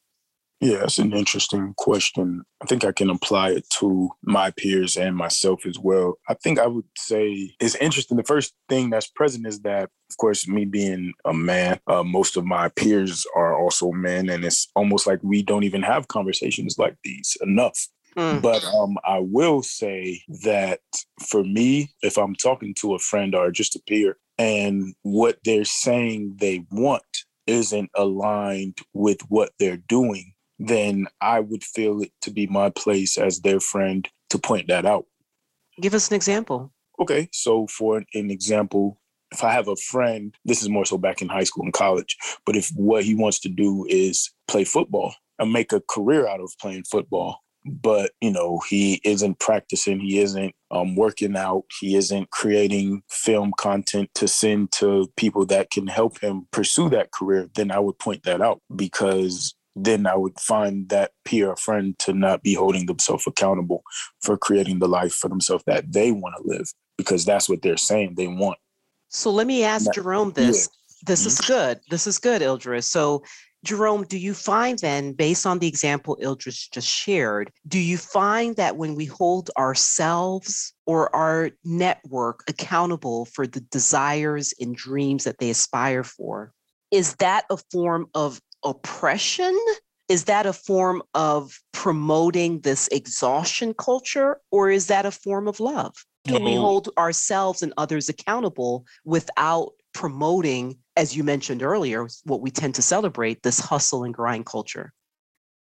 Yeah, 0.62 0.84
it's 0.84 1.00
an 1.00 1.14
interesting 1.14 1.74
question. 1.78 2.44
I 2.62 2.66
think 2.66 2.84
I 2.84 2.92
can 2.92 3.10
apply 3.10 3.52
it 3.52 3.70
to 3.80 4.10
my 4.24 4.52
peers 4.52 4.98
and 4.98 5.16
myself 5.16 5.66
as 5.66 5.80
well. 5.80 6.16
I 6.28 6.34
think 6.34 6.60
I 6.60 6.68
would 6.68 6.84
say 6.98 7.56
it's 7.62 7.76
interesting. 7.76 8.18
The 8.18 8.24
first 8.24 8.54
thing 8.68 8.90
that's 8.90 9.08
present 9.08 9.48
is 9.48 9.62
that, 9.62 9.84
of 10.10 10.18
course, 10.18 10.50
me 10.50 10.66
being 10.66 11.14
a 11.24 11.34
man, 11.34 11.80
uh, 11.88 12.04
most 12.04 12.36
of 12.36 12.46
my 12.46 12.68
peers 12.70 13.26
are 13.38 13.58
also 13.58 13.92
men, 13.92 14.28
and 14.28 14.44
it's 14.44 14.68
almost 14.76 15.08
like 15.08 15.20
we 15.24 15.42
don't 15.44 15.64
even 15.64 15.82
have 15.82 16.10
conversations 16.10 16.78
like 16.78 16.98
these 17.06 17.38
enough. 17.42 17.88
Mm, 18.18 18.42
But 18.42 18.66
um, 18.66 18.98
I 19.06 19.20
will 19.20 19.64
say 19.64 20.22
that 20.44 20.82
for 21.26 21.44
me, 21.44 21.92
if 22.02 22.18
I'm 22.18 22.36
talking 22.36 22.74
to 22.80 22.96
a 22.96 23.00
friend 23.00 23.34
or 23.34 23.50
just 23.52 23.78
a 23.78 23.82
peer, 23.88 24.18
and 24.38 24.94
what 25.04 25.38
they're 25.46 25.64
saying 25.64 26.36
they 26.40 26.66
want 26.70 27.04
isn't 27.48 27.92
aligned 27.96 28.80
with 28.94 29.22
what 29.30 29.52
they're 29.60 29.78
doing, 29.88 30.34
then 30.60 31.08
I 31.22 31.40
would 31.40 31.64
feel 31.64 32.02
it 32.02 32.12
to 32.22 32.32
be 32.32 32.48
my 32.48 32.70
place 32.70 33.18
as 33.18 33.40
their 33.40 33.60
friend 33.60 34.08
to 34.30 34.38
point 34.38 34.68
that 34.68 34.86
out. 34.86 35.06
Give 35.82 35.94
us 35.94 36.10
an 36.10 36.16
example. 36.16 36.72
Okay, 37.00 37.30
so 37.32 37.66
for 37.68 38.04
an 38.14 38.30
example, 38.30 39.00
if 39.32 39.44
I 39.44 39.54
have 39.54 39.70
a 39.70 39.76
friend, 39.78 40.36
this 40.44 40.62
is 40.62 40.70
more 40.70 40.86
so 40.86 40.98
back 40.98 41.22
in 41.22 41.30
high 41.30 41.46
school 41.46 41.64
and 41.64 41.74
college, 41.74 42.18
but 42.46 42.56
if 42.56 42.70
what 42.76 43.06
he 43.06 43.16
wants 43.16 43.40
to 43.40 43.50
do 43.50 43.86
is 43.90 44.32
play 44.48 44.66
football 44.66 45.16
and 45.38 45.54
make 45.54 45.72
a 45.72 45.82
career 45.82 46.28
out 46.28 46.42
of 46.42 46.52
playing 46.60 46.84
football, 46.84 47.40
but 47.66 48.12
you 48.22 48.32
know 48.32 48.60
he 48.70 49.02
isn't 49.04 49.40
practicing 49.40 50.00
he 50.00 50.20
isn't 50.20 50.56
um, 50.72 50.96
working 50.96 51.36
out 51.36 51.64
he 51.80 51.96
isn't 51.96 52.30
creating 52.32 53.04
film 53.10 53.52
content 53.58 54.10
to 54.16 54.28
send 54.28 54.72
to 54.72 55.12
people 55.18 55.46
that 55.46 55.70
can 55.70 55.88
help 55.88 56.20
him 56.20 56.48
pursue 56.52 56.90
that 56.90 57.12
career 57.12 57.50
then 57.56 57.72
i 57.72 57.80
would 57.80 58.00
point 58.00 58.24
that 58.24 58.42
out 58.42 58.62
because 58.76 59.54
then 59.84 60.06
i 60.06 60.16
would 60.16 60.38
find 60.40 60.90
that 60.90 61.12
peer 61.26 61.56
friend 61.56 61.98
to 62.00 62.14
not 62.14 62.42
be 62.42 62.54
holding 62.54 62.86
themselves 62.86 63.26
accountable 63.28 63.84
for 64.22 64.38
creating 64.38 64.80
the 64.80 64.88
life 64.88 65.14
for 65.14 65.30
themselves 65.30 65.64
that 65.66 65.92
they 65.92 66.12
want 66.12 66.36
to 66.36 66.44
live 66.48 66.72
because 66.98 67.26
that's 67.26 67.50
what 67.50 67.62
they're 67.62 67.78
saying 67.78 68.14
they 68.16 68.28
want 68.28 68.58
so 69.10 69.32
let 69.32 69.48
me 69.48 69.64
ask 69.64 69.92
jerome 69.94 70.32
this 70.32 70.70
yeah. 70.72 71.06
this 71.08 71.26
is 71.26 71.40
mm-hmm. 71.40 71.54
good 71.54 71.80
this 71.90 72.08
is 72.08 72.18
good 72.18 72.42
Ildris. 72.42 72.84
so 72.84 73.24
Jerome, 73.66 74.04
do 74.04 74.18
you 74.18 74.34
find 74.34 74.80
then, 74.80 75.12
based 75.12 75.46
on 75.46 75.60
the 75.60 75.68
example 75.68 76.18
Ildris 76.22 76.72
just 76.72 76.88
shared, 76.88 77.52
do 77.68 77.78
you 77.78 77.98
find 77.98 78.56
that 78.56 78.78
when 78.78 78.96
we 78.96 79.04
hold 79.06 79.52
ourselves 79.58 80.74
or 80.86 81.14
our 81.14 81.52
network 81.66 82.44
accountable 82.48 83.26
for 83.26 83.46
the 83.46 83.60
desires 83.60 84.54
and 84.62 84.76
dreams 84.76 85.26
that 85.26 85.40
they 85.40 85.50
aspire 85.50 86.06
for, 86.06 86.54
is 86.92 87.16
that 87.16 87.46
a 87.50 87.58
form 87.72 88.08
of 88.16 88.40
oppression? 88.64 89.58
Is 90.08 90.26
that 90.26 90.46
a 90.46 90.54
form 90.54 91.04
of 91.14 91.60
promoting 91.72 92.62
this 92.62 92.88
exhaustion 92.92 93.74
culture, 93.76 94.42
or 94.52 94.70
is 94.72 94.88
that 94.88 95.06
a 95.06 95.12
form 95.12 95.48
of 95.48 95.60
love? 95.60 95.96
Can 96.28 96.44
we 96.44 96.56
hold 96.56 96.90
ourselves 96.98 97.64
and 97.64 97.74
others 97.78 98.10
accountable 98.10 98.86
without 99.06 99.72
promoting, 99.94 100.78
as 100.96 101.16
you 101.16 101.24
mentioned 101.24 101.64
earlier, 101.64 102.08
what 102.26 102.42
we 102.42 102.52
tend 102.52 102.76
to 102.76 102.82
celebrate 102.82 103.42
this 103.42 103.60
hustle 103.60 104.04
and 104.04 104.14
grind 104.14 104.46
culture? 104.46 104.94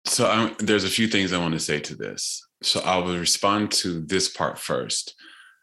So 0.07 0.29
I'm, 0.29 0.55
there's 0.59 0.85
a 0.85 0.88
few 0.88 1.09
things 1.09 1.33
I 1.33 1.38
want 1.38 1.55
to 1.55 1.61
say 1.61 1.79
to 1.81 1.95
this. 1.95 2.47
So 2.62 2.81
I 2.81 2.99
will 2.99 3.19
respond 3.19 3.71
to 3.73 4.01
this 4.01 4.29
part 4.29 4.59
first. 4.59 5.14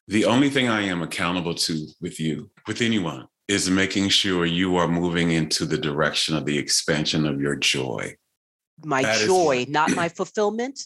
The 0.08 0.26
only 0.26 0.50
thing 0.50 0.70
I 0.70 0.84
am 0.84 1.02
accountable 1.02 1.56
to 1.56 1.88
with 2.00 2.20
you, 2.20 2.50
with 2.66 2.82
anyone, 2.82 3.28
is 3.48 3.70
making 3.70 4.10
sure 4.10 4.46
you 4.46 4.76
are 4.76 4.88
moving 4.88 5.32
into 5.32 5.66
the 5.66 5.78
direction 5.78 6.36
of 6.36 6.46
the 6.46 6.58
expansion 6.58 7.26
of 7.26 7.40
your 7.40 7.56
joy. 7.56 8.16
My 8.84 9.04
that 9.04 9.26
joy, 9.26 9.60
is, 9.60 9.68
not 9.70 9.92
my 9.92 10.10
fulfillment 10.10 10.80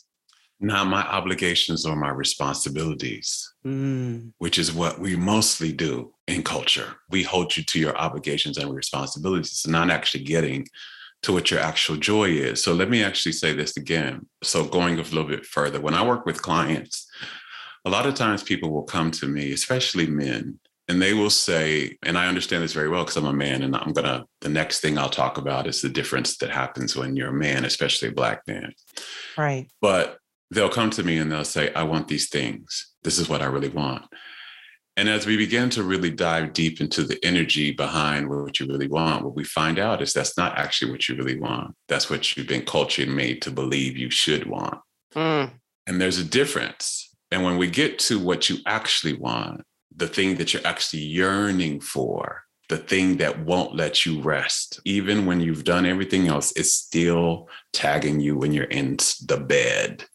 not 0.62 0.86
my 0.86 1.02
obligations 1.02 1.86
or 1.88 1.96
my 1.96 2.10
responsibilities, 2.10 3.52
mm. 3.66 4.32
which 4.38 4.60
is 4.60 4.72
what 4.72 5.00
we 5.00 5.16
mostly 5.16 5.74
do 5.74 6.14
in 6.28 6.44
culture. 6.44 6.96
We 7.10 7.24
hold 7.24 7.58
you 7.58 7.64
to 7.64 7.80
your 7.80 7.98
obligations 7.98 8.58
and 8.58 8.74
responsibilities, 8.74 9.66
not 9.68 9.90
actually 9.90 10.24
getting 10.24 10.68
to 11.24 11.34
what 11.34 11.50
your 11.50 11.60
actual 11.60 11.98
joy 11.98 12.30
is. 12.30 12.64
So 12.64 12.74
let 12.74 12.90
me 12.90 13.04
actually 13.04 13.32
say 13.32 13.54
this 13.54 13.76
again. 13.76 14.28
So 14.44 14.64
going 14.64 15.00
a 15.00 15.02
little 15.02 15.24
bit 15.24 15.46
further, 15.46 15.82
when 15.82 15.96
I 15.96 16.06
work 16.06 16.28
with 16.28 16.44
clients, 16.44 17.08
a 17.84 17.90
lot 17.90 18.06
of 18.06 18.14
times 18.14 18.44
people 18.44 18.72
will 18.72 18.84
come 18.84 19.10
to 19.12 19.28
me, 19.28 19.52
especially 19.54 20.06
men, 20.06 20.60
and 20.88 21.02
they 21.02 21.14
will 21.14 21.30
say, 21.30 21.98
and 22.04 22.18
I 22.18 22.28
understand 22.28 22.64
this 22.64 22.74
very 22.74 22.90
well 22.90 23.04
because 23.04 23.18
I'm 23.18 23.26
a 23.26 23.34
man, 23.34 23.64
and 23.64 23.76
I'm 23.76 23.94
gonna, 23.94 24.26
the 24.42 24.50
next 24.50 24.82
thing 24.82 24.98
I'll 24.98 25.10
talk 25.10 25.38
about 25.38 25.68
is 25.68 25.82
the 25.82 25.90
difference 25.90 26.38
that 26.38 26.50
happens 26.50 26.96
when 26.96 27.16
you're 27.16 27.30
a 27.30 27.34
man, 27.34 27.66
especially 27.66 28.10
a 28.10 28.14
black 28.14 28.42
man. 28.48 28.74
Right. 29.38 29.68
But 29.80 30.18
they'll 30.50 30.70
come 30.70 30.90
to 30.92 31.04
me 31.04 31.18
and 31.18 31.32
they'll 31.32 31.46
say, 31.46 31.74
I 31.74 31.84
want 31.84 32.08
these 32.08 32.30
things. 32.30 32.94
This 33.04 33.18
is 33.18 33.30
what 33.30 33.42
I 33.42 33.46
really 33.46 33.70
want. 33.70 34.06
And 34.98 35.08
as 35.08 35.26
we 35.26 35.38
begin 35.38 35.70
to 35.72 35.84
really 35.84 36.12
dive 36.12 36.52
deep 36.52 36.82
into 36.82 37.04
the 37.04 37.18
energy 37.24 37.72
behind 37.72 38.30
what 38.30 38.60
you 38.60 38.68
really 38.68 38.90
want, 38.90 39.24
what 39.24 39.36
we 39.36 39.46
find 39.46 39.80
out 39.80 40.02
is 40.02 40.12
that's 40.12 40.38
not 40.38 40.58
actually 40.58 40.92
what 40.92 41.08
you 41.08 41.16
really 41.16 41.40
want. 41.40 41.74
That's 41.88 42.10
what 42.10 42.36
you've 42.36 42.48
been 42.48 42.66
cultured 42.66 43.08
and 43.08 43.16
made 43.16 43.42
to 43.44 43.52
believe 43.52 43.96
you 43.96 44.10
should 44.10 44.46
want. 44.46 44.80
Mm. 45.16 45.52
And 45.88 46.02
there's 46.02 46.20
a 46.20 46.26
difference. 46.26 47.10
And 47.32 47.44
when 47.44 47.58
we 47.58 47.70
get 47.70 48.00
to 48.00 48.20
what 48.20 48.50
you 48.50 48.58
actually 48.66 49.14
want, 49.14 49.62
the 49.96 50.08
thing 50.08 50.36
that 50.36 50.54
you're 50.54 50.66
actually 50.66 51.04
yearning 51.04 51.82
for, 51.82 52.44
the 52.70 52.78
thing 52.78 53.18
that 53.18 53.46
won't 53.46 53.76
let 53.76 54.06
you 54.06 54.22
rest, 54.22 54.80
even 54.86 55.26
when 55.26 55.42
you've 55.42 55.64
done 55.64 55.86
everything 55.86 56.28
else, 56.28 56.54
it's 56.56 56.74
still 56.74 57.50
tagging 57.74 58.20
you 58.20 58.38
when 58.38 58.54
you're 58.54 58.66
in 58.66 58.98
the 59.28 59.38
bed 59.38 60.06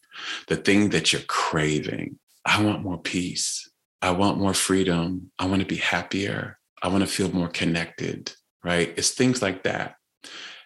the 0.47 0.55
thing 0.55 0.89
that 0.89 1.11
you're 1.11 1.21
craving. 1.23 2.17
I 2.45 2.61
want 2.63 2.83
more 2.83 2.97
peace. 2.97 3.69
I 4.01 4.11
want 4.11 4.39
more 4.39 4.53
freedom. 4.53 5.31
I 5.39 5.45
want 5.45 5.61
to 5.61 5.67
be 5.67 5.77
happier. 5.77 6.59
I 6.81 6.87
want 6.89 7.01
to 7.01 7.07
feel 7.07 7.31
more 7.31 7.49
connected, 7.49 8.33
right? 8.63 8.93
It's 8.95 9.11
things 9.11 9.41
like 9.41 9.63
that. 9.63 9.95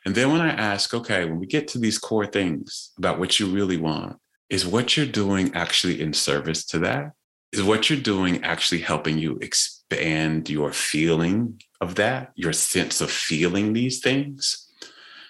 And 0.06 0.16
then 0.16 0.32
when 0.32 0.42
I 0.42 0.50
ask, 0.50 0.94
okay, 0.94 1.26
when 1.26 1.40
we 1.40 1.46
get 1.46 1.68
to 1.70 1.80
these 1.80 1.98
core 1.98 2.26
things 2.26 2.92
about 2.98 3.20
what 3.20 3.40
you 3.40 3.48
really 3.48 3.78
want, 3.78 4.18
is 4.50 4.66
what 4.66 4.98
you're 4.98 5.06
doing 5.06 5.54
actually 5.54 6.02
in 6.02 6.12
service 6.12 6.66
to 6.66 6.80
that? 6.80 7.12
Is 7.52 7.64
what 7.64 7.90
you're 7.90 8.00
doing 8.00 8.44
actually 8.44 8.82
helping 8.82 9.18
you 9.18 9.38
expand 9.42 10.50
your 10.50 10.72
feeling 10.72 11.62
of 11.82 11.96
that, 11.96 12.32
your 12.36 12.54
sense 12.54 13.02
of 13.02 13.12
feeling 13.12 13.74
these 13.74 14.00
things? 14.00 14.68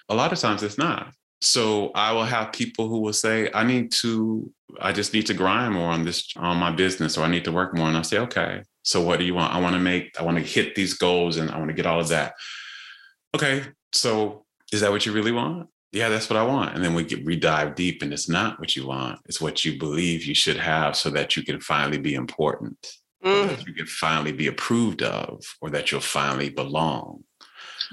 A 0.08 0.14
lot 0.14 0.32
of 0.32 0.38
times 0.38 0.62
it's 0.62 0.78
not. 0.78 1.12
So 1.40 1.90
I 1.96 2.12
will 2.12 2.24
have 2.24 2.52
people 2.52 2.88
who 2.88 3.00
will 3.00 3.12
say, 3.12 3.50
I 3.52 3.64
need 3.64 3.90
to, 4.02 4.52
I 4.80 4.92
just 4.92 5.12
need 5.12 5.26
to 5.26 5.34
grind 5.34 5.74
more 5.74 5.90
on 5.90 6.04
this, 6.04 6.32
on 6.36 6.56
my 6.58 6.70
business, 6.70 7.18
or 7.18 7.24
I 7.24 7.28
need 7.28 7.44
to 7.44 7.52
work 7.52 7.76
more. 7.76 7.88
And 7.88 7.96
I 7.96 8.02
say, 8.02 8.18
okay, 8.18 8.62
so 8.84 9.00
what 9.00 9.18
do 9.18 9.24
you 9.24 9.34
want? 9.34 9.52
I 9.52 9.60
want 9.60 9.74
to 9.74 9.80
make, 9.80 10.18
I 10.20 10.22
want 10.22 10.38
to 10.38 10.44
hit 10.44 10.76
these 10.76 10.94
goals 10.94 11.38
and 11.38 11.50
I 11.50 11.58
want 11.58 11.70
to 11.70 11.74
get 11.74 11.86
all 11.86 11.98
of 11.98 12.08
that. 12.08 12.34
Okay, 13.34 13.64
so 13.92 14.44
is 14.72 14.82
that 14.82 14.92
what 14.92 15.04
you 15.04 15.10
really 15.10 15.32
want? 15.32 15.68
Yeah, 15.92 16.08
that's 16.08 16.30
what 16.30 16.38
I 16.38 16.42
want. 16.42 16.74
And 16.74 16.82
then 16.82 16.94
we 16.94 17.04
get 17.04 17.24
we 17.24 17.36
dive 17.36 17.74
deep 17.74 18.02
and 18.02 18.12
it's 18.12 18.28
not 18.28 18.58
what 18.58 18.74
you 18.74 18.86
want. 18.86 19.20
It's 19.26 19.40
what 19.40 19.64
you 19.64 19.78
believe 19.78 20.24
you 20.24 20.34
should 20.34 20.56
have 20.56 20.96
so 20.96 21.10
that 21.10 21.36
you 21.36 21.44
can 21.44 21.60
finally 21.60 21.98
be 21.98 22.14
important. 22.14 22.96
Mm. 23.24 23.48
that 23.50 23.66
you 23.66 23.72
can 23.72 23.86
finally 23.86 24.32
be 24.32 24.48
approved 24.48 25.00
of, 25.00 25.44
or 25.60 25.70
that 25.70 25.92
you'll 25.92 26.00
finally 26.00 26.50
belong. 26.50 27.22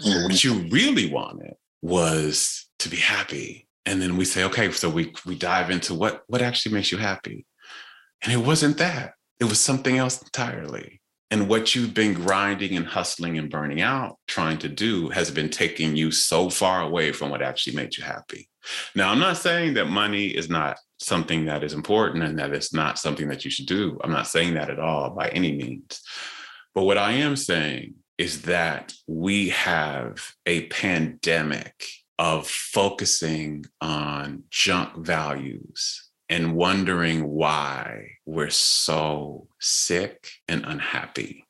Mm. 0.03 0.23
What 0.23 0.43
you 0.43 0.67
really 0.71 1.07
wanted 1.07 1.53
was 1.83 2.67
to 2.79 2.89
be 2.89 2.97
happy. 2.97 3.67
And 3.85 4.01
then 4.01 4.17
we 4.17 4.25
say, 4.25 4.43
okay, 4.45 4.71
so 4.71 4.89
we 4.89 5.13
we 5.25 5.35
dive 5.35 5.69
into 5.69 5.93
what 5.93 6.23
what 6.27 6.41
actually 6.41 6.73
makes 6.73 6.91
you 6.91 6.97
happy. 6.97 7.45
And 8.23 8.33
it 8.33 8.37
wasn't 8.37 8.77
that. 8.77 9.13
It 9.39 9.45
was 9.45 9.59
something 9.59 9.97
else 9.97 10.21
entirely. 10.21 10.98
And 11.31 11.47
what 11.47 11.75
you've 11.75 11.93
been 11.93 12.13
grinding 12.13 12.75
and 12.75 12.87
hustling 12.87 13.37
and 13.37 13.51
burning 13.51 13.81
out, 13.81 14.17
trying 14.27 14.57
to 14.59 14.69
do, 14.69 15.09
has 15.09 15.29
been 15.29 15.49
taking 15.49 15.95
you 15.95 16.09
so 16.11 16.49
far 16.49 16.81
away 16.81 17.11
from 17.11 17.29
what 17.29 17.43
actually 17.43 17.75
made 17.75 17.95
you 17.95 18.03
happy. 18.03 18.49
Now, 18.95 19.11
I'm 19.11 19.19
not 19.19 19.37
saying 19.37 19.75
that 19.75 19.89
money 19.89 20.27
is 20.27 20.49
not 20.49 20.79
something 20.99 21.45
that 21.45 21.63
is 21.63 21.73
important 21.73 22.23
and 22.23 22.39
that 22.39 22.51
it's 22.51 22.73
not 22.73 22.97
something 22.97 23.29
that 23.29 23.45
you 23.45 23.51
should 23.51 23.67
do. 23.67 23.99
I'm 24.03 24.11
not 24.11 24.27
saying 24.27 24.55
that 24.55 24.69
at 24.69 24.79
all 24.79 25.11
by 25.11 25.29
any 25.29 25.51
means. 25.51 26.01
But 26.73 26.83
what 26.83 26.97
I 26.97 27.13
am 27.13 27.35
saying 27.35 27.93
is 28.17 28.43
that 28.43 28.93
we 29.07 29.49
have 29.49 30.33
a 30.45 30.65
pandemic 30.67 31.85
of 32.17 32.47
focusing 32.47 33.65
on 33.79 34.43
junk 34.49 34.97
values 34.97 36.08
and 36.29 36.55
wondering 36.55 37.27
why 37.27 38.11
we're 38.25 38.49
so 38.49 39.47
sick 39.59 40.29
and 40.47 40.63
unhappy. 40.65 41.45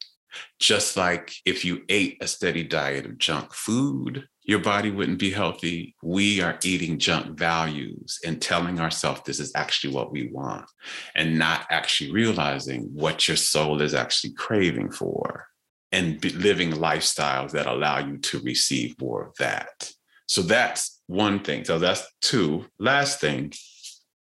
Just 0.59 0.95
like 0.95 1.33
if 1.45 1.65
you 1.65 1.83
ate 1.89 2.17
a 2.21 2.27
steady 2.27 2.63
diet 2.63 3.05
of 3.05 3.17
junk 3.17 3.53
food, 3.53 4.27
your 4.43 4.59
body 4.59 4.89
wouldn't 4.89 5.19
be 5.19 5.31
healthy. 5.31 5.95
We 6.01 6.41
are 6.41 6.57
eating 6.63 6.97
junk 6.97 7.37
values 7.37 8.19
and 8.25 8.41
telling 8.41 8.79
ourselves 8.79 9.21
this 9.25 9.39
is 9.39 9.51
actually 9.55 9.93
what 9.93 10.11
we 10.11 10.29
want 10.31 10.65
and 11.15 11.37
not 11.37 11.67
actually 11.69 12.11
realizing 12.11 12.89
what 12.93 13.27
your 13.27 13.37
soul 13.37 13.81
is 13.81 13.93
actually 13.93 14.33
craving 14.33 14.91
for 14.91 15.47
and 15.91 16.23
living 16.35 16.71
lifestyles 16.71 17.51
that 17.51 17.67
allow 17.67 17.99
you 17.99 18.17
to 18.17 18.39
receive 18.39 18.99
more 18.99 19.27
of 19.27 19.35
that. 19.39 19.91
So 20.27 20.41
that's 20.41 21.01
one 21.07 21.39
thing. 21.43 21.65
So 21.65 21.79
that's 21.79 22.05
two. 22.21 22.65
Last 22.77 23.19
thing, 23.19 23.51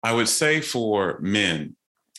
I 0.08 0.12
would 0.12 0.30
say 0.30 0.62
for 0.62 1.18
men, 1.20 1.76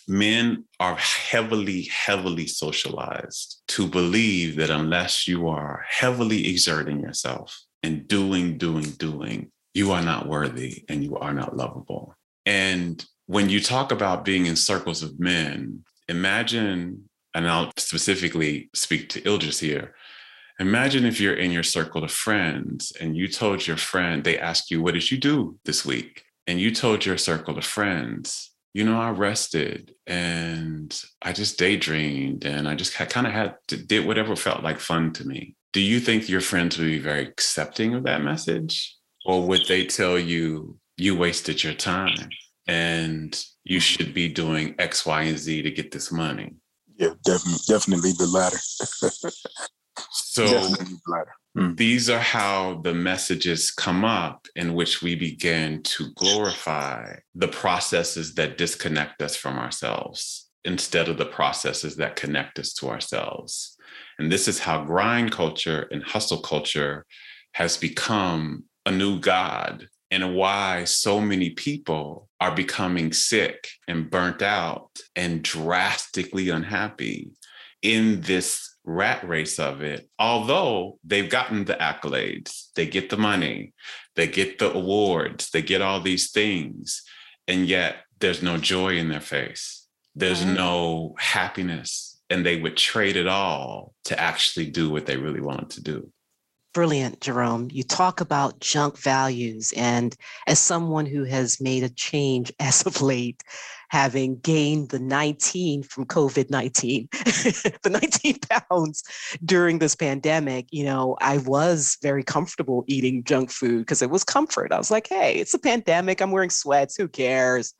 men 0.07 0.65
are 0.79 0.95
heavily, 0.95 1.89
heavily 1.91 2.45
socialized 2.45 3.63
to 3.69 3.87
believe 3.87 4.57
that 4.57 4.69
unless 4.69 5.27
you 5.27 5.47
are 5.47 5.83
heavily 5.89 6.49
exerting 6.49 6.99
yourself 6.99 7.59
and 7.81 8.07
doing, 8.07 8.59
doing, 8.59 8.91
doing, 8.91 9.49
you 9.73 9.91
are 9.91 10.03
not 10.03 10.27
worthy 10.27 10.85
and 10.87 11.03
you 11.03 11.17
are 11.17 11.33
not 11.33 11.57
lovable. 11.57 12.13
And 12.45 13.03
when 13.25 13.49
you 13.49 13.59
talk 13.59 13.91
about 13.91 14.23
being 14.23 14.45
in 14.45 14.55
circles 14.55 15.01
of 15.01 15.19
men, 15.19 15.83
imagine 16.07 17.09
and 17.33 17.47
I'll 17.47 17.71
specifically 17.77 18.69
speak 18.75 19.09
to 19.09 19.21
Ildris 19.21 19.59
here. 19.59 19.95
Imagine 20.59 21.05
if 21.05 21.19
you're 21.19 21.33
in 21.33 21.51
your 21.51 21.63
circle 21.63 22.03
of 22.03 22.11
friends 22.11 22.93
and 23.01 23.17
you 23.17 23.27
told 23.27 23.65
your 23.65 23.77
friend, 23.77 24.23
they 24.23 24.37
ask 24.37 24.69
you, 24.69 24.79
What 24.79 24.93
did 24.93 25.09
you 25.09 25.17
do 25.17 25.57
this 25.65 25.83
week? 25.83 26.25
And 26.49 26.59
you 26.59 26.73
told 26.73 27.05
your 27.05 27.19
circle 27.19 27.59
of 27.59 27.63
friends, 27.63 28.49
You 28.73 28.83
know, 28.83 28.99
I 28.99 29.11
rested 29.11 29.93
and 30.07 30.89
I 31.21 31.31
just 31.31 31.59
daydreamed 31.59 32.43
and 32.43 32.67
I 32.67 32.73
just 32.73 32.95
kind 32.95 33.27
of 33.27 33.33
had 33.33 33.55
to, 33.67 33.77
did 33.77 34.07
whatever 34.07 34.35
felt 34.35 34.63
like 34.63 34.79
fun 34.79 35.13
to 35.13 35.27
me. 35.27 35.55
Do 35.73 35.79
you 35.79 35.99
think 35.99 36.27
your 36.27 36.41
friends 36.41 36.79
would 36.79 36.85
be 36.85 36.97
very 36.97 37.23
accepting 37.23 37.93
of 37.93 38.03
that 38.05 38.23
message? 38.23 38.97
Or 39.27 39.45
would 39.47 39.61
they 39.67 39.85
tell 39.85 40.17
you, 40.17 40.79
You 40.97 41.15
wasted 41.15 41.63
your 41.63 41.75
time 41.75 42.29
and 42.67 43.39
you 43.63 43.79
should 43.79 44.15
be 44.15 44.27
doing 44.27 44.73
X, 44.79 45.05
Y, 45.05 45.21
and 45.21 45.37
Z 45.37 45.61
to 45.61 45.69
get 45.69 45.91
this 45.91 46.11
money? 46.11 46.55
Yeah, 46.97 47.13
definitely, 47.23 47.61
definitely 47.67 48.11
the 48.17 48.25
latter. 48.25 49.31
So 50.11 50.45
mm. 51.57 51.75
these 51.77 52.09
are 52.09 52.19
how 52.19 52.81
the 52.83 52.93
messages 52.93 53.71
come 53.71 54.03
up 54.03 54.47
in 54.55 54.73
which 54.73 55.01
we 55.01 55.15
begin 55.15 55.81
to 55.83 56.11
glorify 56.15 57.15
the 57.35 57.47
processes 57.47 58.35
that 58.35 58.57
disconnect 58.57 59.21
us 59.21 59.35
from 59.35 59.57
ourselves 59.57 60.49
instead 60.65 61.07
of 61.07 61.17
the 61.17 61.25
processes 61.25 61.95
that 61.95 62.15
connect 62.15 62.59
us 62.59 62.73
to 62.73 62.89
ourselves. 62.89 63.77
And 64.17 64.31
this 64.31 64.47
is 64.47 64.59
how 64.59 64.83
grind 64.83 65.31
culture 65.31 65.87
and 65.91 66.03
hustle 66.03 66.41
culture 66.41 67.05
has 67.53 67.77
become 67.77 68.65
a 68.85 68.91
new 68.91 69.19
God 69.19 69.87
and 70.11 70.35
why 70.35 70.83
so 70.85 71.19
many 71.19 71.51
people 71.51 72.29
are 72.39 72.53
becoming 72.53 73.13
sick 73.13 73.67
and 73.87 74.09
burnt 74.09 74.41
out 74.41 74.89
and 75.15 75.43
drastically 75.43 76.49
unhappy 76.49 77.31
in 77.81 78.21
this 78.21 78.68
rat 78.83 79.27
race 79.27 79.59
of 79.59 79.81
it, 79.81 80.09
although 80.17 80.99
they've 81.03 81.29
gotten 81.29 81.65
the 81.65 81.75
accolades, 81.75 82.71
they 82.75 82.85
get 82.85 83.09
the 83.09 83.17
money, 83.17 83.73
they 84.15 84.27
get 84.27 84.59
the 84.59 84.71
awards, 84.73 85.49
they 85.51 85.61
get 85.61 85.81
all 85.81 86.01
these 86.01 86.31
things, 86.31 87.03
and 87.47 87.67
yet 87.67 87.97
there's 88.19 88.41
no 88.41 88.57
joy 88.57 88.97
in 88.97 89.09
their 89.09 89.21
face. 89.21 89.87
There's 90.15 90.43
mm-hmm. 90.43 90.55
no 90.55 91.15
happiness, 91.17 92.19
and 92.29 92.45
they 92.45 92.59
would 92.59 92.77
trade 92.77 93.15
it 93.15 93.27
all 93.27 93.93
to 94.05 94.19
actually 94.19 94.69
do 94.69 94.89
what 94.89 95.05
they 95.05 95.17
really 95.17 95.41
wanted 95.41 95.69
to 95.71 95.83
do. 95.83 96.11
Brilliant, 96.71 97.19
Jerome. 97.19 97.67
You 97.71 97.81
talk 97.81 98.21
about 98.21 98.59
junk 98.59 98.99
values. 98.99 99.73
And 99.75 100.15
as 100.45 100.59
someone 100.59 101.07
who 101.07 101.23
has 101.23 101.59
made 101.59 101.83
a 101.83 101.89
change 101.89 102.53
as 102.59 102.85
of 102.85 103.01
late, 103.01 103.43
having 103.89 104.37
gained 104.41 104.89
the 104.89 104.99
19 104.99 105.81
from 105.81 106.05
COVID 106.05 106.51
19, 106.51 107.07
the 107.11 107.89
19 107.89 108.37
pounds 108.49 109.03
during 109.43 109.79
this 109.79 109.95
pandemic, 109.95 110.67
you 110.69 110.83
know, 110.83 111.17
I 111.21 111.39
was 111.39 111.97
very 112.03 112.23
comfortable 112.23 112.83
eating 112.87 113.23
junk 113.23 113.49
food 113.49 113.79
because 113.79 114.03
it 114.03 114.11
was 114.11 114.23
comfort. 114.23 114.71
I 114.71 114.77
was 114.77 114.91
like, 114.91 115.07
hey, 115.09 115.35
it's 115.37 115.55
a 115.55 115.59
pandemic. 115.59 116.21
I'm 116.21 116.29
wearing 116.31 116.51
sweats. 116.51 116.95
Who 116.95 117.07
cares? 117.07 117.73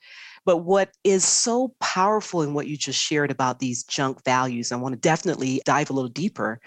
But 0.45 0.58
what 0.58 0.89
is 1.04 1.23
so 1.23 1.75
powerful 1.80 2.41
in 2.41 2.56
what 2.56 2.65
you 2.65 2.75
just 2.75 2.99
shared 2.99 3.30
about 3.30 3.60
these 3.60 3.84
junk 3.84 4.23
values, 4.25 4.71
I 4.71 4.78
want 4.78 4.93
to 4.93 4.99
definitely 4.99 5.62
dive 5.63 5.91
a 5.91 5.93
little 5.93 6.10
deeper 6.10 6.60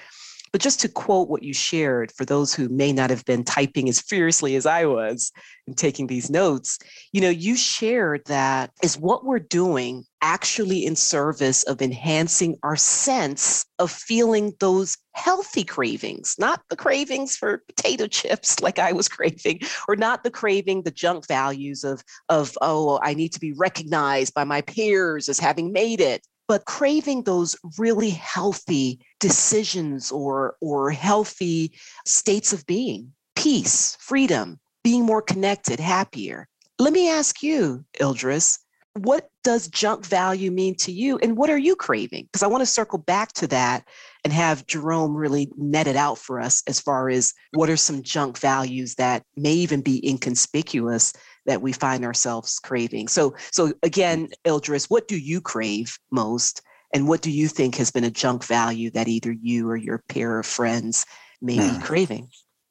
but 0.53 0.61
just 0.61 0.81
to 0.81 0.89
quote 0.89 1.29
what 1.29 1.43
you 1.43 1.55
shared 1.55 2.13
for 2.13 2.25
those 2.25 2.55
who 2.55 2.69
may 2.69 2.93
not 2.93 3.11
have 3.11 3.25
been 3.25 3.43
typing 3.43 3.89
as 3.89 4.01
fiercely 4.01 4.55
as 4.55 4.67
I 4.67 4.85
was 4.85 5.33
and 5.67 5.77
taking 5.77 6.07
these 6.07 6.31
notes, 6.31 6.79
you 7.13 7.21
know, 7.23 7.31
you 7.31 7.57
shared 7.57 8.23
that 8.27 8.71
is 8.83 8.99
what 8.99 9.25
we're 9.25 9.39
doing 9.39 10.05
actually 10.21 10.85
in 10.85 10.95
service 10.95 11.63
of 11.65 11.83
enhancing 11.83 12.57
our 12.63 12.77
sense 12.77 13.65
of 13.79 13.91
feeling 13.91 14.53
those 14.61 14.97
healthy 15.15 15.65
cravings, 15.65 16.37
not 16.39 16.63
the 16.69 16.77
cravings 16.77 17.35
for 17.37 17.63
potato 17.67 18.07
chips 18.07 18.61
like 18.63 18.79
I 18.79 18.93
was 18.93 19.09
craving, 19.09 19.61
or 19.89 19.97
not 19.97 20.23
the 20.23 20.31
craving, 20.31 20.83
the 20.83 20.91
junk 20.91 21.27
values 21.27 21.83
of, 21.83 22.05
of 22.29 22.57
oh, 22.61 23.01
I 23.03 23.15
need 23.15 23.33
to 23.33 23.41
be 23.41 23.53
recognized 23.53 24.35
by 24.35 24.45
my 24.45 24.61
peers 24.61 25.29
as 25.29 25.39
having 25.39 25.73
made 25.73 26.01
it 26.01 26.27
but 26.49 26.65
craving 26.65 27.23
those 27.23 27.57
really 27.79 28.11
healthy 28.11 29.01
decisions 29.21 30.11
or 30.11 30.57
or 30.61 30.91
healthy 30.91 31.73
states 32.07 32.53
of 32.53 32.67
being 32.67 33.13
peace 33.37 33.97
freedom 34.01 34.59
being 34.85 35.05
more 35.05 35.23
connected 35.23 35.79
happier. 35.79 36.49
Let 36.79 36.93
me 36.93 37.09
ask 37.09 37.43
you 37.43 37.85
ildris 38.01 38.59
what 38.99 39.31
does 39.43 39.69
junk 39.69 40.05
value 40.05 40.51
mean 40.51 40.75
to 40.75 40.93
you 40.93 41.19
and 41.19 41.37
what 41.37 41.49
are 41.49 41.59
you 41.59 41.75
craving? 41.75 42.25
Because 42.25 42.43
i 42.43 42.47
want 42.47 42.61
to 42.61 42.67
circle 42.67 42.99
back 42.99 43.33
to 43.35 43.47
that 43.47 43.89
and 44.25 44.33
have 44.33 44.67
jerome 44.67 45.17
really 45.17 45.51
net 45.57 45.87
it 45.87 45.97
out 45.97 46.19
for 46.19 46.41
us 46.41 46.63
as 46.67 46.81
far 46.81 47.09
as 47.09 47.33
what 47.53 47.71
are 47.71 47.77
some 47.77 48.03
junk 48.03 48.39
values 48.39 48.97
that 48.97 49.23
may 49.37 49.53
even 49.53 49.81
be 49.81 50.07
inconspicuous 50.07 51.13
that 51.47 51.63
we 51.63 51.73
find 51.73 52.05
ourselves 52.05 52.59
craving. 52.59 53.09
So, 53.09 53.35
so 53.51 53.73
again, 53.83 54.29
Ildris, 54.45 54.87
what 54.89 55.09
do 55.09 55.19
you 55.19 55.41
crave 55.41 55.99
most? 56.11 56.63
And 56.95 57.09
what 57.09 57.23
do 57.23 57.31
you 57.31 57.49
think 57.49 57.77
has 57.77 57.91
been 57.91 58.05
a 58.05 58.11
junk 58.11 58.45
value 58.45 58.91
that 58.91 59.09
either 59.09 59.33
you 59.33 59.69
or 59.69 59.77
your 59.77 60.05
pair 60.09 60.39
of 60.39 60.47
friends 60.47 61.07
may 61.41 61.57
be 61.57 61.69
hmm. 61.69 61.81
craving? 61.81 62.29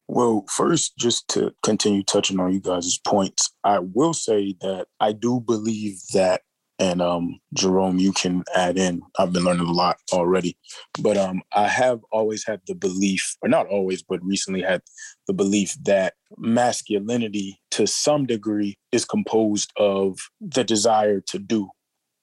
Well, 0.07 0.45
first, 0.49 0.97
just 0.97 1.27
to 1.29 1.53
continue 1.63 2.03
touching 2.03 2.39
on 2.39 2.51
you 2.53 2.59
guys' 2.59 2.99
points, 3.05 3.53
I 3.63 3.79
will 3.79 4.13
say 4.13 4.55
that 4.61 4.87
I 4.99 5.13
do 5.13 5.39
believe 5.39 5.99
that 6.13 6.41
and 6.81 6.99
um, 6.99 7.39
Jerome, 7.53 7.99
you 7.99 8.11
can 8.11 8.43
add 8.55 8.77
in. 8.77 9.03
I've 9.19 9.31
been 9.31 9.43
learning 9.43 9.67
a 9.67 9.71
lot 9.71 9.97
already, 10.11 10.57
but 10.99 11.15
um, 11.15 11.43
I 11.53 11.67
have 11.67 11.99
always 12.11 12.43
had 12.43 12.59
the 12.65 12.73
belief, 12.73 13.37
or 13.43 13.49
not 13.49 13.67
always, 13.67 14.01
but 14.01 14.19
recently 14.23 14.63
had 14.63 14.81
the 15.27 15.33
belief 15.33 15.75
that 15.83 16.15
masculinity, 16.37 17.61
to 17.71 17.85
some 17.85 18.25
degree, 18.25 18.79
is 18.91 19.05
composed 19.05 19.71
of 19.77 20.17
the 20.41 20.63
desire 20.63 21.21
to 21.27 21.37
do, 21.37 21.69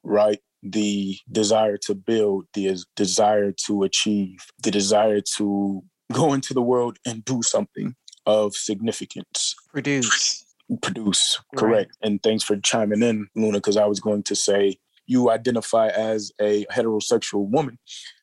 right? 0.02 0.40
The 0.64 1.16
desire 1.30 1.78
to 1.82 1.94
build, 1.94 2.46
the 2.54 2.76
desire 2.96 3.52
to 3.66 3.84
achieve, 3.84 4.38
the 4.60 4.72
desire 4.72 5.20
to 5.36 5.84
go 6.12 6.32
into 6.32 6.52
the 6.52 6.62
world 6.62 6.98
and 7.06 7.24
do 7.24 7.42
something 7.42 7.94
of 8.26 8.56
significance. 8.56 9.54
Produce 9.72 10.47
produce. 10.82 11.40
Correct. 11.56 11.72
Right. 11.72 11.88
And 12.02 12.22
thanks 12.22 12.44
for 12.44 12.56
chiming 12.56 13.02
in, 13.02 13.28
Luna, 13.34 13.58
because 13.58 13.76
I 13.76 13.86
was 13.86 14.00
going 14.00 14.22
to 14.24 14.34
say 14.34 14.78
you 15.06 15.30
identify 15.30 15.88
as 15.88 16.32
a 16.40 16.66
heterosexual 16.66 17.48
woman. 17.48 17.78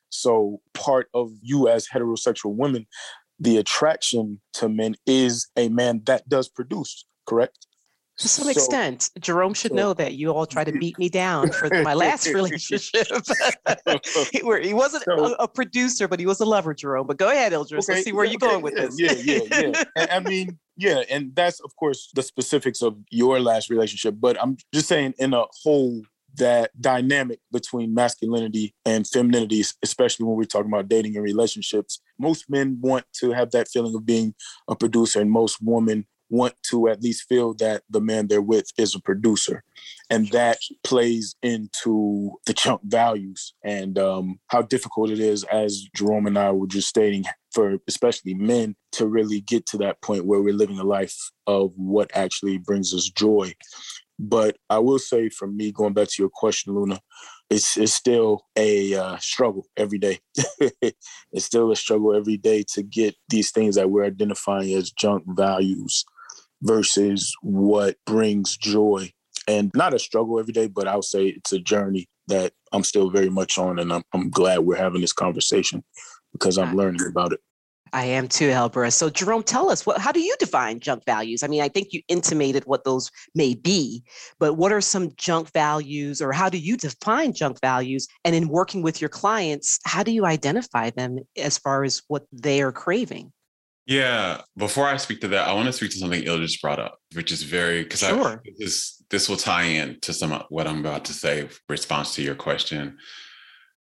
So 0.09 0.61
part 0.73 1.07
of 1.13 1.31
you 1.41 1.67
as 1.67 1.87
heterosexual 1.87 2.55
women, 2.55 2.85
the 3.39 3.57
attraction 3.57 4.39
to 4.53 4.69
men 4.69 4.95
is 5.05 5.49
a 5.57 5.69
man 5.69 6.01
that 6.05 6.29
does 6.29 6.47
produce, 6.47 7.05
correct? 7.27 7.67
To 8.19 8.29
some 8.29 8.45
so, 8.45 8.51
extent, 8.51 9.09
Jerome 9.19 9.53
should 9.53 9.71
so, 9.71 9.75
know 9.75 9.93
that 9.93 10.13
you 10.13 10.31
all 10.31 10.45
try 10.45 10.63
to 10.63 10.71
beat 10.71 10.97
me 10.97 11.09
down 11.09 11.51
for 11.51 11.69
my 11.83 11.93
last 11.93 12.27
relationship. 12.33 13.07
he 14.31 14.73
wasn't 14.73 15.03
so, 15.03 15.25
a, 15.25 15.31
a, 15.33 15.47
producer, 15.49 16.07
but 16.07 16.19
he 16.21 16.25
was 16.25 16.39
a 16.39 16.45
lover, 16.45 16.73
Jerome. 16.73 17.07
But 17.07 17.17
go 17.17 17.29
ahead, 17.29 17.51
Ildris. 17.51 17.83
Okay, 17.83 17.93
Let's 17.95 18.03
see 18.05 18.13
where 18.13 18.23
yeah, 18.23 18.31
you're 18.31 18.39
going 18.39 18.61
with 18.61 18.73
yeah, 18.77 18.85
this. 18.85 19.25
Yeah, 19.25 19.41
yeah, 19.51 19.83
yeah. 19.97 20.07
I 20.09 20.21
mean, 20.21 20.57
yeah, 20.77 21.03
and 21.09 21.35
that's 21.35 21.59
of 21.59 21.75
course 21.75 22.09
the 22.15 22.23
specifics 22.23 22.81
of 22.81 22.95
your 23.09 23.41
last 23.41 23.69
relationship. 23.69 24.15
But 24.17 24.41
I'm 24.41 24.55
just 24.73 24.87
saying, 24.87 25.15
in 25.17 25.33
a 25.33 25.43
whole 25.63 26.01
that 26.37 26.71
dynamic 26.79 27.39
between 27.51 27.93
masculinity 27.93 28.73
and 28.85 29.07
femininity, 29.07 29.63
especially 29.83 30.25
when 30.25 30.35
we're 30.35 30.43
talking 30.43 30.71
about 30.71 30.89
dating 30.89 31.15
and 31.15 31.23
relationships. 31.23 32.01
Most 32.19 32.49
men 32.49 32.77
want 32.81 33.05
to 33.19 33.31
have 33.31 33.51
that 33.51 33.67
feeling 33.69 33.95
of 33.95 34.05
being 34.05 34.35
a 34.67 34.75
producer, 34.75 35.21
and 35.21 35.31
most 35.31 35.59
women 35.61 36.05
want 36.29 36.55
to 36.69 36.87
at 36.87 37.01
least 37.01 37.27
feel 37.27 37.53
that 37.55 37.83
the 37.89 38.01
man 38.01 38.27
they're 38.27 38.41
with 38.41 38.67
is 38.77 38.95
a 38.95 38.99
producer. 38.99 39.63
And 40.09 40.27
that 40.29 40.57
plays 40.83 41.35
into 41.41 42.31
the 42.45 42.53
junk 42.53 42.81
values 42.83 43.53
and 43.63 43.97
um, 43.97 44.39
how 44.47 44.61
difficult 44.61 45.09
it 45.09 45.19
is, 45.19 45.43
as 45.45 45.85
Jerome 45.95 46.27
and 46.27 46.37
I 46.37 46.51
were 46.51 46.67
just 46.67 46.89
stating, 46.89 47.25
for 47.53 47.77
especially 47.87 48.33
men 48.33 48.75
to 48.93 49.07
really 49.07 49.41
get 49.41 49.65
to 49.67 49.77
that 49.79 50.01
point 50.01 50.25
where 50.25 50.41
we're 50.41 50.53
living 50.53 50.79
a 50.79 50.83
life 50.83 51.15
of 51.47 51.71
what 51.75 52.11
actually 52.13 52.57
brings 52.57 52.93
us 52.93 53.09
joy. 53.09 53.53
But 54.17 54.57
I 54.69 54.79
will 54.79 54.99
say, 54.99 55.29
for 55.29 55.47
me, 55.47 55.71
going 55.71 55.93
back 55.93 56.07
to 56.07 56.23
your 56.23 56.29
question, 56.33 56.73
Luna, 56.73 57.01
it's 57.49 57.77
it's 57.77 57.93
still 57.93 58.45
a 58.55 58.95
uh, 58.95 59.17
struggle 59.17 59.67
every 59.77 59.97
day. 59.97 60.19
it's 60.81 61.45
still 61.45 61.71
a 61.71 61.75
struggle 61.75 62.15
every 62.15 62.37
day 62.37 62.63
to 62.73 62.81
get 62.81 63.15
these 63.29 63.51
things 63.51 63.75
that 63.75 63.89
we're 63.89 64.05
identifying 64.05 64.73
as 64.73 64.89
junk 64.91 65.23
values 65.27 66.05
versus 66.61 67.33
what 67.41 67.97
brings 68.05 68.57
joy. 68.57 69.11
And 69.47 69.71
not 69.75 69.93
a 69.93 69.99
struggle 69.99 70.39
every 70.39 70.53
day, 70.53 70.67
but 70.67 70.87
I'll 70.87 71.03
say 71.03 71.27
it's 71.27 71.53
a 71.53 71.59
journey 71.59 72.07
that 72.27 72.53
I'm 72.71 72.83
still 72.83 73.11
very 73.11 73.29
much 73.29 73.57
on. 73.57 73.77
And 73.77 73.93
I'm, 73.93 74.03
I'm 74.13 74.29
glad 74.29 74.59
we're 74.59 74.75
having 74.75 75.01
this 75.01 75.13
conversation 75.13 75.83
because 76.31 76.57
I'm 76.57 76.75
learning 76.75 77.05
about 77.07 77.33
it. 77.33 77.39
I 77.93 78.05
am 78.05 78.27
too, 78.27 78.49
Elbra. 78.49 78.91
So, 78.91 79.09
Jerome, 79.09 79.43
tell 79.43 79.69
us 79.69 79.85
what, 79.85 79.99
how 79.99 80.11
do 80.11 80.19
you 80.19 80.35
define 80.37 80.81
junk 80.81 81.05
values? 81.05 81.43
I 81.43 81.47
mean, 81.47 81.61
I 81.61 81.69
think 81.69 81.93
you 81.93 82.01
intimated 82.09 82.65
what 82.65 82.83
those 82.83 83.09
may 83.35 83.53
be, 83.53 84.03
but 84.37 84.55
what 84.55 84.73
are 84.73 84.81
some 84.81 85.11
junk 85.15 85.53
values, 85.53 86.21
or 86.21 86.33
how 86.33 86.49
do 86.49 86.57
you 86.57 86.75
define 86.75 87.31
junk 87.31 87.61
values? 87.61 88.07
And 88.25 88.35
in 88.35 88.49
working 88.49 88.81
with 88.81 88.99
your 88.99 89.09
clients, 89.09 89.79
how 89.85 90.03
do 90.03 90.11
you 90.11 90.25
identify 90.25 90.89
them 90.89 91.19
as 91.37 91.57
far 91.57 91.85
as 91.85 92.01
what 92.07 92.25
they 92.33 92.61
are 92.61 92.73
craving? 92.73 93.31
Yeah. 93.85 94.41
Before 94.57 94.87
I 94.87 94.97
speak 94.97 95.21
to 95.21 95.27
that, 95.29 95.47
I 95.47 95.53
want 95.53 95.67
to 95.67 95.73
speak 95.73 95.91
to 95.91 95.97
something 95.97 96.23
Il 96.23 96.39
just 96.39 96.61
brought 96.61 96.79
up, 96.79 96.99
which 97.13 97.31
is 97.31 97.43
very 97.43 97.83
because 97.83 97.99
sure. 97.99 98.41
this 98.57 99.03
this 99.09 99.29
will 99.29 99.37
tie 99.37 99.63
in 99.63 99.99
to 100.01 100.13
some 100.13 100.31
of 100.31 100.45
what 100.49 100.67
I'm 100.67 100.79
about 100.79 101.05
to 101.05 101.13
say. 101.13 101.47
Response 101.69 102.15
to 102.15 102.21
your 102.21 102.35
question. 102.35 102.97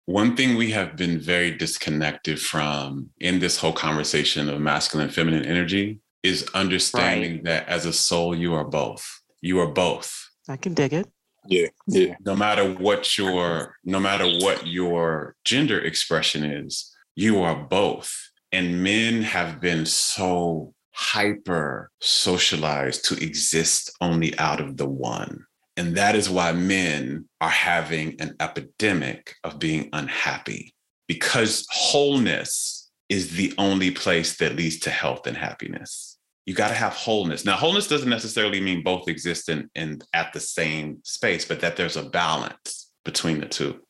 One 0.06 0.36
thing 0.36 0.58
we 0.58 0.72
have 0.72 0.98
been 0.98 1.20
very 1.20 1.52
disconnected 1.52 2.40
from 2.40 3.10
in 3.22 3.40
this 3.40 3.58
whole 3.58 3.72
conversation 3.72 4.50
of 4.50 4.60
masculine 4.60 5.10
feminine 5.10 5.46
energy 5.46 6.02
is 6.24 6.50
understanding 6.54 7.36
right. 7.36 7.44
that 7.46 7.68
as 7.70 7.86
a 7.86 7.94
soul, 7.94 8.36
you 8.36 8.54
are 8.54 8.66
both. 8.66 9.22
You 9.40 9.60
are 9.60 9.72
both. 9.72 10.30
I 10.50 10.58
can 10.58 10.74
dig 10.74 10.94
it. 10.94 11.08
Yeah. 11.46 11.68
Yeah. 11.88 12.16
No 12.26 12.36
matter 12.36 12.74
what 12.74 13.18
your 13.18 13.76
no 13.86 14.00
matter 14.00 14.26
what 14.26 14.68
your 14.68 15.36
gender 15.46 15.80
expression 15.80 16.44
is, 16.44 16.94
you 17.16 17.42
are 17.42 17.56
both 17.56 18.14
and 18.54 18.84
men 18.84 19.24
have 19.24 19.60
been 19.60 19.86
so 19.86 20.74
hyper 20.94 21.90
socialized 22.00 23.04
to 23.06 23.16
exist 23.16 23.92
only 24.00 24.38
out 24.38 24.62
of 24.62 24.78
the 24.78 24.88
one. 24.88 25.44
And 25.76 25.98
that 25.98 26.16
is 26.16 26.30
why 26.30 26.52
men 26.52 27.28
are 27.42 27.50
having 27.50 28.22
an 28.22 28.36
epidemic 28.40 29.36
of 29.44 29.58
being 29.58 29.90
unhappy 29.92 30.76
because 31.08 31.66
wholeness 31.72 32.92
is 33.10 33.36
the 33.36 33.54
only 33.58 33.90
place 33.90 34.38
that 34.38 34.56
leads 34.56 34.80
to 34.80 34.92
health 34.92 35.26
and 35.26 35.36
happiness. 35.36 36.20
You 36.46 36.54
got 36.54 36.68
to 36.68 36.76
have 36.76 36.94
wholeness. 36.94 37.46
Now, 37.46 37.56
wholeness 37.56 37.88
doesn't 37.88 38.10
necessarily 38.10 38.60
mean 38.60 38.84
both 38.84 39.08
exist 39.08 39.50
in, 39.50 39.70
in 39.74 40.00
at 40.14 40.32
the 40.32 40.40
same 40.40 41.00
space, 41.04 41.44
but 41.46 41.60
that 41.62 41.76
there's 41.76 41.98
a 41.98 42.10
balance 42.10 42.92
between 43.04 43.40
the 43.40 43.48
two 43.48 43.82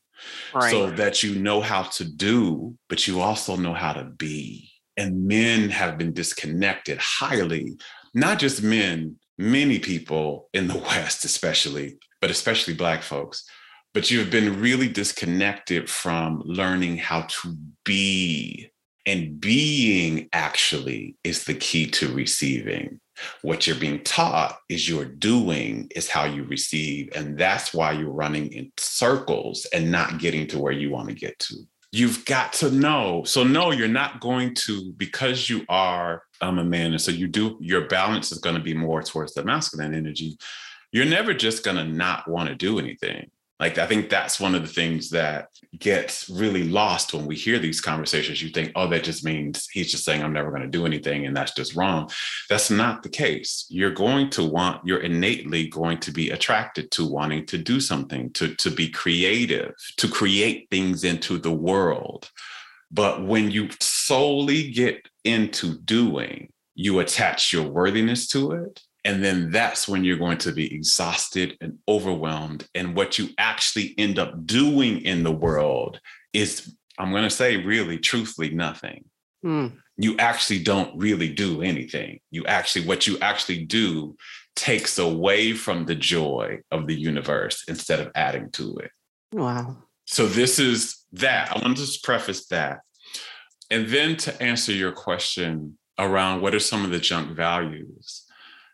right. 0.54 0.72
so 0.72 0.90
that 0.92 1.24
you 1.24 1.36
know 1.36 1.62
how 1.62 1.84
to 1.84 2.06
do, 2.06 2.78
but 2.90 3.08
you 3.08 3.22
also 3.22 3.56
know 3.56 3.74
how 3.74 3.94
to 3.94 4.04
be. 4.04 4.70
And 4.98 5.26
men 5.26 5.70
have 5.70 5.98
been 5.98 6.14
disconnected 6.14 7.00
highly, 7.00 7.78
not 8.14 8.40
just 8.40 8.62
men, 8.62 9.18
many 9.38 9.80
people 9.80 10.50
in 10.54 10.68
the 10.68 10.78
West, 10.90 11.26
especially, 11.26 11.98
but 12.22 12.30
especially 12.30 12.74
Black 12.74 13.02
folks. 13.02 13.44
But 13.94 14.10
you've 14.10 14.32
been 14.32 14.60
really 14.60 14.88
disconnected 14.88 15.90
from 15.90 16.42
learning 16.46 16.98
how 16.98 17.22
to 17.22 17.56
be. 17.86 18.72
And 19.06 19.40
being 19.40 20.30
actually 20.32 21.18
is 21.24 21.44
the 21.44 21.54
key 21.54 21.88
to 21.88 22.14
receiving. 22.14 23.00
What 23.42 23.68
you're 23.68 23.76
being 23.76 24.04
taught 24.04 24.58
is 24.70 24.90
your 24.90 25.06
doing 25.06 25.90
is 25.96 26.10
how 26.10 26.26
you 26.26 26.44
receive. 26.44 27.10
And 27.16 27.38
that's 27.38 27.74
why 27.74 27.92
you're 27.92 28.12
running 28.12 28.52
in 28.52 28.72
circles 28.78 29.66
and 29.74 29.92
not 29.92 30.20
getting 30.20 30.48
to 30.48 30.60
where 30.60 30.74
you 30.74 30.90
want 30.90 31.10
to 31.10 31.16
get 31.16 31.38
to. 31.40 31.56
You've 31.92 32.26
got 32.26 32.54
to 32.54 32.72
know. 32.72 33.24
So, 33.24 33.44
no, 33.44 33.72
you're 33.72 33.88
not 33.88 34.20
going 34.20 34.56
to, 34.66 34.92
because 34.98 35.48
you 35.48 35.64
are 35.70 36.24
um, 36.42 36.58
a 36.58 36.64
man. 36.64 36.92
And 36.92 37.02
so 37.02 37.12
you 37.12 37.28
do, 37.28 37.58
your 37.62 37.88
balance 37.88 38.32
is 38.32 38.40
going 38.40 38.56
to 38.56 38.62
be 38.62 38.74
more 38.74 39.04
towards 39.04 39.36
the 39.36 39.44
masculine 39.44 39.94
energy. 39.94 40.38
You're 40.92 41.06
never 41.06 41.34
just 41.34 41.64
going 41.64 41.78
to 41.78 41.84
not 41.84 42.28
want 42.28 42.50
to 42.50 42.56
do 42.56 42.80
anything. 42.80 43.30
Like, 43.60 43.78
I 43.78 43.86
think 43.86 44.10
that's 44.10 44.40
one 44.40 44.56
of 44.56 44.62
the 44.64 44.68
things 44.68 45.12
that 45.12 45.48
gets 45.78 46.28
really 46.30 46.64
lost 46.64 47.14
when 47.14 47.26
we 47.26 47.36
hear 47.36 47.60
these 47.60 47.82
conversations. 47.82 48.42
You 48.42 48.50
think, 48.50 48.72
oh, 48.76 48.88
that 48.88 49.04
just 49.04 49.24
means 49.24 49.68
he's 49.72 49.92
just 49.92 50.04
saying, 50.04 50.24
I'm 50.24 50.34
never 50.34 50.50
going 50.50 50.64
to 50.64 50.68
do 50.68 50.86
anything. 50.86 51.26
And 51.26 51.38
that's 51.38 51.54
just 51.54 51.76
wrong. 51.76 52.10
That's 52.50 52.70
not 52.70 53.04
the 53.04 53.10
case. 53.10 53.66
You're 53.70 53.92
going 53.92 54.32
to 54.32 54.44
want, 54.44 54.86
you're 54.86 55.02
innately 55.02 55.68
going 55.68 56.00
to 56.00 56.12
be 56.12 56.32
attracted 56.32 56.92
to 56.92 57.08
wanting 57.08 57.46
to 57.48 57.58
do 57.58 57.80
something, 57.80 58.32
to, 58.34 58.56
to 58.56 58.72
be 58.72 58.90
creative, 58.90 59.74
to 59.98 60.08
create 60.08 60.68
things 60.70 61.04
into 61.04 61.38
the 61.38 61.54
world. 61.54 62.30
But 62.92 63.26
when 63.26 63.50
you 63.50 63.70
solely 63.80 64.72
get 64.72 65.08
into 65.24 65.78
doing, 65.80 66.52
you 66.76 67.00
attach 67.00 67.54
your 67.54 67.64
worthiness 67.64 68.28
to 68.30 68.52
it 68.52 68.82
and 69.06 69.24
then 69.24 69.52
that's 69.52 69.88
when 69.88 70.04
you're 70.04 70.18
going 70.18 70.38
to 70.40 70.54
be 70.54 70.74
exhausted 70.74 71.58
and 71.60 71.80
overwhelmed. 71.88 72.68
And 72.74 72.96
what 72.96 73.20
you 73.20 73.30
actually 73.38 73.94
end 73.98 74.18
up 74.18 74.46
doing 74.46 75.02
in 75.02 75.24
the 75.24 75.32
world 75.32 76.00
is, 76.32 76.74
I'm 76.98 77.12
going 77.12 77.24
to 77.24 77.30
say, 77.30 77.58
really, 77.58 77.98
truthfully, 77.98 78.52
nothing. 78.52 79.04
Mm. 79.46 79.74
You 79.98 80.16
actually 80.18 80.64
don't 80.64 80.98
really 80.98 81.34
do 81.34 81.62
anything. 81.62 82.22
You 82.32 82.46
actually, 82.46 82.88
what 82.88 83.06
you 83.06 83.20
actually 83.20 83.66
do 83.66 84.16
takes 84.56 84.98
away 84.98 85.54
from 85.54 85.86
the 85.86 85.96
joy 85.96 86.60
of 86.72 86.88
the 86.88 86.96
universe 86.96 87.66
instead 87.68 88.00
of 88.00 88.12
adding 88.16 88.52
to 88.52 88.78
it. 88.78 88.92
Wow. 89.34 89.78
So, 90.06 90.28
this 90.28 90.60
is 90.60 91.04
that. 91.12 91.52
I 91.52 91.60
want 91.60 91.76
to 91.76 91.84
just 91.84 92.04
preface 92.04 92.48
that. 92.48 92.80
And 93.70 93.90
then 93.90 94.16
to 94.18 94.42
answer 94.42 94.72
your 94.72 94.92
question 94.92 95.78
around 96.00 96.42
what 96.42 96.56
are 96.56 96.60
some 96.60 96.86
of 96.86 96.92
the 96.92 97.00
junk 97.00 97.36
values, 97.36 98.26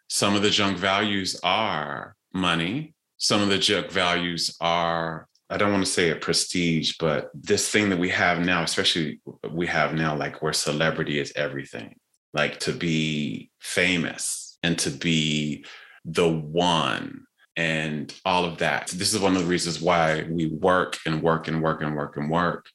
some 0.09 0.35
of 0.35 0.41
the 0.41 0.49
junk 0.49 0.77
values 0.77 1.39
are 1.43 2.15
money. 2.33 2.93
Some 3.17 3.41
of 3.41 3.49
the 3.49 3.59
junk 3.59 3.91
values 3.91 4.55
are, 4.59 5.27
I 5.49 5.57
don't 5.57 5.71
want 5.71 5.85
to 5.85 5.91
say 5.91 6.09
a 6.09 6.15
prestige, 6.15 6.95
but 6.99 7.29
this 7.33 7.69
thing 7.69 7.89
that 7.89 7.99
we 7.99 8.09
have 8.09 8.39
now, 8.39 8.63
especially 8.63 9.21
we 9.51 9.67
have 9.67 9.93
now, 9.93 10.15
like 10.15 10.41
where 10.41 10.53
celebrity 10.53 11.19
is 11.19 11.31
everything, 11.35 11.95
like 12.33 12.59
to 12.61 12.73
be 12.73 13.51
famous 13.59 14.57
and 14.63 14.77
to 14.79 14.89
be 14.89 15.63
the 16.05 16.27
one 16.27 17.25
and 17.55 18.13
all 18.25 18.45
of 18.45 18.57
that. 18.59 18.87
This 18.87 19.13
is 19.13 19.19
one 19.19 19.35
of 19.35 19.43
the 19.43 19.47
reasons 19.47 19.79
why 19.79 20.25
we 20.27 20.47
work 20.47 20.97
and 21.05 21.21
work 21.21 21.47
and 21.47 21.61
work 21.61 21.81
and 21.81 21.95
work 21.95 22.17
and 22.17 22.31
work. 22.31 22.65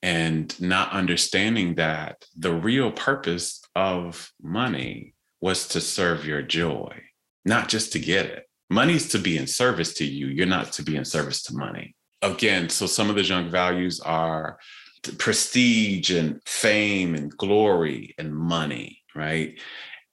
And 0.00 0.60
not 0.60 0.92
understanding 0.92 1.76
that 1.76 2.24
the 2.36 2.52
real 2.52 2.90
purpose 2.90 3.62
of 3.74 4.32
money 4.42 5.11
was 5.42 5.66
to 5.68 5.80
serve 5.80 6.24
your 6.24 6.40
joy, 6.40 7.02
not 7.44 7.68
just 7.68 7.92
to 7.92 7.98
get 7.98 8.26
it. 8.26 8.46
Money's 8.70 9.08
to 9.08 9.18
be 9.18 9.36
in 9.36 9.46
service 9.46 9.92
to 9.94 10.04
you. 10.04 10.28
You're 10.28 10.46
not 10.46 10.72
to 10.74 10.82
be 10.82 10.96
in 10.96 11.04
service 11.04 11.42
to 11.42 11.54
money. 11.54 11.94
Again, 12.22 12.70
so 12.70 12.86
some 12.86 13.10
of 13.10 13.16
the 13.16 13.22
junk 13.22 13.50
values 13.50 14.00
are 14.00 14.58
prestige 15.18 16.10
and 16.10 16.40
fame 16.46 17.16
and 17.16 17.36
glory 17.36 18.14
and 18.16 18.34
money, 18.34 19.00
right? 19.16 19.60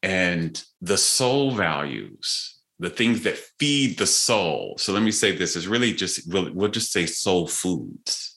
And 0.01 0.61
the 0.81 0.97
soul 0.97 1.51
values, 1.51 2.57
the 2.79 2.89
things 2.89 3.21
that 3.23 3.37
feed 3.59 3.99
the 3.99 4.07
soul. 4.07 4.75
So 4.79 4.93
let 4.93 5.03
me 5.03 5.11
say 5.11 5.31
this 5.31 5.55
is 5.55 5.67
really 5.67 5.93
just, 5.93 6.33
we'll, 6.33 6.51
we'll 6.53 6.69
just 6.71 6.91
say 6.91 7.05
soul 7.05 7.47
foods 7.47 8.28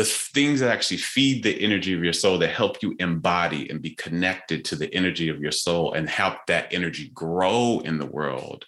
the 0.00 0.04
things 0.06 0.60
that 0.60 0.70
actually 0.70 0.96
feed 0.96 1.42
the 1.42 1.60
energy 1.62 1.92
of 1.92 2.02
your 2.02 2.14
soul 2.14 2.38
that 2.38 2.48
help 2.48 2.82
you 2.82 2.96
embody 3.00 3.68
and 3.68 3.82
be 3.82 3.90
connected 3.90 4.64
to 4.64 4.74
the 4.74 4.92
energy 4.94 5.28
of 5.28 5.42
your 5.42 5.52
soul 5.52 5.92
and 5.92 6.08
help 6.08 6.38
that 6.46 6.72
energy 6.72 7.10
grow 7.12 7.82
in 7.84 7.98
the 7.98 8.06
world 8.06 8.64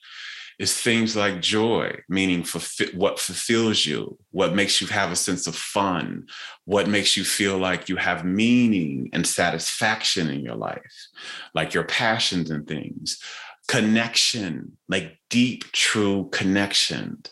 is 0.59 0.79
things 0.79 1.17
like 1.17 1.41
joy, 1.41 1.99
meaning 2.07 2.45
fulfill, 2.45 2.89
what 2.89 3.19
fulfills 3.19 3.87
you, 3.87 4.19
what 4.31 4.55
makes 4.55 4.83
you 4.83 4.87
have 4.89 5.11
a 5.11 5.17
sense 5.17 5.47
of 5.47 5.57
fun, 5.57 6.27
what 6.67 6.87
makes 6.87 7.17
you 7.17 7.25
feel 7.25 7.57
like 7.57 7.89
you 7.89 7.97
have 7.97 8.27
meaning 8.27 9.09
and 9.15 9.27
satisfaction 9.27 10.29
in 10.29 10.41
your 10.41 10.57
life, 10.57 11.09
like 11.55 11.73
your 11.73 11.85
passions 11.85 12.51
and 12.51 12.69
things. 12.69 13.23
Connection, 13.69 14.77
like 14.87 15.17
deep, 15.31 15.65
true 15.73 16.29
connection 16.31 17.23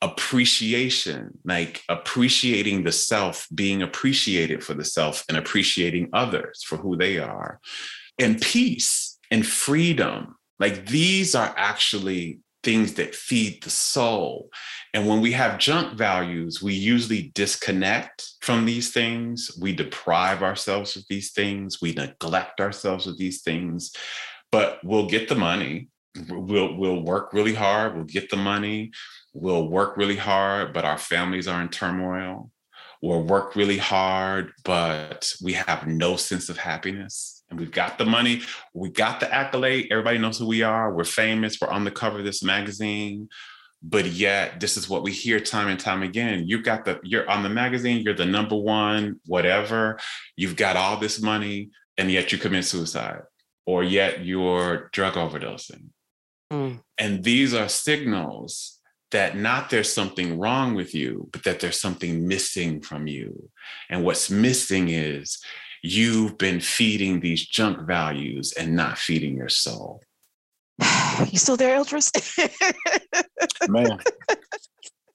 appreciation, 0.00 1.38
like 1.44 1.82
appreciating 1.88 2.84
the 2.84 2.92
self, 2.92 3.48
being 3.54 3.82
appreciated 3.82 4.62
for 4.62 4.74
the 4.74 4.84
self, 4.84 5.24
and 5.28 5.36
appreciating 5.36 6.08
others 6.12 6.62
for 6.62 6.76
who 6.76 6.96
they 6.96 7.18
are, 7.18 7.60
and 8.18 8.40
peace 8.40 9.18
and 9.30 9.46
freedom. 9.46 10.36
Like 10.58 10.86
these 10.86 11.34
are 11.34 11.54
actually 11.56 12.40
things 12.62 12.94
that 12.94 13.14
feed 13.14 13.62
the 13.62 13.70
soul. 13.70 14.50
And 14.92 15.06
when 15.08 15.20
we 15.20 15.32
have 15.32 15.58
junk 15.58 15.96
values, 15.96 16.62
we 16.62 16.74
usually 16.74 17.30
disconnect 17.34 18.30
from 18.40 18.64
these 18.64 18.92
things. 18.92 19.56
We 19.60 19.72
deprive 19.74 20.42
ourselves 20.42 20.96
of 20.96 21.04
these 21.08 21.32
things. 21.32 21.80
We 21.80 21.92
neglect 21.92 22.60
ourselves 22.60 23.06
of 23.06 23.16
these 23.16 23.42
things. 23.42 23.92
But 24.50 24.80
we'll 24.82 25.06
get 25.08 25.28
the 25.28 25.34
money. 25.34 25.88
We'll, 26.28 26.74
we'll 26.76 27.02
work 27.02 27.32
really 27.32 27.54
hard. 27.54 27.94
We'll 27.94 28.04
get 28.04 28.30
the 28.30 28.36
money 28.36 28.90
we'll 29.40 29.68
work 29.68 29.96
really 29.96 30.16
hard, 30.16 30.72
but 30.72 30.84
our 30.84 30.98
families 30.98 31.48
are 31.48 31.60
in 31.62 31.68
turmoil. 31.68 32.50
We'll 33.00 33.22
work 33.22 33.54
really 33.54 33.78
hard, 33.78 34.52
but 34.64 35.32
we 35.42 35.52
have 35.52 35.86
no 35.86 36.16
sense 36.16 36.48
of 36.48 36.58
happiness. 36.58 37.44
And 37.48 37.58
we've 37.58 37.70
got 37.70 37.96
the 37.96 38.04
money, 38.04 38.42
we 38.74 38.90
got 38.90 39.20
the 39.20 39.32
accolade. 39.32 39.88
Everybody 39.90 40.18
knows 40.18 40.38
who 40.38 40.46
we 40.46 40.62
are. 40.62 40.92
We're 40.92 41.04
famous. 41.04 41.58
We're 41.60 41.68
on 41.68 41.84
the 41.84 41.90
cover 41.90 42.18
of 42.18 42.24
this 42.24 42.42
magazine. 42.42 43.28
But 43.80 44.06
yet, 44.06 44.58
this 44.58 44.76
is 44.76 44.88
what 44.88 45.04
we 45.04 45.12
hear 45.12 45.38
time 45.38 45.68
and 45.68 45.78
time 45.78 46.02
again. 46.02 46.44
You've 46.48 46.64
got 46.64 46.84
the, 46.84 46.98
you're 47.04 47.30
on 47.30 47.44
the 47.44 47.48
magazine, 47.48 48.02
you're 48.02 48.14
the 48.14 48.26
number 48.26 48.56
one, 48.56 49.20
whatever. 49.26 50.00
You've 50.36 50.56
got 50.56 50.76
all 50.76 50.98
this 50.98 51.22
money, 51.22 51.70
and 51.96 52.10
yet 52.10 52.32
you 52.32 52.38
commit 52.38 52.64
suicide, 52.64 53.22
or 53.66 53.84
yet 53.84 54.24
you're 54.24 54.90
drug 54.92 55.14
overdosing. 55.14 55.90
Mm. 56.52 56.80
And 56.98 57.22
these 57.22 57.54
are 57.54 57.68
signals 57.68 58.77
that 59.10 59.36
not 59.36 59.70
there's 59.70 59.92
something 59.92 60.38
wrong 60.38 60.74
with 60.74 60.94
you, 60.94 61.28
but 61.32 61.44
that 61.44 61.60
there's 61.60 61.80
something 61.80 62.26
missing 62.26 62.80
from 62.80 63.06
you. 63.06 63.50
And 63.88 64.04
what's 64.04 64.30
missing 64.30 64.88
is 64.88 65.38
you've 65.82 66.36
been 66.38 66.60
feeding 66.60 67.20
these 67.20 67.46
junk 67.46 67.86
values 67.86 68.52
and 68.52 68.76
not 68.76 68.98
feeding 68.98 69.36
your 69.36 69.48
soul. 69.48 70.02
You 71.32 71.38
still 71.38 71.56
there, 71.56 71.76
Eldris? 71.76 72.12
Man, 73.68 73.98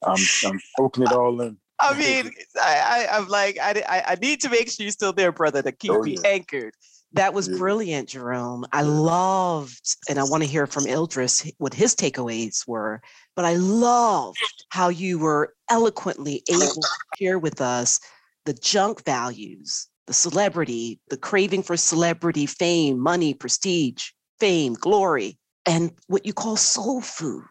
I'm, 0.05 0.17
I'm 0.45 0.59
poking 0.77 1.03
it 1.03 1.13
all 1.13 1.39
in. 1.39 1.57
I 1.79 1.97
mean, 1.97 2.31
I, 2.61 3.07
I, 3.09 3.17
am 3.17 3.27
like, 3.27 3.57
I, 3.61 4.03
I 4.07 4.15
need 4.15 4.41
to 4.41 4.49
make 4.49 4.69
sure 4.69 4.83
you're 4.83 4.91
still 4.91 5.13
there, 5.13 5.31
brother, 5.31 5.61
to 5.61 5.71
keep 5.71 5.91
oh, 5.91 6.01
me 6.01 6.17
yeah. 6.21 6.29
anchored. 6.29 6.73
That 7.13 7.33
was 7.33 7.47
yeah. 7.47 7.57
brilliant, 7.57 8.09
Jerome. 8.09 8.65
I 8.71 8.81
loved, 8.81 9.95
and 10.09 10.19
I 10.19 10.23
want 10.23 10.43
to 10.43 10.49
hear 10.49 10.67
from 10.67 10.85
Eldris 10.85 11.51
what 11.57 11.73
his 11.73 11.95
takeaways 11.95 12.67
were, 12.67 13.01
but 13.35 13.45
I 13.45 13.55
loved 13.55 14.65
how 14.69 14.89
you 14.89 15.19
were 15.19 15.53
eloquently 15.69 16.43
able 16.47 16.85
to 16.85 16.89
share 17.17 17.39
with 17.39 17.61
us 17.61 17.99
the 18.45 18.53
junk 18.53 19.03
values, 19.05 19.87
the 20.07 20.13
celebrity, 20.13 20.99
the 21.09 21.17
craving 21.17 21.63
for 21.63 21.77
celebrity 21.77 22.45
fame, 22.45 22.99
money, 22.99 23.33
prestige, 23.33 24.09
fame, 24.39 24.73
glory, 24.73 25.37
and 25.65 25.91
what 26.07 26.25
you 26.25 26.33
call 26.33 26.57
soul 26.57 27.01
food. 27.01 27.43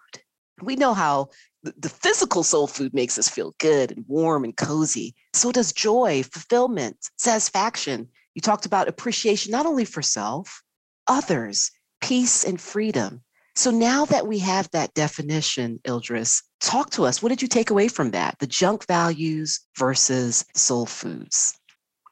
We 0.60 0.76
know 0.76 0.94
how 0.94 1.30
the 1.62 1.88
physical 1.88 2.42
soul 2.42 2.66
food 2.66 2.92
makes 2.92 3.18
us 3.18 3.28
feel 3.28 3.54
good 3.58 3.92
and 3.92 4.04
warm 4.08 4.44
and 4.44 4.56
cozy. 4.56 5.14
So 5.32 5.52
does 5.52 5.72
joy, 5.72 6.24
fulfillment, 6.24 6.96
satisfaction. 7.18 8.08
You 8.34 8.42
talked 8.42 8.66
about 8.66 8.88
appreciation 8.88 9.52
not 9.52 9.66
only 9.66 9.84
for 9.84 10.02
self, 10.02 10.62
others, 11.06 11.70
peace 12.00 12.44
and 12.44 12.60
freedom. 12.60 13.22
So 13.54 13.70
now 13.70 14.06
that 14.06 14.26
we 14.26 14.38
have 14.38 14.70
that 14.70 14.94
definition, 14.94 15.78
Ildris, 15.84 16.42
talk 16.60 16.90
to 16.90 17.04
us. 17.04 17.22
What 17.22 17.28
did 17.28 17.42
you 17.42 17.48
take 17.48 17.70
away 17.70 17.88
from 17.88 18.12
that? 18.12 18.38
The 18.38 18.46
junk 18.46 18.86
values 18.86 19.60
versus 19.78 20.44
soul 20.54 20.86
foods. 20.86 21.58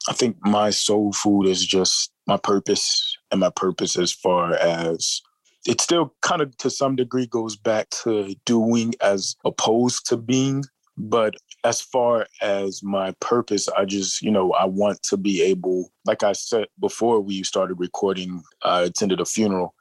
I 0.07 0.13
think 0.13 0.37
my 0.41 0.69
soul 0.69 1.13
food 1.13 1.47
is 1.47 1.65
just 1.65 2.11
my 2.27 2.37
purpose 2.37 3.17
and 3.31 3.39
my 3.39 3.49
purpose 3.49 3.97
as 3.97 4.11
far 4.11 4.53
as 4.55 5.21
it 5.67 5.79
still 5.79 6.13
kind 6.21 6.41
of 6.41 6.55
to 6.57 6.69
some 6.69 6.95
degree 6.95 7.27
goes 7.27 7.55
back 7.55 7.89
to 8.03 8.35
doing 8.45 8.93
as 9.01 9.35
opposed 9.45 10.07
to 10.07 10.17
being. 10.17 10.63
But 10.97 11.35
as 11.63 11.81
far 11.81 12.27
as 12.41 12.81
my 12.83 13.15
purpose, 13.19 13.67
I 13.69 13.85
just, 13.85 14.21
you 14.21 14.31
know, 14.31 14.51
I 14.53 14.65
want 14.65 15.01
to 15.03 15.17
be 15.17 15.41
able, 15.41 15.91
like 16.05 16.23
I 16.23 16.33
said 16.33 16.67
before 16.79 17.21
we 17.21 17.43
started 17.43 17.75
recording, 17.79 18.43
I 18.63 18.81
attended 18.81 19.19
a 19.19 19.25
funeral. 19.25 19.73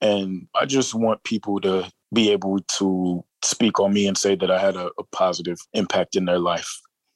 And 0.00 0.46
I 0.54 0.66
just 0.66 0.94
want 0.94 1.24
people 1.24 1.60
to 1.62 1.90
be 2.12 2.30
able 2.30 2.60
to 2.78 3.24
speak 3.42 3.80
on 3.80 3.92
me 3.92 4.06
and 4.06 4.16
say 4.16 4.34
that 4.36 4.50
I 4.50 4.58
had 4.58 4.76
a, 4.76 4.90
a 4.98 5.04
positive 5.12 5.58
impact 5.72 6.16
in 6.16 6.24
their 6.24 6.38
life. 6.38 6.68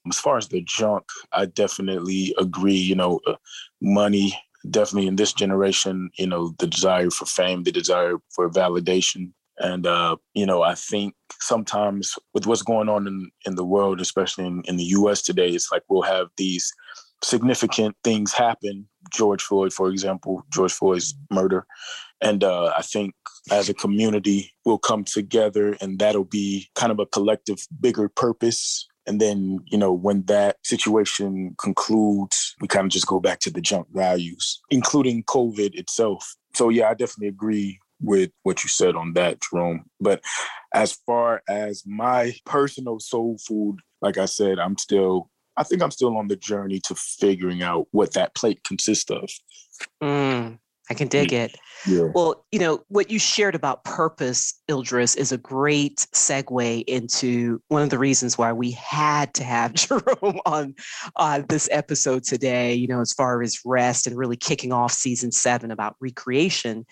As 0.08 0.18
far 0.18 0.38
as 0.38 0.48
the 0.48 0.62
junk, 0.62 1.04
I 1.32 1.46
definitely 1.46 2.34
agree. 2.38 2.74
You 2.74 2.94
know, 2.94 3.20
uh, 3.26 3.34
money 3.82 4.32
definitely 4.68 5.08
in 5.08 5.16
this 5.16 5.32
generation, 5.32 6.10
you 6.18 6.26
know, 6.26 6.54
the 6.58 6.66
desire 6.66 7.10
for 7.10 7.24
fame, 7.26 7.62
the 7.62 7.72
desire 7.72 8.16
for 8.30 8.50
validation. 8.50 9.32
And, 9.58 9.86
uh, 9.86 10.16
you 10.34 10.46
know, 10.46 10.62
I 10.62 10.74
think 10.74 11.14
sometimes 11.40 12.18
with 12.34 12.46
what's 12.46 12.62
going 12.62 12.88
on 12.88 13.06
in, 13.06 13.30
in 13.46 13.54
the 13.56 13.64
world, 13.64 14.00
especially 14.00 14.46
in, 14.46 14.62
in 14.66 14.76
the 14.76 14.84
US 14.84 15.22
today, 15.22 15.50
it's 15.50 15.70
like 15.70 15.82
we'll 15.88 16.02
have 16.02 16.28
these 16.36 16.72
significant 17.22 17.96
things 18.04 18.32
happen. 18.32 18.88
George 19.12 19.42
Floyd, 19.42 19.72
for 19.72 19.88
example, 19.90 20.44
George 20.52 20.72
Floyd's 20.72 21.14
murder. 21.30 21.66
And 22.20 22.44
uh, 22.44 22.72
I 22.76 22.82
think 22.82 23.14
as 23.50 23.68
a 23.68 23.74
community, 23.74 24.52
we'll 24.64 24.78
come 24.78 25.04
together 25.04 25.76
and 25.80 25.98
that'll 25.98 26.24
be 26.24 26.68
kind 26.74 26.92
of 26.92 26.98
a 26.98 27.06
collective, 27.06 27.58
bigger 27.80 28.08
purpose 28.08 28.86
and 29.06 29.20
then, 29.20 29.58
you 29.66 29.78
know, 29.78 29.92
when 29.92 30.22
that 30.26 30.58
situation 30.64 31.56
concludes, 31.60 32.54
we 32.60 32.68
kind 32.68 32.84
of 32.84 32.92
just 32.92 33.06
go 33.06 33.18
back 33.18 33.40
to 33.40 33.50
the 33.50 33.60
junk 33.60 33.88
values, 33.92 34.60
including 34.70 35.24
COVID 35.24 35.74
itself. 35.74 36.36
So, 36.54 36.68
yeah, 36.68 36.88
I 36.88 36.94
definitely 36.94 37.28
agree 37.28 37.80
with 38.00 38.30
what 38.42 38.62
you 38.62 38.68
said 38.68 38.94
on 38.94 39.14
that, 39.14 39.40
Jerome. 39.40 39.84
But 40.00 40.22
as 40.74 40.92
far 40.92 41.42
as 41.48 41.82
my 41.86 42.34
personal 42.44 43.00
soul 43.00 43.38
food, 43.46 43.78
like 44.00 44.16
I 44.18 44.26
said, 44.26 44.58
I'm 44.58 44.78
still, 44.78 45.28
I 45.60 45.62
think 45.62 45.82
I'm 45.82 45.90
still 45.90 46.16
on 46.16 46.28
the 46.28 46.36
journey 46.36 46.80
to 46.86 46.94
figuring 46.94 47.62
out 47.62 47.86
what 47.90 48.14
that 48.14 48.34
plate 48.34 48.64
consists 48.64 49.10
of. 49.10 49.28
Mm, 50.02 50.58
I 50.88 50.94
can 50.94 51.06
dig 51.06 51.34
it. 51.34 51.54
Yeah. 51.86 52.08
Well, 52.14 52.46
you 52.50 52.58
know, 52.58 52.82
what 52.88 53.10
you 53.10 53.18
shared 53.18 53.54
about 53.54 53.84
purpose, 53.84 54.54
Ildris, 54.70 55.14
is 55.18 55.32
a 55.32 55.36
great 55.36 56.06
segue 56.14 56.84
into 56.86 57.60
one 57.68 57.82
of 57.82 57.90
the 57.90 57.98
reasons 57.98 58.38
why 58.38 58.54
we 58.54 58.70
had 58.70 59.34
to 59.34 59.44
have 59.44 59.74
Jerome 59.74 60.40
on 60.46 60.74
uh, 61.16 61.42
this 61.46 61.68
episode 61.70 62.24
today, 62.24 62.72
you 62.72 62.88
know, 62.88 63.02
as 63.02 63.12
far 63.12 63.42
as 63.42 63.60
rest 63.62 64.06
and 64.06 64.16
really 64.16 64.38
kicking 64.38 64.72
off 64.72 64.92
season 64.92 65.30
seven 65.30 65.70
about 65.70 65.94
recreation 66.00 66.86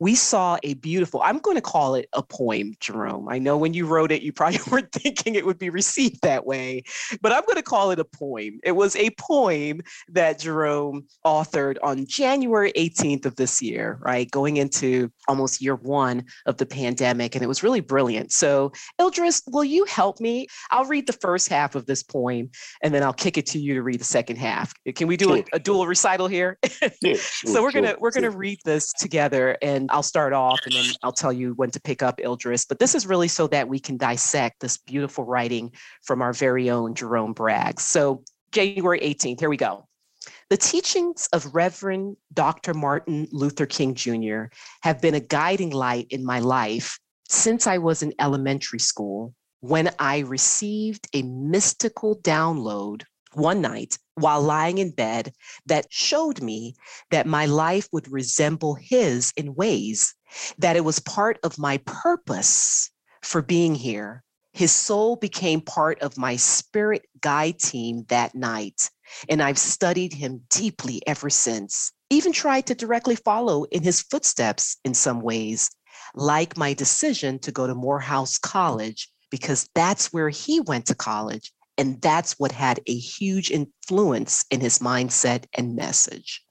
we 0.00 0.14
saw 0.14 0.58
a 0.62 0.74
beautiful, 0.74 1.20
I'm 1.22 1.38
going 1.38 1.56
to 1.56 1.62
call 1.62 1.94
it 1.94 2.08
a 2.12 2.22
poem, 2.22 2.74
Jerome. 2.80 3.28
I 3.28 3.38
know 3.38 3.56
when 3.56 3.74
you 3.74 3.86
wrote 3.86 4.10
it, 4.10 4.22
you 4.22 4.32
probably 4.32 4.58
weren't 4.70 4.92
thinking 4.92 5.34
it 5.34 5.46
would 5.46 5.58
be 5.58 5.70
received 5.70 6.22
that 6.22 6.46
way, 6.46 6.82
but 7.20 7.32
I'm 7.32 7.44
going 7.46 7.56
to 7.56 7.62
call 7.62 7.90
it 7.90 7.98
a 7.98 8.04
poem. 8.04 8.60
It 8.64 8.72
was 8.72 8.96
a 8.96 9.10
poem 9.18 9.80
that 10.08 10.40
Jerome 10.40 11.06
authored 11.24 11.76
on 11.82 12.06
January 12.06 12.72
18th 12.76 13.26
of 13.26 13.36
this 13.36 13.62
year, 13.62 13.98
right? 14.02 14.30
Going 14.30 14.56
into 14.56 15.10
almost 15.28 15.62
year 15.62 15.76
one 15.76 16.24
of 16.46 16.56
the 16.56 16.66
pandemic. 16.66 17.34
And 17.34 17.44
it 17.44 17.48
was 17.48 17.62
really 17.62 17.80
brilliant. 17.80 18.32
So, 18.32 18.72
Ildris, 19.00 19.42
will 19.46 19.64
you 19.64 19.84
help 19.84 20.20
me? 20.20 20.46
I'll 20.70 20.84
read 20.84 21.06
the 21.06 21.12
first 21.12 21.48
half 21.48 21.74
of 21.74 21.86
this 21.86 22.02
poem 22.02 22.50
and 22.82 22.94
then 22.94 23.02
I'll 23.02 23.12
kick 23.12 23.38
it 23.38 23.46
to 23.46 23.58
you 23.58 23.74
to 23.74 23.82
read 23.82 24.00
the 24.00 24.04
second 24.04 24.36
half. 24.36 24.72
Can 24.94 25.08
we 25.08 25.16
do 25.16 25.26
sure. 25.26 25.36
a, 25.36 25.56
a, 25.56 25.58
dual 25.58 25.86
recital 25.86 26.26
here? 26.26 26.58
Yeah, 26.62 26.88
sure, 27.14 27.16
so 27.16 27.62
we're 27.62 27.70
sure, 27.70 27.82
gonna 27.82 27.96
we're 27.98 28.10
gonna 28.10 28.30
read 28.30 28.58
this 28.64 28.92
together 28.92 29.56
and 29.62 29.83
I'll 29.90 30.02
start 30.02 30.32
off 30.32 30.60
and 30.64 30.74
then 30.74 30.86
I'll 31.02 31.12
tell 31.12 31.32
you 31.32 31.52
when 31.54 31.70
to 31.70 31.80
pick 31.80 32.02
up 32.02 32.18
Ildris. 32.18 32.66
But 32.68 32.78
this 32.78 32.94
is 32.94 33.06
really 33.06 33.28
so 33.28 33.46
that 33.48 33.68
we 33.68 33.78
can 33.78 33.96
dissect 33.96 34.60
this 34.60 34.76
beautiful 34.76 35.24
writing 35.24 35.72
from 36.02 36.22
our 36.22 36.32
very 36.32 36.70
own 36.70 36.94
Jerome 36.94 37.34
Braggs. 37.34 37.80
So, 37.80 38.22
January 38.52 39.00
18th, 39.00 39.40
here 39.40 39.48
we 39.48 39.56
go. 39.56 39.86
The 40.50 40.56
teachings 40.56 41.28
of 41.32 41.54
Reverend 41.54 42.16
Dr. 42.32 42.74
Martin 42.74 43.26
Luther 43.32 43.66
King 43.66 43.94
Jr. 43.94 44.44
have 44.82 45.00
been 45.00 45.14
a 45.14 45.20
guiding 45.20 45.70
light 45.70 46.06
in 46.10 46.24
my 46.24 46.38
life 46.38 46.98
since 47.28 47.66
I 47.66 47.78
was 47.78 48.02
in 48.02 48.14
elementary 48.20 48.78
school 48.78 49.34
when 49.60 49.90
I 49.98 50.20
received 50.20 51.08
a 51.14 51.22
mystical 51.22 52.18
download 52.18 53.02
one 53.36 53.60
night 53.60 53.98
while 54.14 54.40
lying 54.40 54.78
in 54.78 54.90
bed 54.90 55.32
that 55.66 55.86
showed 55.90 56.40
me 56.40 56.74
that 57.10 57.26
my 57.26 57.46
life 57.46 57.88
would 57.92 58.10
resemble 58.10 58.74
his 58.74 59.32
in 59.36 59.54
ways, 59.54 60.14
that 60.58 60.76
it 60.76 60.84
was 60.84 60.98
part 61.00 61.38
of 61.42 61.58
my 61.58 61.78
purpose 61.78 62.90
for 63.22 63.42
being 63.42 63.74
here. 63.74 64.22
His 64.52 64.70
soul 64.70 65.16
became 65.16 65.60
part 65.60 66.00
of 66.00 66.16
my 66.16 66.36
spirit 66.36 67.06
guide 67.20 67.58
team 67.58 68.04
that 68.08 68.34
night, 68.36 68.88
and 69.28 69.42
I've 69.42 69.58
studied 69.58 70.12
him 70.12 70.42
deeply 70.48 71.02
ever 71.08 71.28
since, 71.28 71.90
even 72.10 72.32
tried 72.32 72.66
to 72.66 72.74
directly 72.74 73.16
follow 73.16 73.64
in 73.64 73.82
his 73.82 74.02
footsteps 74.02 74.76
in 74.84 74.94
some 74.94 75.20
ways, 75.20 75.70
like 76.14 76.56
my 76.56 76.72
decision 76.72 77.40
to 77.40 77.50
go 77.50 77.66
to 77.66 77.74
Morehouse 77.74 78.38
College 78.38 79.08
because 79.30 79.68
that's 79.74 80.12
where 80.12 80.28
he 80.28 80.60
went 80.60 80.86
to 80.86 80.94
college 80.94 81.52
and 81.76 82.00
that's 82.00 82.38
what 82.38 82.52
had 82.52 82.80
a 82.86 82.96
huge 82.96 83.50
influence 83.50 84.44
in 84.50 84.60
his 84.60 84.78
mindset 84.78 85.46
and 85.54 85.74
message. 85.74 86.42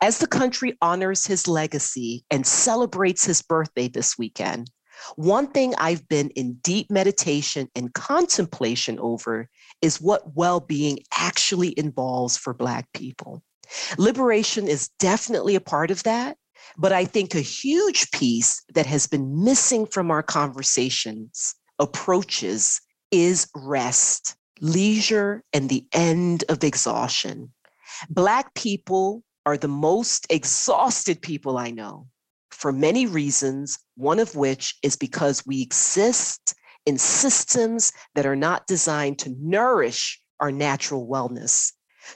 As 0.00 0.18
the 0.18 0.26
country 0.26 0.76
honors 0.80 1.26
his 1.26 1.48
legacy 1.48 2.24
and 2.30 2.46
celebrates 2.46 3.24
his 3.24 3.42
birthday 3.42 3.88
this 3.88 4.18
weekend, 4.18 4.70
one 5.16 5.48
thing 5.48 5.74
I've 5.76 6.06
been 6.08 6.30
in 6.30 6.54
deep 6.62 6.90
meditation 6.90 7.68
and 7.74 7.92
contemplation 7.94 8.98
over 9.00 9.48
is 9.82 10.00
what 10.00 10.34
well 10.34 10.60
being 10.60 11.00
actually 11.12 11.78
involves 11.78 12.36
for 12.36 12.54
Black 12.54 12.92
people. 12.92 13.42
Liberation 13.98 14.68
is 14.68 14.88
definitely 14.98 15.54
a 15.54 15.60
part 15.60 15.90
of 15.90 16.02
that, 16.04 16.36
but 16.76 16.92
I 16.92 17.04
think 17.04 17.34
a 17.34 17.40
huge 17.40 18.10
piece 18.12 18.62
that 18.74 18.86
has 18.86 19.06
been 19.06 19.42
missing 19.44 19.86
from 19.86 20.10
our 20.10 20.22
conversations, 20.22 21.54
approaches, 21.78 22.80
is 23.10 23.48
rest 23.54 24.36
leisure, 24.60 25.42
and 25.52 25.68
the 25.68 25.86
end 25.92 26.44
of 26.48 26.64
exhaustion. 26.64 27.52
Black 28.08 28.54
people 28.54 29.22
are 29.46 29.56
the 29.56 29.68
most 29.68 30.26
exhausted 30.30 31.20
people 31.20 31.58
I 31.58 31.70
know 31.70 32.06
for 32.50 32.72
many 32.72 33.06
reasons, 33.06 33.78
one 33.96 34.18
of 34.18 34.36
which 34.36 34.76
is 34.82 34.96
because 34.96 35.44
we 35.44 35.60
exist 35.60 36.54
in 36.86 36.96
systems 36.98 37.92
that 38.14 38.26
are 38.26 38.36
not 38.36 38.66
designed 38.66 39.18
to 39.18 39.34
nourish 39.38 40.20
our 40.40 40.52
natural 40.52 41.06
wellness. 41.06 41.72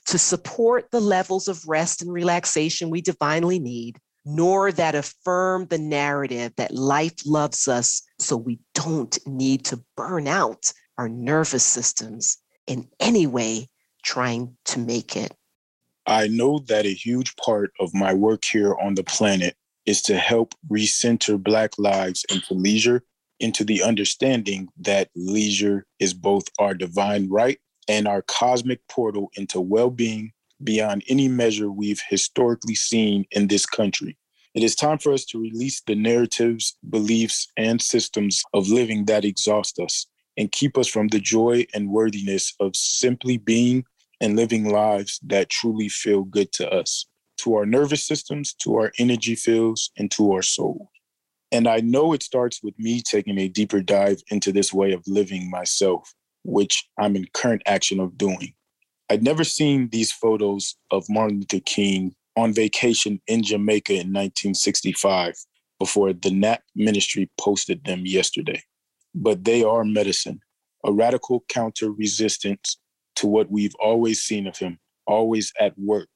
to 0.07 0.19
support 0.19 0.91
the 0.91 1.01
levels 1.01 1.49
of 1.49 1.67
rest 1.67 2.03
and 2.03 2.13
relaxation 2.13 2.91
we 2.91 3.01
divinely 3.01 3.59
need, 3.59 3.99
nor 4.25 4.71
that 4.71 4.95
affirm 4.95 5.67
the 5.67 5.79
narrative 5.79 6.53
that 6.57 6.75
life 6.75 7.15
loves 7.25 7.67
us 7.69 8.03
so 8.19 8.37
we 8.37 8.59
don't 8.75 9.19
need 9.27 9.65
to 9.65 9.83
burn 9.97 10.29
out 10.29 10.73
our 10.99 11.09
nervous 11.09 11.65
systems 11.65 12.39
in 12.67 12.89
any 13.01 13.27
way 13.27 13.69
trying 14.03 14.57
to 14.67 14.81
make 14.81 15.17
it. 15.17 15.33
I 16.07 16.27
know 16.29 16.59
that 16.69 16.87
a 16.87 16.95
huge 16.95 17.37
part 17.37 17.73
of 17.81 17.95
my 17.95 18.13
work 18.13 18.45
here 18.45 18.75
on 18.81 18.95
the 18.95 19.05
planet 19.05 19.57
is 19.87 20.03
to 20.03 20.19
help 20.19 20.55
recenter 20.71 21.43
Black 21.43 21.79
lives 21.79 22.25
into 22.31 22.55
leisure, 22.55 23.05
into 23.41 23.65
the 23.65 23.83
understanding 23.83 24.69
that 24.81 25.11
leisure 25.15 25.87
is 26.01 26.13
both 26.13 26.45
our 26.59 26.75
divine 26.75 27.29
right 27.29 27.59
and 27.89 28.09
our 28.09 28.23
cosmic 28.23 28.87
portal 28.89 29.31
into 29.37 29.61
well 29.61 29.91
being 29.91 30.33
beyond 30.65 31.05
any 31.09 31.29
measure 31.29 31.71
we've 31.71 32.03
historically 32.09 32.75
seen 32.75 33.25
in 33.31 33.47
this 33.47 33.65
country. 33.65 34.17
It 34.55 34.63
is 34.63 34.75
time 34.75 34.99
for 34.99 35.13
us 35.13 35.25
to 35.27 35.41
release 35.41 35.81
the 35.87 35.95
narratives, 35.95 36.77
beliefs, 36.89 37.47
and 37.57 37.81
systems 37.81 38.43
of 38.53 38.69
living 38.69 39.05
that 39.05 39.25
exhaust 39.25 39.79
us 39.79 40.07
and 40.39 40.51
keep 40.51 40.79
us 40.79 40.89
from 40.89 41.09
the 41.09 41.21
joy 41.21 41.67
and 41.75 41.91
worthiness 41.91 42.55
of 42.61 42.75
simply 42.75 43.37
being 43.37 43.85
and 44.21 44.37
living 44.37 44.71
lives 44.71 45.21
that 45.27 45.51
truly 45.51 45.91
feel 45.91 46.23
good 46.23 46.51
to 46.53 46.71
us, 46.71 47.07
to 47.37 47.55
our 47.55 47.67
nervous 47.67 48.05
systems, 48.05 48.55
to 48.55 48.77
our 48.77 48.93
energy 48.99 49.35
fields, 49.35 49.91
and 49.99 50.11
to 50.13 50.33
our 50.33 50.43
soul. 50.43 50.91
And 51.53 51.69
I 51.69 51.81
know 51.81 52.15
it 52.15 52.23
starts 52.23 52.63
with 52.63 52.79
me 52.79 53.03
taking 53.03 53.39
a 53.39 53.49
deeper 53.49 53.83
dive 53.83 54.23
into 54.31 54.53
this 54.53 54.73
way 54.73 54.93
of 54.93 55.03
living 55.07 55.51
myself 55.51 56.15
which 56.49 56.89
I'm 56.99 57.17
in 57.17 57.27
current 57.35 57.63
action 57.67 58.01
of 58.01 58.17
doing. 58.17 58.55
I'd 59.11 59.23
never 59.23 59.45
seen 59.45 59.89
these 59.89 60.13
photos 60.13 60.77
of 60.91 61.05
Martin 61.09 61.39
Luther 61.39 61.61
King 61.65 62.15
on 62.37 62.53
vacation 62.53 63.21
in 63.27 63.43
Jamaica 63.43 63.93
in 63.93 64.13
1965 64.13 65.35
before 65.79 66.13
the 66.13 66.31
NAP 66.31 66.63
ministry 66.75 67.31
posted 67.39 67.85
them 67.85 68.05
yesterday. 68.05 68.63
But 69.21 69.45
they 69.45 69.65
are 69.65 69.85
medicine, 69.85 70.41
a 70.85 70.93
radical 70.93 71.45
counter 71.49 71.91
resistance 71.91 72.79
to 73.17 73.27
what 73.27 73.51
we've 73.51 73.75
always 73.81 74.23
seen 74.23 74.47
of 74.47 74.57
him, 74.57 74.79
always 75.07 75.53
at 75.61 75.77
work, 75.77 76.09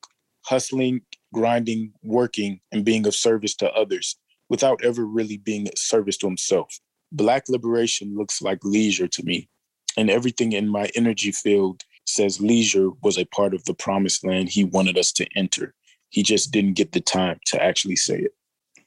hustling, 0.45 1.01
grinding, 1.35 1.93
working, 2.05 2.61
and 2.71 2.85
being 2.85 3.05
of 3.09 3.15
service 3.15 3.57
to 3.57 3.73
others 3.73 4.17
without 4.49 4.85
ever 4.85 5.05
really 5.05 5.39
being 5.39 5.67
of 5.67 5.77
service 5.77 6.17
to 6.19 6.29
himself. 6.29 6.79
Black 7.11 7.49
liberation 7.49 8.15
looks 8.17 8.41
like 8.41 8.61
leisure 8.63 9.09
to 9.09 9.25
me, 9.25 9.49
and 9.97 10.09
everything 10.09 10.53
in 10.53 10.69
my 10.69 10.89
energy 10.95 11.33
field 11.33 11.83
says 12.07 12.41
leisure 12.41 12.91
was 13.03 13.19
a 13.19 13.27
part 13.27 13.53
of 13.53 13.65
the 13.65 13.75
promised 13.75 14.25
land 14.25 14.49
he 14.49 14.63
wanted 14.63 14.97
us 14.97 15.11
to 15.11 15.27
enter. 15.35 15.75
He 16.11 16.23
just 16.23 16.53
didn't 16.53 16.75
get 16.75 16.93
the 16.93 17.01
time 17.01 17.41
to 17.47 17.61
actually 17.61 17.97
say 17.97 18.19
it. 18.19 18.33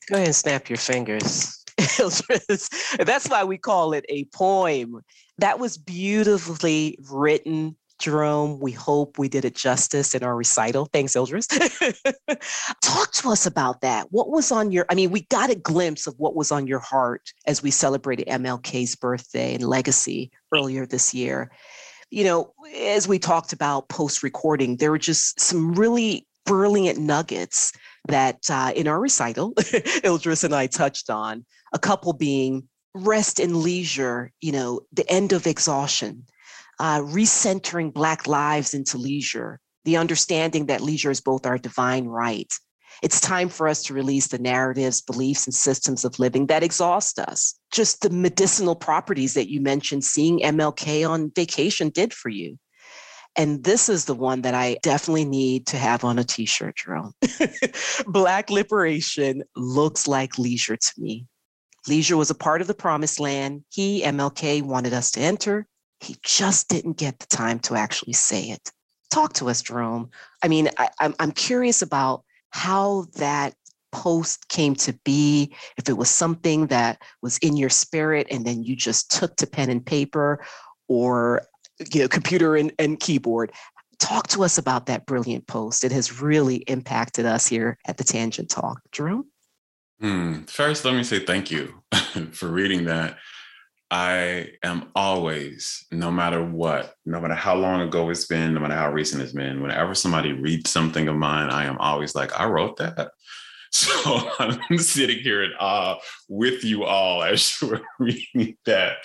Go 0.07 0.16
ahead 0.16 0.28
and 0.28 0.36
snap 0.36 0.70
your 0.70 0.78
fingers. 0.78 1.64
That's 2.99 3.28
why 3.28 3.43
we 3.43 3.57
call 3.57 3.93
it 3.93 4.05
a 4.09 4.26
poem. 4.26 5.01
That 5.38 5.59
was 5.59 5.78
beautifully 5.78 6.97
written 7.11 7.76
Jerome, 7.99 8.59
we 8.59 8.71
hope 8.71 9.17
we 9.17 9.30
did 9.30 9.45
it 9.45 9.55
justice 9.55 10.13
in 10.13 10.23
our 10.23 10.36
recital. 10.36 10.89
Thanks, 10.91 11.13
Ildris. 11.13 11.47
Talk 12.82 13.11
to 13.13 13.30
us 13.30 13.45
about 13.45 13.82
that. 13.82 14.07
What 14.11 14.30
was 14.30 14.51
on 14.51 14.71
your, 14.71 14.86
I 14.89 14.95
mean, 14.95 15.11
we 15.11 15.21
got 15.21 15.49
a 15.49 15.55
glimpse 15.55 16.05
of 16.05 16.15
what 16.17 16.36
was 16.36 16.51
on 16.51 16.67
your 16.67 16.80
heart 16.80 17.32
as 17.47 17.63
we 17.63 17.71
celebrated 17.71 18.28
MLK's 18.28 18.95
birthday 18.95 19.55
and 19.55 19.63
legacy 19.63 20.32
earlier 20.53 20.86
this 20.86 21.13
year. 21.13 21.51
You 22.11 22.26
know, 22.26 22.53
as 22.78 23.07
we 23.07 23.17
talked 23.17 23.53
about 23.53 23.89
post 23.89 24.23
recording, 24.23 24.78
there 24.78 24.91
were 24.91 24.97
just 24.97 25.39
some 25.39 25.73
really 25.73 26.28
brilliant 26.45 26.99
nuggets 26.99 27.71
that 28.07 28.49
uh, 28.49 28.71
in 28.76 28.88
our 28.88 28.99
recital, 28.99 29.53
Ildris 30.03 30.43
and 30.43 30.53
I 30.53 30.67
touched 30.67 31.09
on, 31.09 31.45
a 31.76 31.80
couple 31.80 32.13
being 32.13 32.67
rest 32.95 33.39
and 33.39 33.57
leisure, 33.57 34.32
you 34.41 34.51
know, 34.51 34.82
the 34.91 35.07
end 35.11 35.34
of 35.34 35.45
exhaustion 35.45 36.26
uh, 36.80 36.99
recentering 36.99 37.93
Black 37.93 38.28
lives 38.28 38.73
into 38.73 38.97
leisure, 38.97 39.59
the 39.86 39.97
understanding 39.97 40.65
that 40.67 40.82
leisure 40.82 41.11
is 41.11 41.21
both 41.21 41.45
our 41.45 41.57
divine 41.57 42.05
right. 42.05 42.51
It's 43.01 43.19
time 43.19 43.49
for 43.49 43.67
us 43.67 43.84
to 43.84 43.93
release 43.93 44.28
the 44.28 44.39
narratives, 44.39 45.01
beliefs, 45.01 45.45
and 45.45 45.53
systems 45.53 46.05
of 46.05 46.17
living 46.17 46.47
that 46.47 46.63
exhaust 46.63 47.19
us. 47.19 47.53
Just 47.71 48.01
the 48.01 48.09
medicinal 48.09 48.76
properties 48.76 49.34
that 49.34 49.49
you 49.49 49.59
mentioned 49.61 50.03
seeing 50.03 50.39
MLK 50.39 51.07
on 51.07 51.32
vacation 51.36 51.89
did 51.89 52.13
for 52.13 52.30
you. 52.30 52.57
And 53.38 53.65
this 53.65 53.89
is 53.89 54.05
the 54.05 54.13
one 54.13 54.43
that 54.43 54.53
I 54.53 54.78
definitely 54.82 55.26
need 55.26 55.67
to 55.67 55.78
have 55.78 56.05
on 56.05 56.17
a 56.17 56.23
t 56.23 56.45
shirt, 56.45 56.78
Jerome. 56.78 57.11
Black 58.07 58.49
liberation 58.49 59.43
looks 59.57 60.07
like 60.07 60.39
leisure 60.39 60.78
to 60.78 60.91
me. 60.97 61.26
Leisure 61.88 62.17
was 62.17 62.29
a 62.29 62.36
part 62.36 62.61
of 62.61 62.67
the 62.67 62.73
promised 62.73 63.19
land 63.19 63.63
he, 63.69 64.03
MLK, 64.03 64.61
wanted 64.61 64.93
us 64.93 65.11
to 65.11 65.19
enter. 65.19 65.67
He 65.99 66.17
just 66.23 66.67
didn't 66.67 66.97
get 66.97 67.19
the 67.19 67.27
time 67.27 67.59
to 67.59 67.75
actually 67.75 68.13
say 68.13 68.49
it. 68.49 68.71
Talk 69.11 69.33
to 69.33 69.49
us, 69.49 69.61
Jerome. 69.61 70.09
I 70.43 70.47
mean, 70.47 70.69
I, 70.77 70.89
I'm, 70.99 71.15
I'm 71.19 71.31
curious 71.31 71.81
about 71.81 72.23
how 72.49 73.05
that 73.15 73.53
post 73.91 74.49
came 74.49 74.75
to 74.75 74.93
be, 75.05 75.53
if 75.77 75.88
it 75.88 75.97
was 75.97 76.09
something 76.09 76.67
that 76.67 77.01
was 77.21 77.38
in 77.38 77.55
your 77.55 77.69
spirit 77.69 78.27
and 78.29 78.45
then 78.45 78.63
you 78.63 78.75
just 78.75 79.09
took 79.09 79.36
to 79.38 79.47
pen 79.47 79.69
and 79.69 79.86
paper 79.86 80.43
or 80.88 81.43
you 81.93 82.01
know, 82.01 82.07
computer 82.07 82.55
and, 82.55 82.73
and 82.77 82.99
keyboard. 82.99 83.51
Talk 83.99 84.27
to 84.27 84.43
us 84.43 84.57
about 84.57 84.88
that 84.88 85.05
brilliant 85.05 85.47
post. 85.47 85.83
It 85.83 85.91
has 85.91 86.21
really 86.21 86.57
impacted 86.67 87.25
us 87.25 87.47
here 87.47 87.77
at 87.88 87.97
the 87.97 88.03
Tangent 88.03 88.49
Talk. 88.49 88.81
Jerome? 88.91 89.27
Hmm. 90.00 90.41
First, 90.43 90.86
let 90.86 90.93
me 90.93 91.04
say 91.04 91.20
thank 91.20 91.52
you 91.52 91.82
for 92.32 92.48
reading 92.48 92.86
that. 92.86 93.18
I 93.91 94.50
am 94.64 94.91
always, 94.96 95.86
no 95.91 96.12
matter 96.12 96.43
what, 96.43 96.96
no 97.06 97.22
matter 97.22 97.36
how 97.36 97.56
long 97.56 97.82
ago 97.82 98.10
it's 98.10 98.26
been, 98.26 98.54
no 98.54 98.60
matter 98.60 98.76
how 98.76 98.91
recent 98.91 99.22
it's 99.22 99.32
been, 99.32 99.62
whenever 99.62 99.93
somebody 99.93 100.34
reads 100.34 100.72
something 100.72 101.08
of 101.08 101.16
mine, 101.16 101.50
I 101.50 101.66
am 101.66 101.78
always 101.78 102.16
like, 102.16 102.38
I 102.39 102.46
wrote 102.46 102.78
that. 102.78 103.12
So 103.72 104.30
I'm 104.39 104.78
sitting 104.78 105.20
here 105.20 105.43
in 105.43 105.52
awe 105.60 105.98
with 106.30 106.64
you 106.64 106.86
all 106.86 107.24
as 107.24 107.62
you're 107.62 107.82
reading 108.00 108.56
that. 108.66 108.98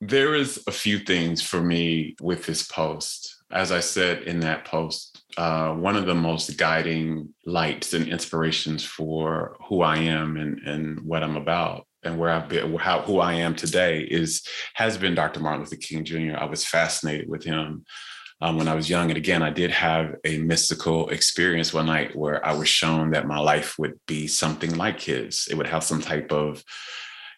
There 0.00 0.34
is 0.34 0.64
a 0.66 0.72
few 0.72 0.98
things 0.98 1.42
for 1.42 1.60
me 1.60 2.16
with 2.20 2.44
this 2.44 2.66
post. 2.66 3.39
As 3.52 3.72
I 3.72 3.80
said 3.80 4.22
in 4.22 4.40
that 4.40 4.64
post, 4.64 5.22
uh, 5.36 5.72
one 5.74 5.96
of 5.96 6.06
the 6.06 6.14
most 6.14 6.56
guiding 6.56 7.34
lights 7.44 7.94
and 7.94 8.06
inspirations 8.06 8.84
for 8.84 9.56
who 9.68 9.82
I 9.82 9.98
am 9.98 10.36
and, 10.36 10.60
and 10.60 11.00
what 11.00 11.22
I'm 11.22 11.36
about 11.36 11.86
and 12.02 12.18
where 12.18 12.30
I've 12.30 12.48
been, 12.48 12.76
how, 12.76 13.02
who 13.02 13.18
I 13.18 13.34
am 13.34 13.54
today 13.54 14.00
is 14.00 14.42
has 14.74 14.96
been 14.96 15.14
Dr. 15.14 15.40
Martin 15.40 15.60
Luther 15.60 15.76
King 15.76 16.04
Jr. 16.04 16.36
I 16.38 16.44
was 16.44 16.64
fascinated 16.64 17.28
with 17.28 17.44
him 17.44 17.84
um, 18.40 18.56
when 18.56 18.68
I 18.68 18.74
was 18.74 18.88
young, 18.88 19.10
and 19.10 19.18
again, 19.18 19.42
I 19.42 19.50
did 19.50 19.70
have 19.70 20.14
a 20.24 20.38
mystical 20.38 21.10
experience 21.10 21.74
one 21.74 21.86
night 21.86 22.16
where 22.16 22.44
I 22.46 22.54
was 22.54 22.68
shown 22.68 23.10
that 23.10 23.26
my 23.26 23.38
life 23.38 23.78
would 23.78 24.00
be 24.06 24.26
something 24.26 24.76
like 24.76 25.00
his. 25.00 25.46
It 25.50 25.56
would 25.56 25.66
have 25.66 25.84
some 25.84 26.00
type 26.00 26.32
of 26.32 26.64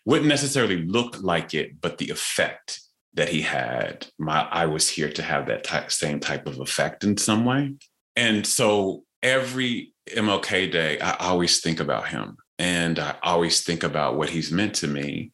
wouldn't 0.04 0.28
necessarily 0.28 0.82
look 0.82 1.20
like 1.22 1.54
it, 1.54 1.80
but 1.80 1.98
the 1.98 2.10
effect 2.10 2.80
that 3.14 3.28
he 3.28 3.42
had, 3.42 4.06
my 4.18 4.42
I 4.50 4.66
was 4.66 4.88
here 4.88 5.10
to 5.10 5.22
have 5.22 5.46
that 5.46 5.64
type, 5.64 5.90
same 5.90 6.20
type 6.20 6.46
of 6.46 6.60
effect 6.60 7.04
in 7.04 7.16
some 7.16 7.44
way. 7.44 7.74
And 8.16 8.46
so 8.46 9.04
every 9.22 9.92
MLK 10.10 10.70
day, 10.72 10.98
I 11.00 11.16
always 11.16 11.60
think 11.60 11.80
about 11.80 12.08
him 12.08 12.36
and 12.58 12.98
I 12.98 13.16
always 13.22 13.62
think 13.62 13.82
about 13.82 14.16
what 14.16 14.30
he's 14.30 14.50
meant 14.50 14.74
to 14.76 14.86
me. 14.86 15.32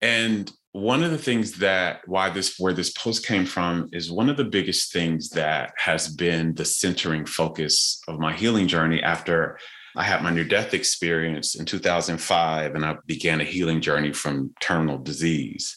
And 0.00 0.50
one 0.72 1.02
of 1.02 1.10
the 1.10 1.18
things 1.18 1.52
that 1.58 2.00
why 2.06 2.30
this 2.30 2.56
where 2.58 2.72
this 2.72 2.90
post 2.90 3.26
came 3.26 3.46
from 3.46 3.88
is 3.92 4.12
one 4.12 4.28
of 4.28 4.36
the 4.36 4.44
biggest 4.44 4.92
things 4.92 5.30
that 5.30 5.72
has 5.76 6.08
been 6.08 6.54
the 6.54 6.64
centering 6.64 7.24
focus 7.26 8.00
of 8.06 8.20
my 8.20 8.32
healing 8.32 8.68
journey 8.68 9.02
after 9.02 9.58
I 9.96 10.04
had 10.04 10.22
my 10.22 10.30
near 10.30 10.44
death 10.44 10.74
experience 10.74 11.54
in 11.54 11.64
2005 11.64 12.74
and 12.74 12.84
I 12.84 12.96
began 13.06 13.40
a 13.40 13.44
healing 13.44 13.80
journey 13.80 14.12
from 14.12 14.52
terminal 14.60 14.98
disease 14.98 15.76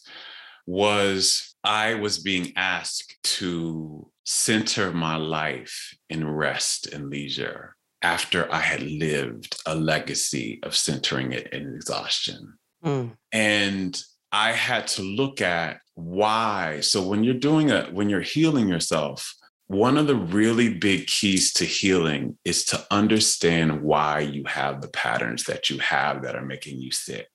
was 0.66 1.56
I 1.64 1.96
was 1.96 2.20
being 2.20 2.54
asked 2.56 3.18
to 3.24 4.10
center 4.26 4.92
my 4.92 5.16
life 5.16 5.96
in 6.10 6.30
rest 6.30 6.88
and 6.88 7.10
leisure 7.10 7.76
after 8.02 8.52
I 8.52 8.60
had 8.60 8.82
lived 8.82 9.56
a 9.66 9.76
legacy 9.76 10.60
of 10.64 10.76
centering 10.76 11.34
it 11.34 11.54
in 11.54 11.76
exhaustion. 11.76 12.54
Mm. 12.84 13.16
And 13.32 14.02
I 14.32 14.54
had 14.54 14.88
to 14.88 15.04
look 15.04 15.42
at 15.42 15.82
why. 15.96 16.80
So 16.80 17.06
when 17.06 17.24
you're 17.24 17.34
doing 17.34 17.70
a, 17.70 17.84
when 17.92 18.10
you're 18.10 18.22
healing 18.22 18.68
yourself, 18.68 19.36
one 19.68 19.98
of 19.98 20.08
the 20.08 20.16
really 20.16 20.74
big 20.74 21.08
keys 21.08 21.54
to 21.54 21.66
healing 21.66 22.38
is 22.44 22.66
to 22.66 22.86
understand 22.92 23.82
why 23.82 24.20
you 24.20 24.44
have 24.46 24.82
the 24.82 24.90
patterns 24.90 25.44
that 25.46 25.70
you 25.70 25.78
have 25.80 26.24
that 26.24 26.36
are 26.36 26.46
making 26.46 26.80
you 26.80 26.92
sick. 26.92 27.30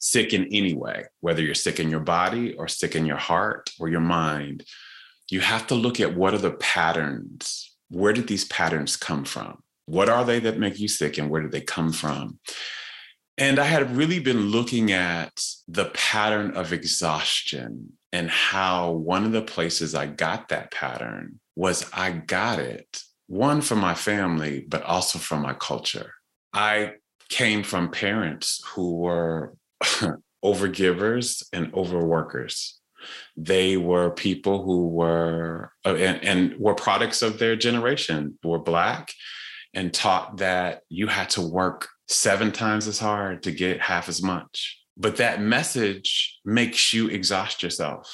Sick 0.00 0.32
in 0.32 0.48
any 0.52 0.74
way, 0.74 1.04
whether 1.20 1.42
you're 1.42 1.54
sick 1.54 1.80
in 1.80 1.90
your 1.90 2.00
body 2.00 2.54
or 2.54 2.68
sick 2.68 2.96
in 2.96 3.06
your 3.06 3.16
heart 3.16 3.70
or 3.78 3.88
your 3.88 4.00
mind, 4.00 4.64
you 5.30 5.40
have 5.40 5.66
to 5.68 5.74
look 5.74 6.00
at 6.00 6.16
what 6.16 6.34
are 6.34 6.38
the 6.38 6.52
patterns 6.52 7.68
where 7.88 8.12
did 8.12 8.28
these 8.28 8.44
patterns 8.44 8.96
come 8.96 9.24
from? 9.24 9.62
What 9.86 10.08
are 10.08 10.24
they 10.24 10.40
that 10.40 10.58
make 10.58 10.78
you 10.78 10.88
sick 10.88 11.18
and 11.18 11.30
where 11.30 11.42
did 11.42 11.52
they 11.52 11.60
come 11.60 11.92
from? 11.92 12.38
And 13.38 13.58
I 13.58 13.64
had 13.64 13.96
really 13.96 14.18
been 14.18 14.50
looking 14.50 14.92
at 14.92 15.40
the 15.66 15.86
pattern 15.86 16.56
of 16.56 16.72
exhaustion 16.72 17.92
and 18.12 18.28
how 18.28 18.90
one 18.90 19.24
of 19.24 19.32
the 19.32 19.42
places 19.42 19.94
I 19.94 20.06
got 20.06 20.48
that 20.48 20.72
pattern 20.72 21.40
was 21.54 21.88
I 21.92 22.10
got 22.10 22.58
it, 22.58 23.02
one 23.26 23.60
from 23.60 23.78
my 23.78 23.94
family, 23.94 24.64
but 24.66 24.82
also 24.82 25.18
from 25.18 25.42
my 25.42 25.54
culture. 25.54 26.14
I 26.52 26.94
came 27.28 27.62
from 27.62 27.90
parents 27.90 28.62
who 28.74 28.96
were 28.96 29.54
overgivers 30.44 31.44
and 31.52 31.72
overworkers. 31.72 32.74
They 33.36 33.76
were 33.76 34.10
people 34.10 34.64
who 34.64 34.88
were, 34.88 35.72
uh, 35.84 35.94
and, 35.94 36.24
and 36.24 36.58
were 36.58 36.74
products 36.74 37.22
of 37.22 37.38
their 37.38 37.56
generation, 37.56 38.38
were 38.42 38.58
Black, 38.58 39.12
and 39.74 39.92
taught 39.92 40.38
that 40.38 40.82
you 40.88 41.06
had 41.06 41.30
to 41.30 41.42
work 41.42 41.88
seven 42.08 42.50
times 42.50 42.88
as 42.88 42.98
hard 42.98 43.42
to 43.44 43.52
get 43.52 43.80
half 43.80 44.08
as 44.08 44.22
much. 44.22 44.80
But 44.96 45.16
that 45.16 45.40
message 45.40 46.38
makes 46.44 46.92
you 46.92 47.08
exhaust 47.08 47.62
yourself. 47.62 48.12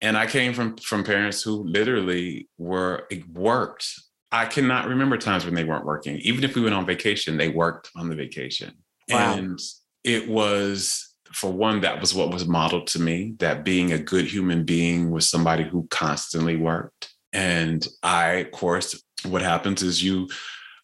And 0.00 0.16
I 0.16 0.26
came 0.26 0.54
from 0.54 0.76
from 0.78 1.04
parents 1.04 1.42
who 1.42 1.62
literally 1.64 2.48
were 2.58 3.06
worked. 3.32 3.86
I 4.32 4.46
cannot 4.46 4.88
remember 4.88 5.18
times 5.18 5.44
when 5.44 5.54
they 5.54 5.64
weren't 5.64 5.84
working. 5.84 6.16
Even 6.18 6.42
if 6.42 6.56
we 6.56 6.62
went 6.62 6.74
on 6.74 6.86
vacation, 6.86 7.36
they 7.36 7.50
worked 7.50 7.90
on 7.94 8.08
the 8.08 8.16
vacation. 8.16 8.72
Wow. 9.10 9.34
And 9.34 9.60
it 10.04 10.28
was 10.28 11.08
for 11.32 11.50
one, 11.50 11.80
that 11.80 12.00
was 12.00 12.14
what 12.14 12.30
was 12.30 12.46
modeled 12.46 12.86
to 12.88 13.00
me 13.00 13.34
that 13.38 13.64
being 13.64 13.92
a 13.92 13.98
good 13.98 14.26
human 14.26 14.64
being 14.64 15.10
was 15.10 15.28
somebody 15.28 15.64
who 15.64 15.86
constantly 15.90 16.56
worked. 16.56 17.10
And 17.32 17.86
I, 18.02 18.32
of 18.32 18.50
course, 18.50 19.02
what 19.24 19.42
happens 19.42 19.82
is 19.82 20.02
you 20.02 20.28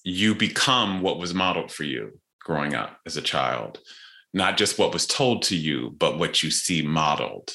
you 0.05 0.35
become 0.35 1.03
what 1.03 1.19
was 1.19 1.35
modeled 1.35 1.71
for 1.71 1.85
you 1.85 2.19
growing 2.41 2.75
up 2.75 2.99
as 3.05 3.19
a 3.19 3.23
child, 3.23 3.79
not 4.33 4.57
just 4.57 4.79
what 4.79 4.93
was 4.93 5.07
told 5.07 5.43
to 5.43 5.57
you, 5.57 5.95
but 5.99 6.19
what 6.19 6.43
you 6.43 6.51
see 6.51 6.81
modeled. 6.81 7.53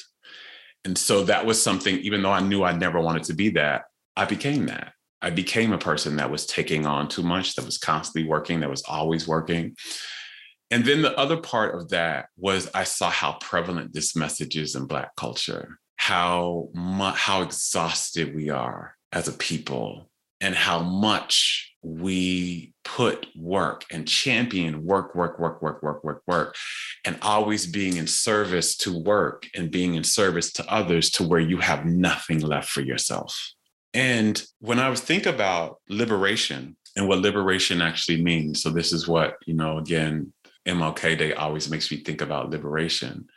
And 0.84 0.96
so 0.96 1.24
that 1.24 1.46
was 1.46 1.60
something, 1.60 1.98
even 1.98 2.22
though 2.22 2.30
I 2.30 2.40
knew 2.40 2.62
I 2.62 2.72
never 2.72 3.00
wanted 3.00 3.24
to 3.24 3.34
be 3.34 3.48
that, 3.50 3.86
I 4.16 4.24
became 4.24 4.66
that. 4.66 4.92
I 5.20 5.30
became 5.30 5.72
a 5.72 5.78
person 5.78 6.16
that 6.16 6.30
was 6.30 6.46
taking 6.46 6.86
on 6.86 7.08
too 7.08 7.22
much, 7.22 7.54
that 7.54 7.64
was 7.64 7.78
constantly 7.78 8.28
working, 8.28 8.60
that 8.60 8.70
was 8.70 8.82
always 8.82 9.26
working. 9.26 9.74
And 10.74 10.84
then 10.84 11.02
the 11.02 11.16
other 11.16 11.36
part 11.36 11.76
of 11.76 11.90
that 11.90 12.30
was 12.36 12.68
I 12.74 12.82
saw 12.82 13.08
how 13.08 13.34
prevalent 13.34 13.92
this 13.92 14.16
message 14.16 14.56
is 14.56 14.74
in 14.74 14.86
Black 14.86 15.14
culture, 15.14 15.78
how 15.94 16.68
much, 16.74 17.14
how 17.14 17.42
exhausted 17.42 18.34
we 18.34 18.50
are 18.50 18.96
as 19.12 19.28
a 19.28 19.32
people, 19.34 20.10
and 20.40 20.52
how 20.52 20.80
much 20.80 21.76
we 21.84 22.72
put 22.82 23.28
work 23.36 23.84
and 23.92 24.08
champion 24.08 24.84
work, 24.84 25.14
work, 25.14 25.38
work, 25.38 25.62
work, 25.62 25.80
work, 25.80 26.02
work, 26.02 26.22
work, 26.26 26.56
and 27.04 27.18
always 27.22 27.68
being 27.68 27.96
in 27.96 28.08
service 28.08 28.76
to 28.78 28.98
work 28.98 29.46
and 29.54 29.70
being 29.70 29.94
in 29.94 30.02
service 30.02 30.52
to 30.54 30.68
others 30.68 31.08
to 31.10 31.22
where 31.22 31.38
you 31.38 31.58
have 31.58 31.86
nothing 31.86 32.40
left 32.40 32.68
for 32.68 32.80
yourself. 32.80 33.52
And 33.92 34.44
when 34.58 34.80
I 34.80 34.92
think 34.96 35.26
about 35.26 35.76
liberation 35.88 36.76
and 36.96 37.06
what 37.06 37.20
liberation 37.20 37.80
actually 37.80 38.22
means, 38.22 38.60
so 38.60 38.70
this 38.70 38.92
is 38.92 39.06
what, 39.06 39.36
you 39.46 39.54
know, 39.54 39.78
again, 39.78 40.32
MLK 40.66 41.18
Day 41.18 41.34
always 41.34 41.70
makes 41.70 41.90
me 41.90 41.98
think 41.98 42.20
about 42.20 42.50
liberation. 42.50 43.28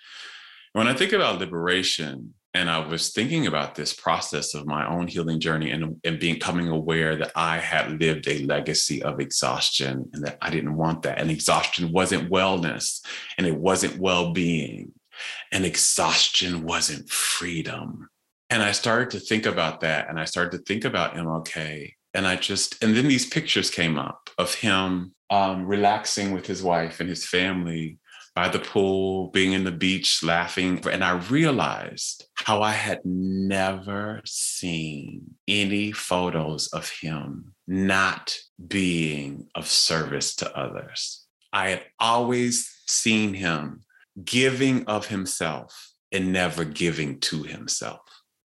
When 0.74 0.88
I 0.88 0.94
think 0.94 1.14
about 1.14 1.40
liberation, 1.40 2.34
and 2.54 2.72
I 2.72 2.80
was 2.80 3.10
thinking 3.10 3.46
about 3.46 3.76
this 3.76 3.94
process 3.94 4.56
of 4.56 4.66
my 4.66 4.88
own 4.88 5.08
healing 5.08 5.40
journey 5.40 5.70
and, 5.70 6.00
and 6.04 6.20
becoming 6.20 6.70
aware 6.70 7.16
that 7.16 7.32
I 7.36 7.58
had 7.58 8.00
lived 8.00 8.28
a 8.28 8.46
legacy 8.46 9.04
of 9.04 9.20
exhaustion 9.20 10.10
and 10.14 10.26
that 10.26 10.40
I 10.42 10.50
didn't 10.50 10.76
want 10.76 11.04
that. 11.04 11.20
And 11.20 11.30
exhaustion 11.30 11.92
wasn't 11.92 12.32
wellness 12.32 13.02
and 13.38 13.46
it 13.46 13.56
wasn't 13.56 14.00
well 14.00 14.34
being. 14.34 14.94
And 15.52 15.66
exhaustion 15.66 16.64
wasn't 16.64 17.10
freedom. 17.10 18.10
And 18.50 18.64
I 18.64 18.72
started 18.72 19.12
to 19.12 19.20
think 19.20 19.46
about 19.46 19.82
that. 19.82 20.10
And 20.10 20.20
I 20.20 20.26
started 20.26 20.58
to 20.58 20.64
think 20.64 20.84
about 20.84 21.16
MLK. 21.16 21.94
And 22.18 22.26
I 22.26 22.36
just, 22.36 22.84
and 22.84 22.98
then 22.98 23.08
these 23.08 23.28
pictures 23.28 23.70
came 23.70 24.00
up 24.00 24.32
of 24.40 24.56
him 24.56 25.14
um, 25.30 25.68
relaxing 25.68 26.32
with 26.32 26.48
his 26.48 26.64
wife 26.64 27.00
and 27.00 27.08
his 27.08 27.24
family 27.28 28.00
by 28.34 28.50
the 28.50 28.58
pool, 28.58 29.28
being 29.28 29.54
in 29.54 29.64
the 29.64 29.72
beach, 29.72 30.24
laughing. 30.24 30.82
And 30.92 31.04
I 31.04 31.12
realized 31.12 32.26
how 32.34 32.64
I 32.64 32.72
had 32.72 33.02
never 33.06 34.22
seen 34.26 35.36
any 35.48 35.92
photos 35.92 36.68
of 36.70 36.90
him 36.90 37.54
not 37.68 38.36
being 38.68 39.48
of 39.54 39.68
service 39.68 40.36
to 40.38 40.58
others. 40.58 41.24
I 41.54 41.70
had 41.70 41.84
always 42.00 42.68
seen 42.88 43.36
him 43.36 43.82
giving 44.26 44.86
of 44.86 45.08
himself 45.08 45.94
and 46.12 46.34
never 46.34 46.64
giving 46.64 47.20
to 47.20 47.44
himself. 47.44 48.02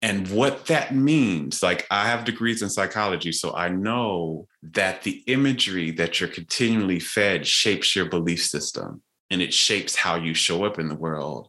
And 0.03 0.27
what 0.27 0.65
that 0.65 0.93
means, 0.93 1.63
like 1.63 1.87
I 1.89 2.05
have 2.05 2.25
degrees 2.25 2.61
in 2.61 2.69
psychology, 2.69 3.31
so 3.31 3.55
I 3.55 3.69
know 3.69 4.49
that 4.61 5.01
the 5.03 5.23
imagery 5.27 5.91
that 5.91 6.19
you're 6.19 6.27
continually 6.27 6.99
fed 6.99 7.47
shapes 7.47 7.95
your 7.95 8.09
belief 8.09 8.43
system 8.43 9.01
and 9.31 9.41
it 9.41 9.53
shapes 9.53 9.95
how 9.95 10.15
you 10.15 10.33
show 10.33 10.65
up 10.65 10.77
in 10.77 10.89
the 10.89 10.95
world. 10.95 11.47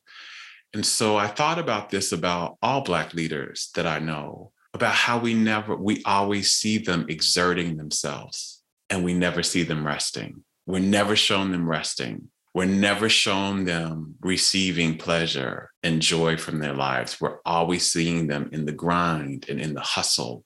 And 0.72 0.86
so 0.86 1.16
I 1.16 1.26
thought 1.26 1.58
about 1.58 1.90
this 1.90 2.12
about 2.12 2.56
all 2.62 2.82
Black 2.82 3.12
leaders 3.12 3.70
that 3.74 3.88
I 3.88 3.98
know, 3.98 4.52
about 4.72 4.94
how 4.94 5.18
we 5.18 5.34
never, 5.34 5.74
we 5.74 6.00
always 6.04 6.52
see 6.52 6.78
them 6.78 7.06
exerting 7.08 7.76
themselves 7.76 8.62
and 8.88 9.02
we 9.02 9.14
never 9.14 9.42
see 9.42 9.64
them 9.64 9.84
resting. 9.84 10.44
We're 10.64 10.78
never 10.78 11.16
shown 11.16 11.50
them 11.50 11.68
resting. 11.68 12.28
We're 12.54 12.66
never 12.66 13.08
shown 13.08 13.64
them 13.64 14.14
receiving 14.20 14.96
pleasure 14.96 15.70
and 15.82 16.00
joy 16.00 16.36
from 16.36 16.60
their 16.60 16.72
lives. 16.72 17.20
We're 17.20 17.38
always 17.44 17.92
seeing 17.92 18.28
them 18.28 18.48
in 18.52 18.64
the 18.64 18.72
grind 18.72 19.46
and 19.48 19.60
in 19.60 19.74
the 19.74 19.80
hustle 19.80 20.44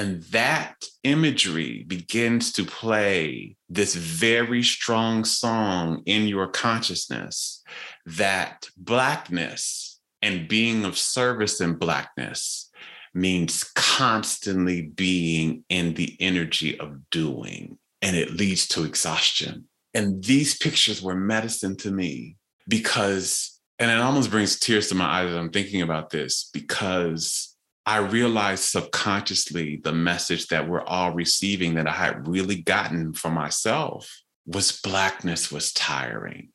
and 0.00 0.22
that 0.24 0.76
imagery 1.04 1.84
begins 1.86 2.52
to 2.54 2.64
play 2.64 3.54
this 3.68 3.94
very 3.94 4.62
strong 4.62 5.26
song 5.26 6.02
in 6.06 6.26
your 6.26 6.46
consciousness 6.46 7.62
that 8.06 8.66
Blackness 8.78 10.00
and 10.22 10.48
being 10.48 10.86
of 10.86 10.96
service 10.96 11.60
in 11.60 11.74
Blackness 11.74 12.70
means 13.12 13.64
constantly 13.74 14.80
being 14.80 15.64
in 15.68 15.92
the 15.92 16.16
energy 16.18 16.80
of 16.80 17.10
doing, 17.10 17.76
and 18.00 18.16
it 18.16 18.30
leads 18.30 18.66
to 18.68 18.84
exhaustion. 18.84 19.68
And 19.94 20.22
these 20.22 20.56
pictures 20.56 21.02
were 21.02 21.16
medicine 21.16 21.76
to 21.78 21.90
me 21.90 22.36
because, 22.68 23.60
and 23.78 23.90
it 23.90 23.98
almost 23.98 24.30
brings 24.30 24.58
tears 24.58 24.88
to 24.88 24.94
my 24.94 25.04
eyes 25.04 25.30
as 25.30 25.36
I'm 25.36 25.50
thinking 25.50 25.82
about 25.82 26.10
this 26.10 26.48
because 26.52 27.56
I 27.86 27.98
realized 27.98 28.64
subconsciously 28.64 29.80
the 29.82 29.92
message 29.92 30.46
that 30.48 30.68
we're 30.68 30.84
all 30.84 31.12
receiving 31.12 31.74
that 31.74 31.88
I 31.88 31.92
had 31.92 32.28
really 32.28 32.62
gotten 32.62 33.14
for 33.14 33.30
myself 33.30 34.22
was 34.46 34.80
blackness 34.80 35.50
was 35.50 35.72
tiring. 35.72 36.50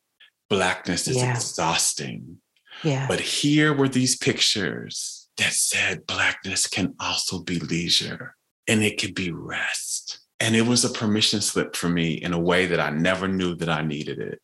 Blackness 0.49 1.07
is 1.07 1.17
yeah. 1.17 1.31
exhausting. 1.33 2.37
Yeah. 2.83 3.07
But 3.07 3.19
here 3.19 3.73
were 3.73 3.89
these 3.89 4.17
pictures 4.17 5.27
that 5.37 5.53
said 5.53 6.07
blackness 6.07 6.67
can 6.67 6.93
also 6.99 7.39
be 7.39 7.59
leisure 7.59 8.35
and 8.67 8.83
it 8.83 8.97
can 8.97 9.13
be 9.13 9.31
rest. 9.31 10.19
And 10.39 10.55
it 10.55 10.63
was 10.63 10.83
a 10.83 10.89
permission 10.89 11.41
slip 11.41 11.75
for 11.75 11.89
me 11.89 12.13
in 12.13 12.33
a 12.33 12.39
way 12.39 12.65
that 12.65 12.79
I 12.79 12.89
never 12.89 13.27
knew 13.27 13.55
that 13.55 13.69
I 13.69 13.81
needed 13.81 14.19
it. 14.19 14.41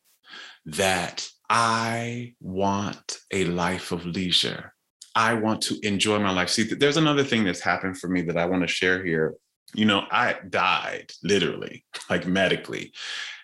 That 0.65 1.27
I 1.49 2.35
want 2.39 3.19
a 3.31 3.45
life 3.45 3.91
of 3.91 4.05
leisure. 4.05 4.73
I 5.15 5.33
want 5.33 5.61
to 5.63 5.77
enjoy 5.85 6.19
my 6.19 6.31
life. 6.31 6.49
See, 6.49 6.63
there's 6.63 6.97
another 6.97 7.23
thing 7.23 7.43
that's 7.43 7.59
happened 7.59 7.97
for 7.97 8.07
me 8.07 8.21
that 8.21 8.37
I 8.37 8.45
want 8.45 8.61
to 8.61 8.67
share 8.67 9.03
here. 9.03 9.35
You 9.73 9.85
know, 9.85 10.05
I 10.09 10.35
died 10.49 11.11
literally, 11.23 11.85
like 12.09 12.25
medically. 12.25 12.93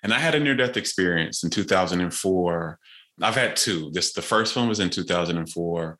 And 0.04 0.14
I 0.14 0.20
had 0.20 0.36
a 0.36 0.40
near 0.40 0.56
death 0.56 0.78
experience 0.78 1.44
in 1.44 1.50
2004. 1.50 2.80
I've 3.22 3.36
had 3.36 3.56
two. 3.56 3.92
This 3.92 4.14
the 4.14 4.22
first 4.22 4.56
one 4.56 4.70
was 4.70 4.80
in 4.80 4.90
2004. 4.90 5.98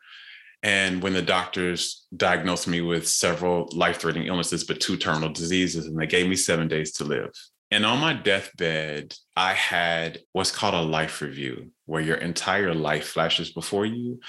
And 0.64 1.04
when 1.04 1.14
the 1.14 1.22
doctors 1.22 2.06
diagnosed 2.16 2.68
me 2.68 2.82
with 2.82 3.08
several 3.08 3.70
life 3.74 4.00
threatening 4.00 4.28
illnesses, 4.28 4.64
but 4.64 4.80
two 4.80 4.98
terminal 4.98 5.30
diseases, 5.30 5.86
and 5.86 5.98
they 5.98 6.08
gave 6.08 6.28
me 6.28 6.36
seven 6.36 6.68
days 6.68 6.92
to 6.94 7.04
live. 7.04 7.32
And 7.70 7.86
on 7.86 8.00
my 8.00 8.14
deathbed, 8.14 9.14
I 9.36 9.54
had 9.54 10.20
what's 10.32 10.52
called 10.52 10.74
a 10.74 10.82
life 10.82 11.22
review, 11.22 11.72
where 11.86 12.02
your 12.02 12.16
entire 12.16 12.74
life 12.74 13.10
flashes 13.10 13.52
before 13.52 13.86
you 13.86 14.20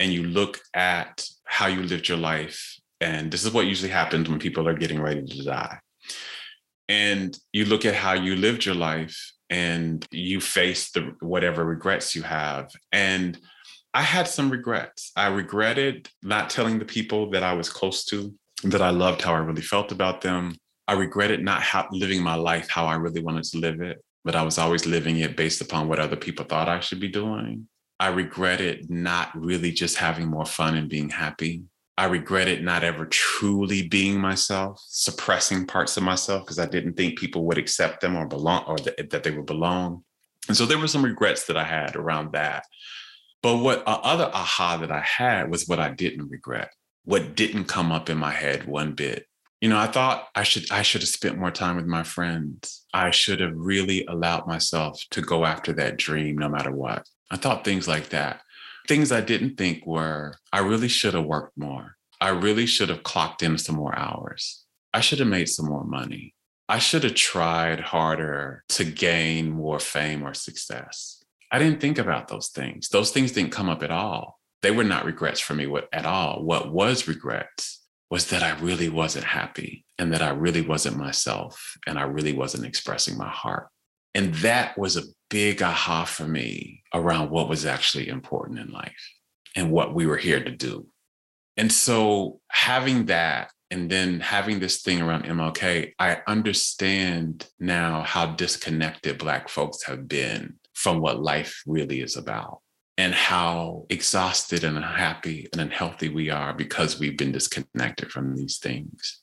and 0.00 0.12
you 0.12 0.24
look 0.24 0.60
at 0.74 1.26
how 1.44 1.66
you 1.66 1.82
lived 1.82 2.08
your 2.08 2.18
life, 2.18 2.78
and 3.00 3.30
this 3.30 3.44
is 3.44 3.52
what 3.52 3.66
usually 3.66 3.90
happens 3.90 4.28
when 4.28 4.38
people 4.38 4.66
are 4.66 4.74
getting 4.74 5.00
ready 5.00 5.22
to 5.22 5.44
die. 5.44 5.78
And 6.88 7.36
you 7.52 7.64
look 7.66 7.84
at 7.84 7.94
how 7.94 8.14
you 8.14 8.34
lived 8.34 8.64
your 8.64 8.74
life 8.74 9.32
and 9.48 10.06
you 10.10 10.40
face 10.40 10.90
the 10.90 11.14
whatever 11.20 11.64
regrets 11.64 12.14
you 12.14 12.22
have. 12.22 12.72
And 12.92 13.38
I 13.92 14.02
had 14.02 14.28
some 14.28 14.50
regrets. 14.50 15.10
I 15.16 15.26
regretted 15.28 16.08
not 16.22 16.48
telling 16.48 16.78
the 16.78 16.84
people 16.84 17.30
that 17.30 17.42
I 17.42 17.54
was 17.54 17.68
close 17.68 18.04
to 18.06 18.32
that 18.64 18.82
I 18.82 18.90
loved 18.90 19.22
how 19.22 19.34
I 19.34 19.38
really 19.38 19.62
felt 19.62 19.90
about 19.90 20.20
them. 20.20 20.56
I 20.86 20.92
regretted 20.92 21.42
not 21.42 21.62
ha- 21.62 21.88
living 21.90 22.22
my 22.22 22.36
life 22.36 22.68
how 22.68 22.86
I 22.86 22.94
really 22.94 23.22
wanted 23.22 23.44
to 23.44 23.58
live 23.58 23.80
it, 23.80 24.02
but 24.24 24.36
I 24.36 24.42
was 24.42 24.58
always 24.58 24.86
living 24.86 25.18
it 25.18 25.36
based 25.36 25.60
upon 25.60 25.88
what 25.88 25.98
other 25.98 26.16
people 26.16 26.44
thought 26.44 26.68
I 26.68 26.80
should 26.80 27.00
be 27.00 27.08
doing. 27.08 27.66
I 27.98 28.08
regretted 28.08 28.90
not 28.90 29.30
really 29.34 29.72
just 29.72 29.96
having 29.96 30.28
more 30.28 30.46
fun 30.46 30.76
and 30.76 30.88
being 30.88 31.10
happy. 31.10 31.64
I 31.98 32.06
regretted 32.06 32.64
not 32.64 32.82
ever 32.84 33.06
truly 33.06 33.86
being 33.88 34.18
myself, 34.18 34.80
suppressing 34.86 35.66
parts 35.66 35.96
of 35.96 36.02
myself 36.02 36.44
because 36.44 36.58
I 36.58 36.66
didn't 36.66 36.94
think 36.94 37.18
people 37.18 37.44
would 37.46 37.58
accept 37.58 38.00
them 38.00 38.16
or 38.16 38.26
belong 38.26 38.64
or 38.66 38.78
that, 38.78 39.10
that 39.10 39.22
they 39.22 39.30
would 39.30 39.46
belong. 39.46 40.04
And 40.48 40.56
so 40.56 40.64
there 40.64 40.78
were 40.78 40.88
some 40.88 41.04
regrets 41.04 41.46
that 41.46 41.56
I 41.56 41.64
had 41.64 41.96
around 41.96 42.32
that. 42.32 42.64
But 43.42 43.58
what 43.58 43.86
uh, 43.86 44.00
other 44.02 44.30
aha 44.32 44.76
that 44.78 44.92
I 44.92 45.00
had 45.00 45.50
was 45.50 45.66
what 45.66 45.78
I 45.78 45.90
didn't 45.90 46.28
regret, 46.28 46.72
what 47.04 47.34
didn't 47.34 47.64
come 47.64 47.90
up 47.90 48.10
in 48.10 48.18
my 48.18 48.32
head 48.32 48.66
one 48.66 48.92
bit. 48.92 49.26
You 49.60 49.68
know, 49.68 49.78
I 49.78 49.86
thought 49.86 50.28
I 50.34 50.42
should 50.42 50.70
I 50.70 50.82
should 50.82 51.02
have 51.02 51.08
spent 51.08 51.38
more 51.38 51.50
time 51.50 51.76
with 51.76 51.86
my 51.86 52.02
friends. 52.02 52.86
I 52.94 53.10
should 53.10 53.40
have 53.40 53.52
really 53.54 54.04
allowed 54.06 54.46
myself 54.46 55.02
to 55.10 55.20
go 55.20 55.44
after 55.44 55.72
that 55.74 55.98
dream 55.98 56.36
no 56.38 56.48
matter 56.48 56.72
what. 56.72 57.06
I 57.30 57.36
thought 57.36 57.64
things 57.64 57.86
like 57.86 58.08
that. 58.10 58.40
Things 58.88 59.12
I 59.12 59.20
didn't 59.20 59.56
think 59.56 59.86
were 59.86 60.34
I 60.52 60.60
really 60.60 60.88
should 60.88 61.14
have 61.14 61.26
worked 61.26 61.56
more. 61.58 61.96
I 62.20 62.30
really 62.30 62.66
should 62.66 62.88
have 62.88 63.02
clocked 63.02 63.42
in 63.42 63.56
some 63.58 63.76
more 63.76 63.96
hours. 63.98 64.64
I 64.92 65.00
should 65.00 65.20
have 65.20 65.28
made 65.28 65.48
some 65.48 65.66
more 65.66 65.84
money. 65.84 66.34
I 66.68 66.78
should 66.78 67.04
have 67.04 67.14
tried 67.14 67.80
harder 67.80 68.64
to 68.70 68.84
gain 68.84 69.50
more 69.50 69.78
fame 69.78 70.22
or 70.22 70.34
success. 70.34 71.19
I 71.50 71.58
didn't 71.58 71.80
think 71.80 71.98
about 71.98 72.28
those 72.28 72.48
things. 72.48 72.88
Those 72.88 73.10
things 73.10 73.32
didn't 73.32 73.52
come 73.52 73.68
up 73.68 73.82
at 73.82 73.90
all. 73.90 74.38
They 74.62 74.70
were 74.70 74.84
not 74.84 75.04
regrets 75.04 75.40
for 75.40 75.54
me 75.54 75.72
at 75.92 76.06
all. 76.06 76.42
What 76.42 76.72
was 76.72 77.08
regrets 77.08 77.86
was 78.10 78.28
that 78.28 78.42
I 78.42 78.58
really 78.60 78.88
wasn't 78.88 79.24
happy 79.24 79.84
and 79.98 80.12
that 80.12 80.22
I 80.22 80.30
really 80.30 80.60
wasn't 80.60 80.96
myself 80.96 81.76
and 81.86 81.98
I 81.98 82.02
really 82.02 82.32
wasn't 82.32 82.66
expressing 82.66 83.16
my 83.16 83.28
heart. 83.28 83.68
And 84.14 84.34
that 84.36 84.76
was 84.76 84.96
a 84.96 85.04
big 85.28 85.62
aha 85.62 86.04
for 86.04 86.26
me 86.26 86.82
around 86.92 87.30
what 87.30 87.48
was 87.48 87.64
actually 87.64 88.08
important 88.08 88.58
in 88.58 88.70
life 88.70 89.12
and 89.54 89.70
what 89.70 89.94
we 89.94 90.06
were 90.06 90.16
here 90.16 90.42
to 90.42 90.50
do. 90.50 90.86
And 91.56 91.70
so 91.70 92.40
having 92.48 93.06
that 93.06 93.50
and 93.70 93.88
then 93.88 94.18
having 94.18 94.58
this 94.58 94.82
thing 94.82 95.00
around 95.00 95.24
MLK, 95.24 95.92
I 95.98 96.22
understand 96.26 97.48
now 97.60 98.02
how 98.02 98.26
disconnected 98.26 99.18
Black 99.18 99.48
folks 99.48 99.84
have 99.84 100.08
been 100.08 100.54
from 100.80 101.00
what 101.00 101.22
life 101.22 101.62
really 101.66 102.00
is 102.00 102.16
about 102.16 102.60
and 102.96 103.14
how 103.14 103.86
exhausted 103.90 104.64
and 104.64 104.76
unhappy 104.76 105.48
and 105.52 105.60
unhealthy 105.60 106.08
we 106.08 106.30
are 106.30 106.52
because 106.52 106.98
we've 106.98 107.18
been 107.18 107.32
disconnected 107.32 108.10
from 108.10 108.34
these 108.34 108.58
things. 108.58 109.20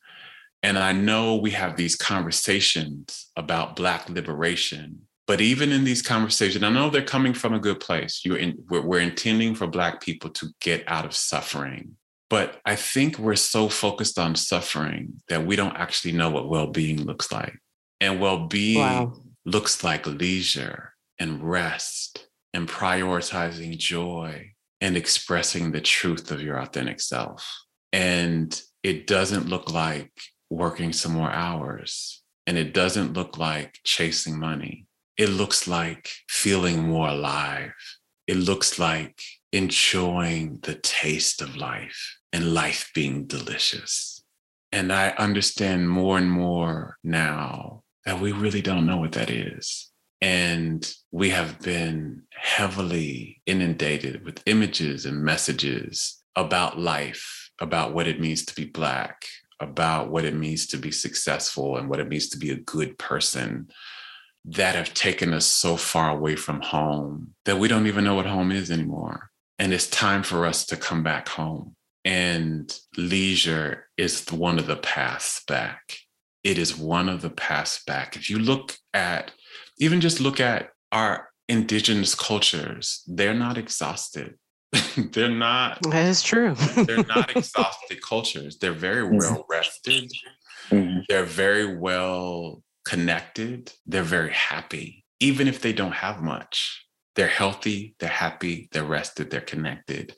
And 0.64 0.78
I 0.78 0.92
know 0.92 1.36
we 1.36 1.52
have 1.52 1.78
these 1.78 1.96
conversations 1.96 3.32
about 3.36 3.76
Black 3.76 4.10
liberation, 4.10 5.02
but 5.28 5.42
even 5.42 5.72
in 5.72 5.84
these 5.84 6.02
conversations, 6.02 6.64
I 6.64 6.70
know 6.70 6.90
they're 6.90 7.04
coming 7.04 7.34
from 7.34 7.54
a 7.54 7.60
good 7.60 7.80
place. 7.80 8.22
You're 8.24 8.38
in, 8.38 8.58
we're, 8.70 8.82
we're 8.82 9.00
intending 9.00 9.54
for 9.56 9.68
Black 9.68 10.02
people 10.02 10.30
to 10.32 10.48
get 10.62 10.84
out 10.88 11.06
of 11.06 11.14
suffering 11.14 11.96
but 12.30 12.60
I 12.66 12.76
think 12.76 13.18
we're 13.18 13.36
so 13.36 13.70
focused 13.70 14.20
on 14.20 14.36
suffering 14.36 15.22
that 15.30 15.46
we 15.46 15.56
don't 15.56 15.78
actually 15.78 16.12
know 16.12 16.30
what 16.30 16.50
well 16.50 16.68
being 16.68 17.06
looks 17.06 17.32
like. 17.32 17.58
And 18.02 18.20
well 18.20 18.48
being 18.48 18.80
wow. 18.80 19.14
looks 19.46 19.84
like 19.84 20.06
leisure 20.06 20.94
and 21.20 21.42
rest 21.42 22.28
and 22.54 22.68
prioritizing 22.68 23.78
joy 23.78 24.52
and 24.82 24.96
expressing 24.96 25.72
the 25.72 25.82
truth 25.82 26.32
of 26.32 26.42
your 26.42 26.58
authentic 26.58 27.00
self. 27.00 27.66
And 27.92 28.60
it 28.84 29.08
doesn't 29.08 29.48
look 29.48 29.72
like 29.72 30.12
working 30.50 30.94
some 30.94 31.14
more 31.14 31.32
hours. 31.32 32.22
And 32.46 32.58
it 32.58 32.74
doesn't 32.74 33.14
look 33.14 33.38
like 33.38 33.80
chasing 33.84 34.40
money. 34.40 34.86
It 35.18 35.30
looks 35.30 35.68
like 35.68 36.10
feeling 36.30 36.84
more 36.84 37.10
alive. 37.10 37.74
It 38.28 38.38
looks 38.38 38.80
like 38.80 39.20
enjoying 39.52 40.60
the 40.62 40.76
taste 40.76 41.42
of 41.42 41.58
life 41.58 42.18
and 42.32 42.54
life 42.54 42.92
being 42.94 43.26
delicious. 43.26 44.24
And 44.72 44.92
I 44.94 45.10
understand 45.18 45.90
more 45.90 46.18
and 46.18 46.30
more 46.30 46.98
now 47.04 47.84
that 48.06 48.20
we 48.20 48.32
really 48.32 48.62
don't 48.62 48.86
know 48.86 48.98
what 48.98 49.14
that 49.14 49.30
is. 49.30 49.92
And 50.22 50.92
we 51.12 51.30
have 51.30 51.62
been 51.62 52.24
heavily 52.32 53.42
inundated 53.46 54.26
with 54.26 54.44
images 54.46 55.06
and 55.06 55.24
messages 55.24 56.22
about 56.36 56.80
life, 56.80 57.52
about 57.60 57.94
what 57.94 58.08
it 58.08 58.20
means 58.20 58.46
to 58.46 58.56
be 58.56 58.66
Black, 58.66 59.26
about 59.60 60.10
what 60.10 60.26
it 60.26 60.36
means 60.36 60.68
to 60.68 60.78
be 60.78 60.92
successful 60.92 61.78
and 61.78 61.90
what 61.90 62.00
it 62.00 62.08
means 62.08 62.30
to 62.30 62.38
be 62.38 62.52
a 62.52 62.58
good 62.58 62.98
person 62.98 63.68
that 64.46 64.76
have 64.76 64.94
taken 64.94 65.34
us 65.34 65.46
so 65.46 65.76
far 65.76 66.10
away 66.10 66.36
from 66.36 66.62
home 66.62 67.34
that 67.46 67.58
we 67.58 67.68
don't 67.68 67.88
even 67.88 68.04
know 68.04 68.16
what 68.16 68.26
home 68.26 68.52
is 68.52 68.72
anymore. 68.72 69.30
And 69.60 69.74
it's 69.74 69.88
time 69.88 70.24
for 70.24 70.46
us 70.46 70.66
to 70.68 70.78
come 70.78 71.04
back 71.04 71.28
home. 71.28 71.76
And 72.06 72.74
leisure 72.96 73.90
is 73.98 74.26
one 74.32 74.60
of 74.60 74.68
the 74.68 74.78
paths 74.78 75.44
back. 75.48 75.98
It 76.44 76.58
is 76.58 76.78
one 76.78 77.10
of 77.10 77.22
the 77.22 77.30
paths 77.30 77.84
back. 77.86 78.16
If 78.16 78.30
you 78.30 78.40
look 78.40 78.78
at, 78.94 79.32
even 79.80 80.02
just 80.02 80.20
look 80.20 80.40
at 80.40 80.70
our 80.92 81.30
indigenous 81.48 82.16
cultures, 82.16 83.04
they're 83.08 83.34
not 83.34 83.58
exhausted. 83.58 84.36
they're 85.12 85.30
not. 85.30 85.82
That 85.84 86.06
is 86.08 86.22
true. 86.22 86.56
they're 86.76 87.04
not 87.06 87.36
exhausted 87.36 88.02
cultures. 88.02 88.58
They're 88.58 88.74
very 88.74 89.04
mm-hmm. 89.04 89.18
well 89.18 89.46
rested. 89.50 90.12
Mm-hmm. 90.70 91.00
They're 91.08 91.26
very 91.26 91.78
well 91.78 92.64
connected. 92.86 93.72
They're 93.86 94.04
very 94.04 94.32
happy, 94.32 95.06
even 95.20 95.48
if 95.48 95.62
they 95.62 95.74
don't 95.74 95.94
have 95.94 96.22
much. 96.22 96.86
They're 97.16 97.28
healthy, 97.28 97.96
they're 98.00 98.10
happy, 98.10 98.70
they're 98.72 98.84
rested, 98.84 99.32
they're 99.32 99.42
connected. 99.42 100.16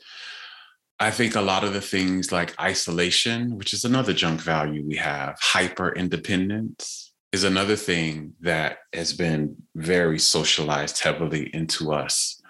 I 1.00 1.12
think 1.12 1.36
a 1.36 1.42
lot 1.42 1.64
of 1.64 1.72
the 1.72 1.80
things 1.80 2.30
like 2.30 2.60
isolation, 2.60 3.58
which 3.58 3.72
is 3.72 3.86
another 3.86 4.12
junk 4.12 4.42
value 4.42 4.86
we 4.86 4.98
have, 4.98 5.38
hyper 5.40 5.94
independence 5.94 7.09
is 7.32 7.44
another 7.44 7.76
thing 7.76 8.34
that 8.42 8.80
has 8.94 9.14
been 9.14 9.56
very 9.76 10.20
socialized 10.20 11.02
heavily 11.02 11.54
into 11.54 11.92
us 11.92 12.42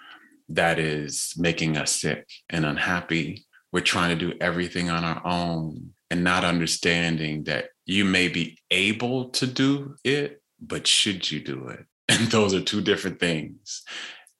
that 0.48 0.78
is 0.78 1.34
making 1.36 1.76
us 1.76 1.92
sick 1.92 2.28
and 2.48 2.64
unhappy. 2.64 3.44
We're 3.72 3.80
trying 3.80 4.18
to 4.18 4.26
do 4.26 4.36
everything 4.40 4.90
on 4.90 5.04
our 5.04 5.24
own 5.24 5.92
and 6.10 6.24
not 6.24 6.44
understanding 6.44 7.44
that 7.44 7.66
you 7.84 8.04
may 8.04 8.28
be 8.28 8.58
able 8.70 9.30
to 9.30 9.46
do 9.46 9.96
it, 10.02 10.42
but 10.60 10.86
should 10.86 11.30
you 11.30 11.40
do 11.40 11.68
it? 11.68 11.84
And 12.08 12.28
those 12.32 12.54
are 12.54 12.60
two 12.60 12.80
different 12.80 13.20
things. 13.20 13.82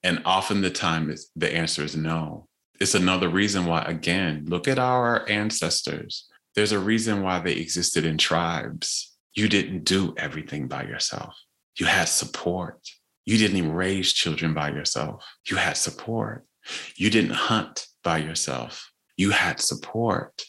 And 0.03 0.22
often 0.24 0.61
the 0.61 0.70
time 0.70 1.09
is 1.09 1.30
the 1.36 1.55
answer 1.55 1.84
is 1.84 1.95
no 1.95 2.49
it's 2.80 2.95
another 2.95 3.28
reason 3.28 3.66
why, 3.66 3.82
again, 3.82 4.47
look 4.49 4.66
at 4.66 4.78
our 4.78 5.28
ancestors. 5.28 6.26
There's 6.55 6.72
a 6.72 6.78
reason 6.78 7.22
why 7.22 7.38
they 7.38 7.53
existed 7.53 8.07
in 8.07 8.16
tribes. 8.16 9.09
You 9.34 9.48
didn't 9.48 9.84
do 9.84 10.14
everything 10.16 10.68
by 10.68 10.84
yourself, 10.84 11.34
you 11.78 11.86
had 11.86 12.08
support. 12.08 12.80
You 13.26 13.36
didn't 13.36 13.58
even 13.58 13.72
raise 13.72 14.12
children 14.12 14.54
by 14.54 14.70
yourself, 14.70 15.24
you 15.48 15.56
had 15.56 15.76
support. 15.76 16.46
You 16.96 17.10
didn't 17.10 17.32
hunt 17.32 17.86
by 18.02 18.18
yourself, 18.18 18.90
you 19.16 19.30
had 19.30 19.60
support. 19.60 20.42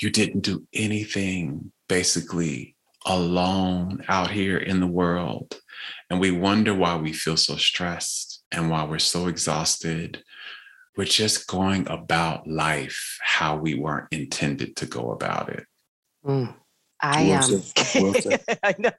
You 0.00 0.10
didn't 0.10 0.40
do 0.40 0.64
anything 0.72 1.72
basically 1.88 2.76
alone 3.04 4.04
out 4.08 4.30
here 4.30 4.58
in 4.58 4.78
the 4.78 4.86
world. 4.86 5.58
And 6.08 6.20
we 6.20 6.30
wonder 6.30 6.72
why 6.72 6.96
we 6.96 7.12
feel 7.12 7.36
so 7.36 7.56
stressed 7.56 8.44
and 8.52 8.70
why 8.70 8.84
we're 8.84 9.00
so 9.00 9.26
exhausted 9.26 10.22
we're 10.96 11.04
just 11.04 11.46
going 11.46 11.86
about 11.88 12.46
life 12.48 13.18
how 13.20 13.56
we 13.56 13.74
weren't 13.74 14.08
intended 14.10 14.76
to 14.76 14.86
go 14.86 15.10
about 15.12 15.50
it. 15.50 15.66
Mm. 16.24 16.54
I 17.00 17.22
am. 17.22 17.42
Um, 17.42 17.62
well 17.94 18.14
I 18.62 18.74
know. 18.78 18.90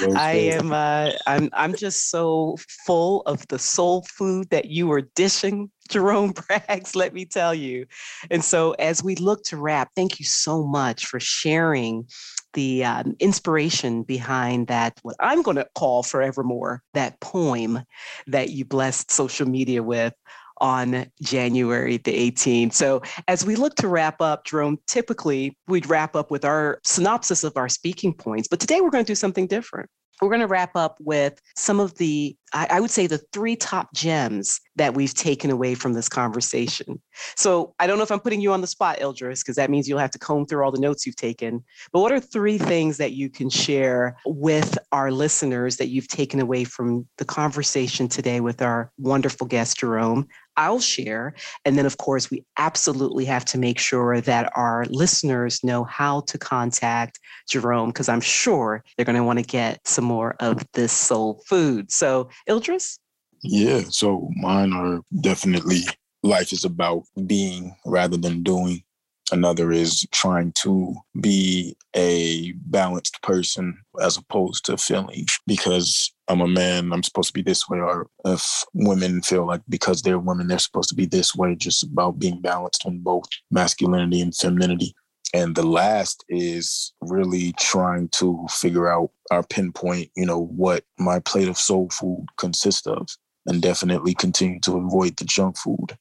Well 0.00 0.16
I 0.16 0.32
am. 0.32 0.72
Uh, 0.72 1.12
I'm. 1.26 1.48
I'm 1.52 1.74
just 1.74 2.10
so 2.10 2.56
full 2.86 3.22
of 3.22 3.46
the 3.48 3.58
soul 3.58 4.02
food 4.02 4.50
that 4.50 4.66
you 4.66 4.86
were 4.86 5.02
dishing, 5.02 5.70
Jerome 5.88 6.32
Braggs. 6.34 6.94
Let 6.94 7.14
me 7.14 7.24
tell 7.24 7.54
you. 7.54 7.86
And 8.30 8.44
so, 8.44 8.72
as 8.72 9.02
we 9.02 9.16
look 9.16 9.44
to 9.44 9.56
wrap, 9.56 9.90
thank 9.96 10.18
you 10.18 10.26
so 10.26 10.64
much 10.64 11.06
for 11.06 11.18
sharing 11.18 12.06
the 12.54 12.84
um, 12.84 13.14
inspiration 13.20 14.02
behind 14.02 14.66
that. 14.66 14.98
What 15.02 15.16
I'm 15.20 15.42
going 15.42 15.56
to 15.56 15.68
call 15.74 16.02
forevermore 16.02 16.82
that 16.94 17.20
poem 17.20 17.84
that 18.26 18.50
you 18.50 18.64
blessed 18.64 19.10
social 19.10 19.48
media 19.48 19.82
with 19.82 20.14
on 20.60 21.06
January 21.22 21.98
the 21.98 22.30
18th. 22.30 22.72
So, 22.72 23.02
as 23.26 23.44
we 23.44 23.56
look 23.56 23.74
to 23.76 23.88
wrap 23.88 24.20
up, 24.20 24.44
Jerome, 24.44 24.78
typically 24.86 25.56
we'd 25.66 25.86
wrap 25.86 26.16
up 26.16 26.30
with 26.30 26.44
our 26.44 26.80
synopsis 26.84 27.44
of 27.44 27.56
our 27.56 27.68
speaking 27.68 28.14
points, 28.14 28.48
but 28.48 28.60
today 28.60 28.80
we're 28.80 28.90
going 28.90 29.04
to 29.04 29.10
do 29.10 29.14
something 29.14 29.46
different. 29.46 29.88
We're 30.20 30.30
going 30.30 30.40
to 30.40 30.46
wrap 30.48 30.74
up 30.74 30.96
with 31.00 31.40
some 31.56 31.78
of 31.78 31.94
the 31.96 32.36
I, 32.52 32.80
would 32.80 32.90
say 32.90 33.06
the 33.06 33.20
three 33.32 33.56
top 33.56 33.92
gems 33.94 34.60
that 34.76 34.94
we've 34.94 35.14
taken 35.14 35.50
away 35.50 35.74
from 35.74 35.92
this 35.92 36.08
conversation. 36.08 37.02
So 37.36 37.74
I 37.78 37.86
don't 37.86 37.98
know 37.98 38.04
if 38.04 38.12
I'm 38.12 38.20
putting 38.20 38.40
you 38.40 38.52
on 38.52 38.60
the 38.60 38.66
spot, 38.66 38.98
Ildris, 38.98 39.40
because 39.40 39.56
that 39.56 39.70
means 39.70 39.88
you'll 39.88 39.98
have 39.98 40.10
to 40.12 40.18
comb 40.18 40.46
through 40.46 40.64
all 40.64 40.70
the 40.70 40.80
notes 40.80 41.04
you've 41.04 41.16
taken. 41.16 41.64
But 41.92 42.00
what 42.00 42.12
are 42.12 42.20
three 42.20 42.58
things 42.58 42.96
that 42.98 43.12
you 43.12 43.28
can 43.28 43.50
share 43.50 44.16
with 44.24 44.78
our 44.92 45.10
listeners 45.10 45.76
that 45.76 45.88
you've 45.88 46.08
taken 46.08 46.40
away 46.40 46.64
from 46.64 47.06
the 47.18 47.24
conversation 47.24 48.08
today 48.08 48.40
with 48.40 48.62
our 48.62 48.92
wonderful 48.98 49.46
guest, 49.46 49.78
Jerome? 49.78 50.28
I'll 50.56 50.80
share. 50.80 51.34
And 51.64 51.78
then, 51.78 51.86
of 51.86 51.98
course, 51.98 52.32
we 52.32 52.44
absolutely 52.56 53.24
have 53.26 53.44
to 53.46 53.58
make 53.58 53.78
sure 53.78 54.20
that 54.20 54.50
our 54.56 54.86
listeners 54.90 55.62
know 55.62 55.84
how 55.84 56.22
to 56.22 56.36
contact 56.36 57.20
Jerome, 57.48 57.90
because 57.90 58.08
I'm 58.08 58.20
sure 58.20 58.82
they're 58.96 59.06
going 59.06 59.14
to 59.16 59.22
want 59.22 59.38
to 59.38 59.44
get 59.44 59.86
some 59.86 60.04
more 60.04 60.34
of 60.40 60.66
this 60.72 60.92
soul 60.92 61.42
food. 61.46 61.92
So, 61.92 62.28
Ildris? 62.48 62.98
Yeah, 63.42 63.82
so 63.88 64.30
mine 64.36 64.72
are 64.72 65.00
definitely 65.20 65.82
life 66.22 66.52
is 66.52 66.64
about 66.64 67.04
being 67.26 67.74
rather 67.86 68.16
than 68.16 68.42
doing. 68.42 68.82
Another 69.30 69.70
is 69.70 70.06
trying 70.10 70.52
to 70.52 70.94
be 71.20 71.76
a 71.94 72.52
balanced 72.64 73.22
person 73.22 73.78
as 74.00 74.16
opposed 74.16 74.64
to 74.64 74.78
feeling 74.78 75.26
because 75.46 76.12
I'm 76.28 76.40
a 76.40 76.48
man, 76.48 76.92
I'm 76.92 77.02
supposed 77.02 77.28
to 77.28 77.34
be 77.34 77.42
this 77.42 77.68
way. 77.68 77.78
Or 77.78 78.08
if 78.24 78.64
women 78.72 79.20
feel 79.20 79.46
like 79.46 79.60
because 79.68 80.00
they're 80.00 80.18
women, 80.18 80.46
they're 80.46 80.58
supposed 80.58 80.88
to 80.88 80.94
be 80.94 81.04
this 81.04 81.34
way, 81.34 81.54
just 81.54 81.82
about 81.82 82.18
being 82.18 82.40
balanced 82.40 82.86
on 82.86 83.00
both 83.00 83.28
masculinity 83.50 84.22
and 84.22 84.34
femininity. 84.34 84.94
And 85.34 85.54
the 85.54 85.66
last 85.66 86.24
is 86.28 86.92
really 87.00 87.52
trying 87.58 88.08
to 88.10 88.46
figure 88.50 88.88
out 88.88 89.10
or 89.30 89.42
pinpoint, 89.42 90.10
you 90.16 90.24
know, 90.24 90.40
what 90.40 90.84
my 90.98 91.20
plate 91.20 91.48
of 91.48 91.58
soul 91.58 91.90
food 91.90 92.26
consists 92.38 92.86
of 92.86 93.06
and 93.46 93.60
definitely 93.60 94.14
continue 94.14 94.60
to 94.60 94.76
avoid 94.76 95.16
the 95.16 95.24
junk 95.24 95.56
food. 95.56 95.96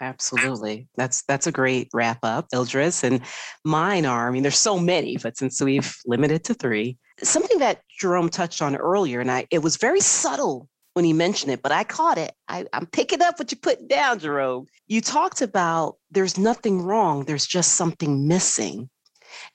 Absolutely. 0.00 0.88
That's 0.96 1.22
that's 1.22 1.46
a 1.46 1.52
great 1.52 1.88
wrap 1.94 2.18
up, 2.24 2.48
Ildris. 2.52 3.04
And 3.04 3.20
mine 3.64 4.04
are, 4.04 4.28
I 4.28 4.32
mean, 4.32 4.42
there's 4.42 4.58
so 4.58 4.78
many, 4.78 5.16
but 5.16 5.36
since 5.36 5.60
we've 5.60 5.96
limited 6.06 6.42
to 6.44 6.54
three, 6.54 6.98
something 7.22 7.58
that 7.60 7.82
Jerome 8.00 8.28
touched 8.28 8.62
on 8.62 8.74
earlier, 8.74 9.20
and 9.20 9.30
I 9.30 9.46
it 9.52 9.62
was 9.62 9.76
very 9.76 10.00
subtle 10.00 10.68
when 10.94 11.04
he 11.04 11.12
mentioned 11.12 11.52
it, 11.52 11.62
but 11.62 11.72
I 11.72 11.84
caught 11.84 12.18
it. 12.18 12.32
I, 12.48 12.66
I'm 12.72 12.86
picking 12.86 13.22
up 13.22 13.38
what 13.38 13.50
you're 13.50 13.58
putting 13.60 13.88
down, 13.88 14.18
Jerome. 14.18 14.66
You 14.86 15.00
talked 15.00 15.42
about 15.42 15.96
there's 16.10 16.38
nothing 16.38 16.82
wrong, 16.82 17.24
there's 17.24 17.46
just 17.46 17.74
something 17.74 18.28
missing. 18.28 18.90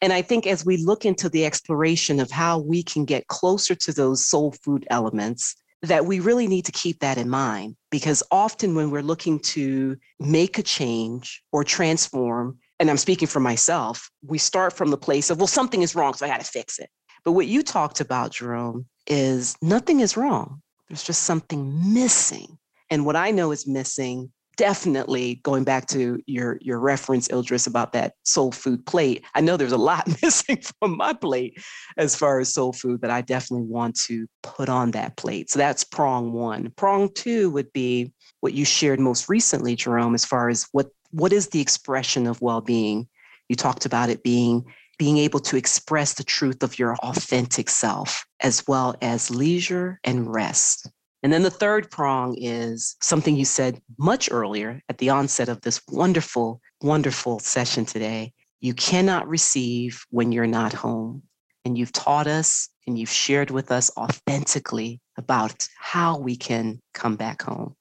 And 0.02 0.12
I 0.12 0.22
think 0.22 0.48
as 0.48 0.66
we 0.66 0.78
look 0.78 1.06
into 1.06 1.30
the 1.30 1.46
exploration 1.46 2.20
of 2.20 2.32
how 2.32 2.60
we 2.60 2.82
can 2.82 3.06
get 3.06 3.28
closer 3.28 3.76
to 3.76 3.94
those 3.94 4.26
soul 4.26 4.56
food 4.64 4.88
elements, 4.90 5.56
that 5.84 6.06
we 6.06 6.20
really 6.20 6.48
need 6.48 6.66
to 6.66 6.72
keep 6.72 7.00
that 7.00 7.18
in 7.18 7.30
mind 7.30 7.76
because 7.92 8.24
often 8.32 8.74
when 8.74 8.90
we're 8.90 9.04
looking 9.04 9.40
to 9.40 9.96
make 10.20 10.58
a 10.58 10.64
change 10.64 11.44
or 11.52 11.64
transform, 11.64 12.58
and 12.80 12.90
I'm 12.90 12.98
speaking 12.98 13.28
for 13.28 13.40
myself, 13.40 14.10
we 14.26 14.40
start 14.40 14.74
from 14.74 14.90
the 14.90 14.98
place 14.98 15.30
of, 15.30 15.38
well, 15.38 15.48
something 15.48 15.82
is 15.84 15.96
wrong, 15.96 16.14
so 16.14 16.26
I 16.26 16.30
got 16.30 16.42
to 16.42 16.46
fix 16.46 16.80
it. 16.80 16.90
But 17.24 17.34
what 17.34 17.48
you 17.48 17.62
talked 17.62 18.00
about, 18.00 18.32
Jerome, 18.32 18.88
is 19.06 19.56
nothing 19.62 20.00
is 20.00 20.18
wrong. 20.18 20.62
There's 20.90 21.04
just 21.04 21.24
something 21.24 21.94
missing. 21.94 22.58
And 22.90 23.06
what 23.06 23.16
I 23.16 23.32
know 23.32 23.52
is 23.52 23.68
missing 23.68 24.32
definitely 24.56 25.36
going 25.44 25.64
back 25.64 25.86
to 25.86 26.20
your 26.26 26.58
your 26.62 26.80
reference 26.80 27.28
Ildris 27.28 27.68
about 27.68 27.94
that 27.94 28.14
soul 28.24 28.52
food 28.52 28.84
plate 28.88 29.24
i 29.36 29.40
know 29.40 29.56
there's 29.56 29.72
a 29.72 29.78
lot 29.78 30.08
missing 30.24 30.58
from 30.80 30.98
my 30.98 31.14
plate 31.14 31.64
as 31.96 32.16
far 32.16 32.40
as 32.40 32.56
soul 32.56 32.74
food 32.74 33.02
that 33.02 33.12
i 33.12 33.22
definitely 33.22 33.68
want 33.68 33.96
to 34.08 34.26
put 34.58 34.70
on 34.70 34.92
that 34.92 35.16
plate. 35.18 35.50
So 35.52 35.60
that's 35.60 35.84
prong 35.84 36.34
one. 36.34 36.72
Prong 36.76 37.10
two 37.14 37.50
would 37.52 37.72
be 37.74 38.12
what 38.40 38.54
you 38.54 38.66
shared 38.66 39.00
most 39.00 39.30
recently 39.30 39.76
jerome 39.76 40.16
as 40.16 40.26
far 40.26 40.50
as 40.50 40.68
what 40.72 40.88
what 41.12 41.32
is 41.32 41.50
the 41.50 41.62
expression 41.62 42.28
of 42.28 42.42
well-being? 42.42 43.08
You 43.48 43.56
talked 43.56 43.86
about 43.86 44.10
it 44.10 44.24
being 44.24 44.66
being 44.98 45.18
able 45.18 45.40
to 45.40 45.58
express 45.58 46.14
the 46.14 46.24
truth 46.24 46.64
of 46.64 46.80
your 46.80 46.96
authentic 46.98 47.70
self 47.70 48.26
as 48.40 48.64
well 48.68 48.96
as 49.02 49.30
leisure 49.30 50.00
and 50.04 50.34
rest 50.34 50.90
and 51.24 51.34
then 51.34 51.44
the 51.44 51.50
third 51.50 51.90
prong 51.90 52.38
is 52.38 52.96
something 53.02 53.36
you 53.36 53.46
said 53.46 53.82
much 53.98 54.30
earlier 54.32 54.82
at 54.88 55.00
the 55.00 55.10
onset 55.10 55.50
of 55.50 55.62
this 55.62 55.82
wonderful, 55.88 56.62
wonderful 56.82 57.40
session 57.40 57.86
today. 57.86 58.34
You 58.62 58.74
cannot 58.74 59.28
receive 59.28 60.06
when 60.10 60.32
you're 60.32 60.48
not 60.48 60.74
home. 60.74 61.24
And 61.66 61.78
you've 61.78 61.92
taught 61.92 62.28
us 62.28 62.70
and 62.86 62.98
you've 62.98 63.10
shared 63.10 63.52
with 63.52 63.72
us 63.72 63.92
authentically 63.98 65.02
about 65.18 65.68
how 65.78 66.18
we 66.18 66.38
can 66.38 66.80
come 66.94 67.18
back 67.18 67.42
home 67.42 67.76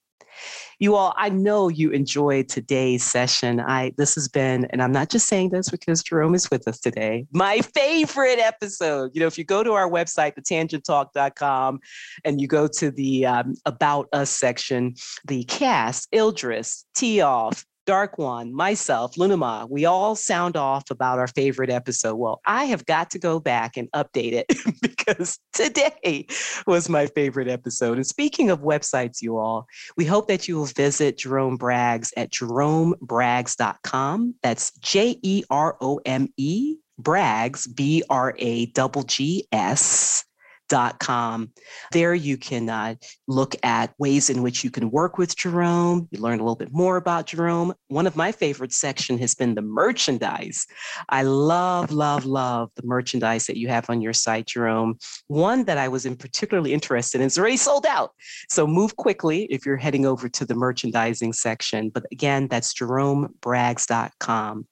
you 0.78 0.94
all, 0.94 1.14
I 1.16 1.28
know 1.28 1.68
you 1.68 1.90
enjoyed 1.90 2.48
today's 2.48 3.02
session. 3.02 3.60
I 3.60 3.92
this 3.96 4.14
has 4.14 4.28
been, 4.28 4.66
and 4.66 4.82
I'm 4.82 4.92
not 4.92 5.10
just 5.10 5.26
saying 5.26 5.50
this 5.50 5.70
because 5.70 6.02
Jerome 6.02 6.34
is 6.34 6.50
with 6.50 6.68
us 6.68 6.78
today, 6.78 7.26
my 7.32 7.60
favorite 7.60 8.38
episode. 8.38 9.10
You 9.14 9.20
know, 9.20 9.26
if 9.26 9.38
you 9.38 9.44
go 9.44 9.62
to 9.62 9.72
our 9.72 9.88
website, 9.88 10.34
thetangenttalk.com, 10.36 11.80
and 12.24 12.40
you 12.40 12.48
go 12.48 12.68
to 12.68 12.90
the 12.90 13.26
um, 13.26 13.54
About 13.64 14.08
Us 14.12 14.30
section, 14.30 14.94
the 15.26 15.44
cast, 15.44 16.10
Ildris, 16.12 16.84
Teoff, 16.94 17.64
Dark 17.86 18.18
One, 18.18 18.52
myself, 18.52 19.14
Lunama, 19.14 19.70
we 19.70 19.84
all 19.84 20.16
sound 20.16 20.56
off 20.56 20.90
about 20.90 21.20
our 21.20 21.28
favorite 21.28 21.70
episode. 21.70 22.16
Well, 22.16 22.40
I 22.44 22.64
have 22.64 22.84
got 22.84 23.10
to 23.10 23.18
go 23.18 23.38
back 23.38 23.76
and 23.76 23.90
update 23.92 24.32
it 24.32 24.46
because 24.82 25.38
today 25.52 26.26
was 26.66 26.88
my 26.88 27.06
favorite 27.06 27.48
episode. 27.48 27.96
And 27.96 28.06
speaking 28.06 28.50
of 28.50 28.60
websites, 28.60 29.22
you 29.22 29.38
all, 29.38 29.68
we 29.96 30.04
hope 30.04 30.26
that 30.28 30.48
you 30.48 30.56
will 30.56 30.66
visit 30.66 31.18
Jerome 31.18 31.56
Braggs 31.56 32.12
at 32.16 32.32
jeromebraggs.com. 32.32 34.34
That's 34.42 34.72
J 34.78 35.18
E 35.22 35.44
R 35.48 35.76
O 35.80 36.00
M 36.04 36.28
E 36.36 36.76
Braggs, 37.00 37.72
B 37.72 38.02
R 38.10 38.34
A 38.36 38.66
G 38.66 38.88
G 39.06 39.46
S 39.52 40.24
com. 40.68 41.50
There 41.92 42.14
you 42.14 42.36
can 42.36 42.68
uh, 42.68 42.94
look 43.26 43.54
at 43.62 43.94
ways 43.98 44.30
in 44.30 44.42
which 44.42 44.64
you 44.64 44.70
can 44.70 44.90
work 44.90 45.18
with 45.18 45.36
Jerome. 45.36 46.08
You 46.10 46.20
learn 46.20 46.40
a 46.40 46.42
little 46.42 46.56
bit 46.56 46.72
more 46.72 46.96
about 46.96 47.26
Jerome. 47.26 47.74
One 47.88 48.06
of 48.06 48.16
my 48.16 48.32
favorite 48.32 48.72
section 48.72 49.18
has 49.18 49.34
been 49.34 49.54
the 49.54 49.62
merchandise. 49.62 50.66
I 51.08 51.22
love, 51.22 51.92
love, 51.92 52.24
love 52.24 52.70
the 52.76 52.86
merchandise 52.86 53.46
that 53.46 53.56
you 53.56 53.68
have 53.68 53.88
on 53.90 54.00
your 54.00 54.12
site, 54.12 54.46
Jerome. 54.46 54.98
One 55.28 55.64
that 55.64 55.78
I 55.78 55.88
was 55.88 56.06
in 56.06 56.16
particularly 56.16 56.72
interested 56.72 57.20
in 57.20 57.26
is 57.26 57.38
already 57.38 57.56
sold 57.56 57.86
out. 57.86 58.12
So 58.48 58.66
move 58.66 58.96
quickly 58.96 59.44
if 59.44 59.64
you're 59.64 59.76
heading 59.76 60.06
over 60.06 60.28
to 60.28 60.44
the 60.44 60.54
merchandising 60.54 61.32
section. 61.32 61.90
But 61.90 62.06
again, 62.12 62.48
that's 62.48 62.74
jeromebraggs.com. 62.74 64.66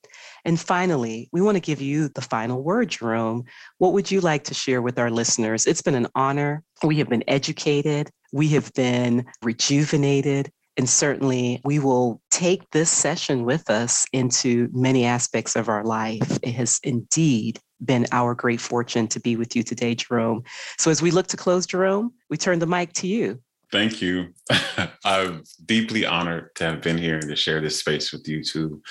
And 0.44 0.60
finally, 0.60 1.28
we 1.32 1.40
want 1.40 1.56
to 1.56 1.60
give 1.60 1.80
you 1.80 2.08
the 2.08 2.20
final 2.20 2.62
word, 2.62 2.90
Jerome. 2.90 3.44
What 3.78 3.92
would 3.92 4.10
you 4.10 4.20
like 4.20 4.44
to 4.44 4.54
share 4.54 4.82
with 4.82 4.98
our 4.98 5.10
listeners? 5.10 5.66
It's 5.66 5.82
been 5.82 5.94
an 5.94 6.08
honor. 6.14 6.62
We 6.82 6.96
have 6.96 7.08
been 7.08 7.24
educated, 7.28 8.10
we 8.32 8.48
have 8.48 8.72
been 8.74 9.24
rejuvenated, 9.42 10.50
and 10.76 10.88
certainly 10.88 11.60
we 11.64 11.78
will 11.78 12.20
take 12.30 12.68
this 12.70 12.90
session 12.90 13.44
with 13.44 13.70
us 13.70 14.04
into 14.12 14.68
many 14.72 15.04
aspects 15.04 15.56
of 15.56 15.68
our 15.68 15.84
life. 15.84 16.38
It 16.42 16.52
has 16.52 16.80
indeed 16.82 17.60
been 17.84 18.06
our 18.12 18.34
great 18.34 18.60
fortune 18.60 19.06
to 19.08 19.20
be 19.20 19.36
with 19.36 19.54
you 19.54 19.62
today, 19.62 19.94
Jerome. 19.94 20.42
So 20.78 20.90
as 20.90 21.00
we 21.00 21.10
look 21.10 21.26
to 21.28 21.36
close, 21.36 21.66
Jerome, 21.66 22.12
we 22.28 22.36
turn 22.36 22.58
the 22.58 22.66
mic 22.66 22.92
to 22.94 23.06
you. 23.06 23.40
Thank 23.70 24.02
you. 24.02 24.34
I'm 25.04 25.42
deeply 25.64 26.06
honored 26.06 26.54
to 26.56 26.64
have 26.64 26.82
been 26.82 26.98
here 26.98 27.18
and 27.18 27.28
to 27.28 27.36
share 27.36 27.60
this 27.60 27.78
space 27.78 28.12
with 28.12 28.26
you 28.28 28.42
too. 28.42 28.82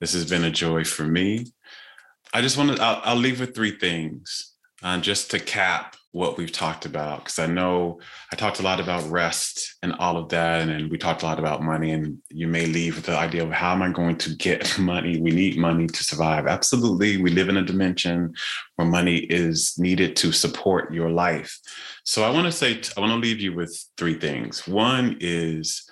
This 0.00 0.14
has 0.14 0.28
been 0.28 0.44
a 0.44 0.50
joy 0.50 0.84
for 0.84 1.04
me. 1.04 1.46
I 2.32 2.40
just 2.40 2.56
want 2.56 2.76
to, 2.76 2.82
I'll, 2.82 3.00
I'll 3.04 3.16
leave 3.16 3.40
with 3.40 3.54
three 3.54 3.78
things 3.78 4.54
uh, 4.82 4.98
just 4.98 5.30
to 5.32 5.38
cap 5.38 5.96
what 6.12 6.36
we've 6.36 6.50
talked 6.50 6.86
about. 6.86 7.18
Because 7.18 7.38
I 7.38 7.46
know 7.46 8.00
I 8.32 8.36
talked 8.36 8.60
a 8.60 8.62
lot 8.62 8.80
about 8.80 9.08
rest 9.10 9.76
and 9.82 9.92
all 9.94 10.16
of 10.16 10.28
that. 10.30 10.62
And 10.62 10.70
then 10.70 10.88
we 10.88 10.98
talked 10.98 11.22
a 11.22 11.26
lot 11.26 11.38
about 11.38 11.62
money. 11.62 11.92
And 11.92 12.18
you 12.30 12.48
may 12.48 12.66
leave 12.66 12.96
with 12.96 13.06
the 13.06 13.16
idea 13.16 13.44
of 13.44 13.52
how 13.52 13.72
am 13.72 13.82
I 13.82 13.90
going 13.90 14.16
to 14.18 14.34
get 14.36 14.78
money? 14.78 15.20
We 15.20 15.30
need 15.30 15.58
money 15.58 15.86
to 15.86 16.04
survive. 16.04 16.46
Absolutely. 16.46 17.18
We 17.18 17.30
live 17.30 17.48
in 17.48 17.58
a 17.58 17.64
dimension 17.64 18.34
where 18.76 18.88
money 18.88 19.18
is 19.18 19.74
needed 19.78 20.16
to 20.16 20.32
support 20.32 20.92
your 20.92 21.10
life. 21.10 21.58
So 22.04 22.24
I 22.24 22.30
want 22.30 22.46
to 22.46 22.52
say, 22.52 22.80
I 22.96 23.00
want 23.00 23.12
to 23.12 23.16
leave 23.16 23.40
you 23.40 23.54
with 23.54 23.86
three 23.96 24.14
things. 24.14 24.66
One 24.66 25.16
is, 25.20 25.89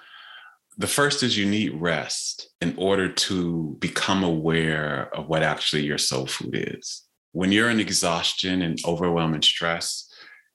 the 0.79 0.87
first 0.87 1.25
is 1.25 1.37
you 1.37 1.45
need 1.45 1.75
rest 1.75 2.51
in 2.61 2.75
order 2.79 3.13
to 3.13 3.77
become 3.81 4.23
aware 4.23 5.13
of 5.15 5.29
what 5.29 5.43
actually 5.43 5.85
your 5.85 5.99
soul 5.99 6.27
food 6.27 6.55
is. 6.55 7.03
When 7.33 7.51
you're 7.51 7.71
in 7.71 7.81
exhaustion 7.81 8.63
and 8.63 8.79
overwhelming 8.87 9.43
stress, 9.43 10.09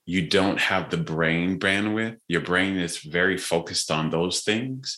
you 0.06 0.28
don't 0.28 0.60
have 0.60 0.90
the 0.90 0.98
brain 0.98 1.60
bandwidth. 1.60 2.18
Your 2.30 2.42
brain 2.42 2.78
is 2.78 2.98
very 2.98 3.38
focused 3.38 3.92
on 3.92 4.10
those 4.10 4.42
things. 4.42 4.98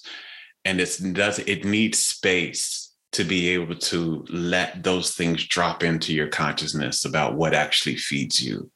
And 0.63 0.79
it's 0.79 0.97
does 0.97 1.39
it 1.39 1.65
needs 1.65 1.99
space 1.99 2.93
to 3.11 3.23
be 3.23 3.49
able 3.49 3.75
to 3.75 4.25
let 4.29 4.83
those 4.83 5.11
things 5.15 5.47
drop 5.47 5.83
into 5.83 6.13
your 6.13 6.27
consciousness 6.27 7.05
about 7.05 7.35
what 7.35 7.53
actually 7.53 7.95
feeds 7.95 8.43
you. 8.43 8.69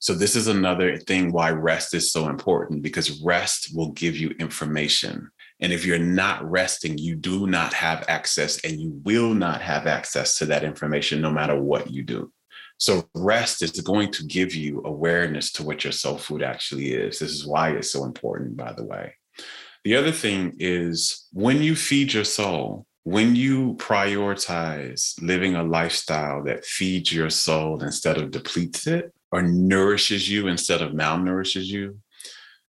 So, 0.00 0.14
this 0.14 0.36
is 0.36 0.48
another 0.48 0.98
thing 0.98 1.32
why 1.32 1.50
rest 1.50 1.94
is 1.94 2.12
so 2.12 2.28
important 2.28 2.82
because 2.82 3.22
rest 3.22 3.70
will 3.74 3.92
give 3.92 4.16
you 4.16 4.30
information. 4.38 5.30
And 5.60 5.72
if 5.72 5.86
you're 5.86 5.98
not 5.98 6.48
resting, 6.48 6.98
you 6.98 7.14
do 7.14 7.46
not 7.46 7.72
have 7.74 8.04
access 8.08 8.62
and 8.64 8.80
you 8.80 9.00
will 9.04 9.34
not 9.34 9.60
have 9.62 9.86
access 9.86 10.36
to 10.38 10.46
that 10.46 10.64
information 10.64 11.20
no 11.20 11.30
matter 11.30 11.60
what 11.60 11.90
you 11.90 12.02
do. 12.02 12.32
So, 12.78 13.08
rest 13.14 13.62
is 13.62 13.70
going 13.70 14.10
to 14.12 14.26
give 14.26 14.54
you 14.54 14.82
awareness 14.84 15.52
to 15.52 15.62
what 15.62 15.84
your 15.84 15.92
soul 15.92 16.18
food 16.18 16.42
actually 16.42 16.92
is. 16.92 17.20
This 17.20 17.30
is 17.30 17.46
why 17.46 17.70
it's 17.70 17.92
so 17.92 18.04
important, 18.04 18.56
by 18.56 18.72
the 18.72 18.84
way. 18.84 19.14
The 19.84 19.96
other 19.96 20.12
thing 20.12 20.56
is 20.58 21.28
when 21.32 21.62
you 21.62 21.76
feed 21.76 22.12
your 22.12 22.24
soul, 22.24 22.86
when 23.04 23.36
you 23.36 23.74
prioritize 23.74 25.14
living 25.22 25.54
a 25.54 25.62
lifestyle 25.62 26.42
that 26.44 26.64
feeds 26.64 27.12
your 27.12 27.30
soul 27.30 27.82
instead 27.82 28.16
of 28.16 28.30
depletes 28.30 28.86
it 28.86 29.12
or 29.30 29.42
nourishes 29.42 30.28
you 30.28 30.48
instead 30.48 30.80
of 30.80 30.92
malnourishes 30.92 31.66
you, 31.66 31.98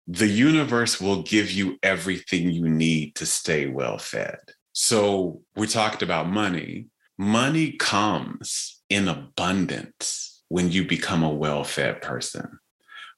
the 0.07 0.27
universe 0.27 1.01
will 1.01 1.23
give 1.23 1.51
you 1.51 1.77
everything 1.81 2.51
you 2.51 2.69
need 2.69 3.15
to 3.15 3.25
stay 3.25 3.67
well 3.67 3.97
fed. 3.97 4.39
So 4.73 5.41
we 5.55 5.67
talked 5.67 6.01
about 6.03 6.29
money. 6.29 6.87
Money 7.17 7.71
comes 7.71 8.81
in 8.89 9.07
abundance 9.07 10.43
when 10.49 10.71
you 10.71 10.85
become 10.85 11.23
a 11.23 11.33
well 11.33 11.63
fed 11.63 12.01
person. 12.01 12.59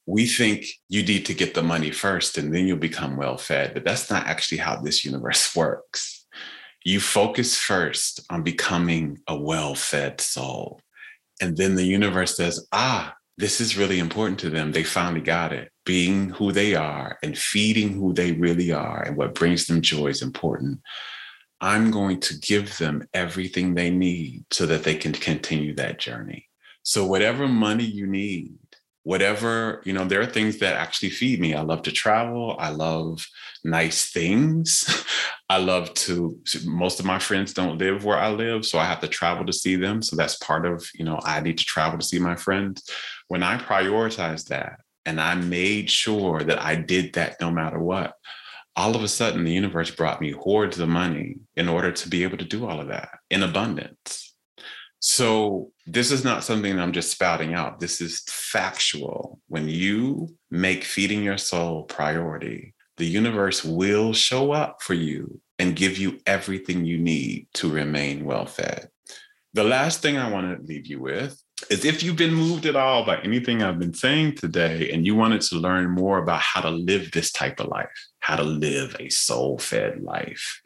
We 0.06 0.28
think 0.28 0.66
you 0.88 1.04
need 1.04 1.26
to 1.26 1.34
get 1.34 1.54
the 1.54 1.64
money 1.64 1.92
first 1.92 2.38
and 2.38 2.54
then 2.54 2.68
you'll 2.68 2.78
become 2.78 3.18
well 3.18 3.38
fed, 3.38 3.74
but 3.74 3.84
that's 3.84 4.10
not 4.10 4.26
actually 4.26 4.60
how 4.60 4.78
this 4.78 5.04
universe 5.04 5.54
works. 5.56 6.26
You 6.86 7.02
focus 7.02 7.58
first 7.58 8.22
on 8.30 8.44
becoming 8.44 9.18
a 9.28 9.38
well 9.38 9.76
fed 9.76 10.22
soul. 10.22 10.80
And 11.42 11.58
then 11.58 11.76
the 11.76 11.84
universe 11.84 12.38
says, 12.38 12.66
ah, 12.72 13.17
this 13.38 13.62
is 13.62 13.78
really 13.78 14.00
important 14.00 14.40
to 14.40 14.50
them. 14.50 14.72
They 14.72 14.84
finally 14.84 15.22
got 15.22 15.54
it. 15.54 15.72
Being 15.86 16.30
who 16.30 16.52
they 16.52 16.76
are 16.76 17.18
and 17.22 17.38
feeding 17.38 17.94
who 17.94 18.14
they 18.14 18.32
really 18.32 18.72
are 18.72 19.04
and 19.04 19.16
what 19.16 19.36
brings 19.36 19.68
them 19.68 19.82
joy 19.82 20.08
is 20.08 20.22
important. 20.22 20.80
I'm 21.62 21.92
going 21.92 22.20
to 22.22 22.38
give 22.38 22.78
them 22.78 23.08
everything 23.14 23.74
they 23.74 23.90
need 23.90 24.46
so 24.52 24.66
that 24.66 24.84
they 24.84 24.96
can 24.96 25.14
continue 25.14 25.74
that 25.76 26.00
journey. 26.00 26.48
So, 26.84 27.06
whatever 27.06 27.48
money 27.48 27.84
you 27.84 28.08
need, 28.08 28.54
whatever, 29.08 29.82
you 29.86 29.94
know, 29.94 30.04
there 30.04 30.20
are 30.20 30.26
things 30.26 30.58
that 30.58 30.76
actually 30.76 31.10
feed 31.10 31.40
me. 31.40 31.54
I 31.54 31.62
love 31.62 31.82
to 31.84 31.94
travel. 31.94 32.58
I 32.60 32.72
love 32.72 33.26
nice 33.64 34.12
things. 34.12 35.06
I 35.50 35.60
love 35.60 35.94
to, 35.94 36.38
most 36.66 37.00
of 37.00 37.06
my 37.06 37.18
friends 37.18 37.54
don't 37.54 37.78
live 37.78 38.04
where 38.04 38.18
I 38.18 38.30
live. 38.32 38.66
So 38.66 38.78
I 38.78 38.84
have 38.84 39.00
to 39.00 39.08
travel 39.08 39.46
to 39.46 39.54
see 39.54 39.78
them. 39.78 40.02
So 40.02 40.18
that's 40.18 40.36
part 40.40 40.66
of, 40.66 40.86
you 40.94 41.06
know, 41.06 41.22
I 41.24 41.40
need 41.40 41.58
to 41.58 41.64
travel 41.64 41.98
to 41.98 42.06
see 42.06 42.20
my 42.20 42.36
friends. 42.36 42.84
When 43.30 43.44
I 43.44 43.58
prioritize 43.58 44.46
that 44.50 44.82
and 45.06 45.22
I 45.22 45.36
made 45.36 45.90
sure 45.90 46.44
that 46.44 46.62
I 46.62 46.76
did 46.76 47.14
that 47.14 47.40
no 47.40 47.50
matter 47.50 47.80
what, 47.80 48.14
all 48.76 48.94
of 48.94 49.04
a 49.04 49.08
sudden 49.08 49.46
the 49.46 49.54
universe 49.54 49.90
brought 49.90 50.20
me 50.20 50.32
hordes 50.32 50.80
of 50.80 50.90
money 50.90 51.38
in 51.56 51.70
order 51.70 51.94
to 51.94 52.10
be 52.10 52.24
able 52.24 52.40
to 52.40 52.46
do 52.46 52.68
all 52.68 52.82
of 52.82 52.90
that 52.90 53.08
in 53.30 53.42
abundance. 53.42 54.36
So 55.00 55.72
this 55.86 56.12
is 56.12 56.24
not 56.24 56.44
something 56.44 56.80
I'm 56.80 56.92
just 56.92 57.12
spouting 57.12 57.54
out. 57.54 57.80
This 57.80 58.02
is 58.02 58.24
factual. 58.28 59.40
When 59.48 59.70
you 59.70 60.36
make 60.50 60.84
feeding 60.84 61.24
your 61.24 61.38
soul 61.38 61.84
priority, 61.84 62.74
the 62.98 63.06
universe 63.06 63.64
will 63.64 64.14
show 64.14 64.52
up 64.52 64.82
for 64.82 64.96
you 64.96 65.40
and 65.60 65.76
give 65.76 65.98
you 65.98 66.20
everything 66.26 66.86
you 66.86 66.98
need 66.98 67.48
to 67.56 67.70
remain 67.70 68.26
well 68.26 68.46
fed. 68.46 68.90
The 69.54 69.64
last 69.64 70.02
thing 70.02 70.18
I 70.18 70.32
want 70.32 70.60
to 70.60 70.66
leave 70.66 70.88
you 70.88 71.00
with 71.02 71.42
is 71.70 71.86
if 71.86 72.04
you've 72.04 72.16
been 72.16 72.34
moved 72.34 72.66
at 72.66 72.76
all 72.76 73.06
by 73.06 73.18
anything 73.22 73.64
I've 73.64 73.80
been 73.80 73.94
saying 73.94 74.36
today 74.36 74.92
and 74.92 75.06
you 75.06 75.16
wanted 75.16 75.42
to 75.42 75.56
learn 75.56 75.90
more 75.90 76.20
about 76.20 76.42
how 76.42 76.62
to 76.62 76.70
live 76.70 77.12
this 77.12 77.32
type 77.32 77.60
of 77.60 77.68
life, 77.68 77.90
how 78.20 78.36
to 78.36 78.44
live 78.44 78.96
a 79.00 79.10
soul 79.10 79.58
fed 79.58 80.02
life, 80.02 80.62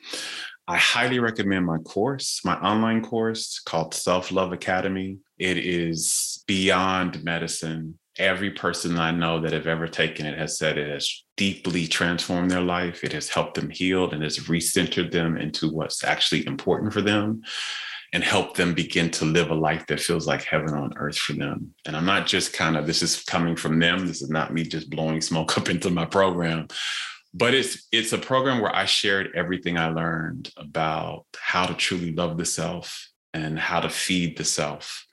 I 0.68 0.78
highly 0.78 1.20
recommend 1.20 1.66
my 1.66 1.80
course, 1.80 2.42
my 2.46 2.56
online 2.56 3.04
course 3.04 3.60
called 3.60 3.94
Self 3.94 4.32
Love 4.32 4.54
Academy. 4.54 5.18
It 5.38 5.58
is 5.58 6.44
beyond 6.48 7.24
medicine. 7.24 7.98
Every 8.18 8.52
person 8.52 9.00
I 9.00 9.12
know 9.12 9.40
that 9.42 9.54
have 9.54 9.68
ever 9.68 9.88
taken 9.88 10.26
it 10.26 10.38
has 10.38 10.58
said 10.58 10.78
it 10.78 10.90
has 10.90 11.24
deeply 11.38 11.88
transformed 11.88 12.52
their 12.52 12.62
life. 12.62 13.04
It 13.04 13.14
has 13.14 13.30
helped 13.30 13.56
them 13.56 13.70
heal 13.70 14.12
and 14.12 14.22
has 14.22 14.38
recentered 14.40 15.12
them 15.12 15.38
into 15.38 15.72
what's 15.72 16.04
actually 16.04 16.46
important 16.46 16.94
for 16.94 17.02
them 17.02 17.42
and 18.14 18.24
help 18.24 18.56
them 18.56 18.74
begin 18.74 19.10
to 19.10 19.26
live 19.26 19.52
a 19.52 19.56
life 19.56 19.88
that 19.88 20.00
feels 20.00 20.28
like 20.28 20.44
heaven 20.44 20.74
on 20.74 20.94
earth 20.98 21.18
for 21.18 21.34
them. 21.34 21.74
And 21.86 21.96
I'm 21.96 22.06
not 22.06 22.28
just 22.28 22.52
kind 22.52 22.76
of, 22.76 22.86
this 22.86 23.02
is 23.02 23.24
coming 23.24 23.56
from 23.56 23.80
them. 23.80 24.06
This 24.06 24.22
is 24.22 24.30
not 24.30 24.54
me 24.54 24.64
just 24.64 24.90
blowing 24.90 25.22
smoke 25.22 25.58
up 25.58 25.70
into 25.70 25.90
my 25.90 26.06
program, 26.06 26.68
but 27.34 27.54
it's 27.54 27.88
it's 27.92 28.14
a 28.14 28.18
program 28.18 28.60
where 28.60 28.76
I 28.76 28.86
shared 28.86 29.32
everything 29.36 29.78
I 29.78 29.90
learned 29.90 30.52
about 30.58 31.26
how 31.38 31.66
to 31.66 31.74
truly 31.74 32.14
love 32.14 32.38
the 32.38 32.46
self 32.46 33.10
and 33.34 33.58
how 33.58 33.80
to 33.80 33.90
feed 33.90 34.38
the 34.38 34.44
self 34.44 35.06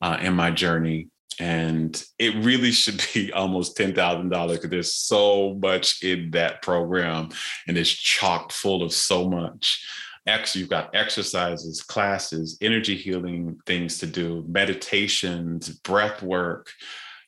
uh, 0.00 0.16
in 0.20 0.34
my 0.34 0.50
journey. 0.50 1.08
And 1.38 2.02
it 2.18 2.34
really 2.44 2.70
should 2.70 3.02
be 3.14 3.32
almost 3.34 3.76
ten 3.76 3.94
thousand 3.94 4.30
dollars 4.30 4.58
because 4.58 4.70
there's 4.70 4.94
so 4.94 5.58
much 5.62 6.02
in 6.02 6.30
that 6.32 6.62
program, 6.62 7.28
and 7.66 7.76
it's 7.76 7.90
chocked 7.90 8.52
full 8.52 8.82
of 8.82 8.92
so 8.92 9.28
much. 9.28 9.86
Actually, 10.26 10.60
you've 10.60 10.70
got 10.70 10.94
exercises, 10.94 11.82
classes, 11.82 12.58
energy 12.60 12.94
healing 12.94 13.58
things 13.66 13.98
to 13.98 14.06
do, 14.06 14.44
meditations, 14.48 15.70
breath 15.70 16.22
work. 16.22 16.70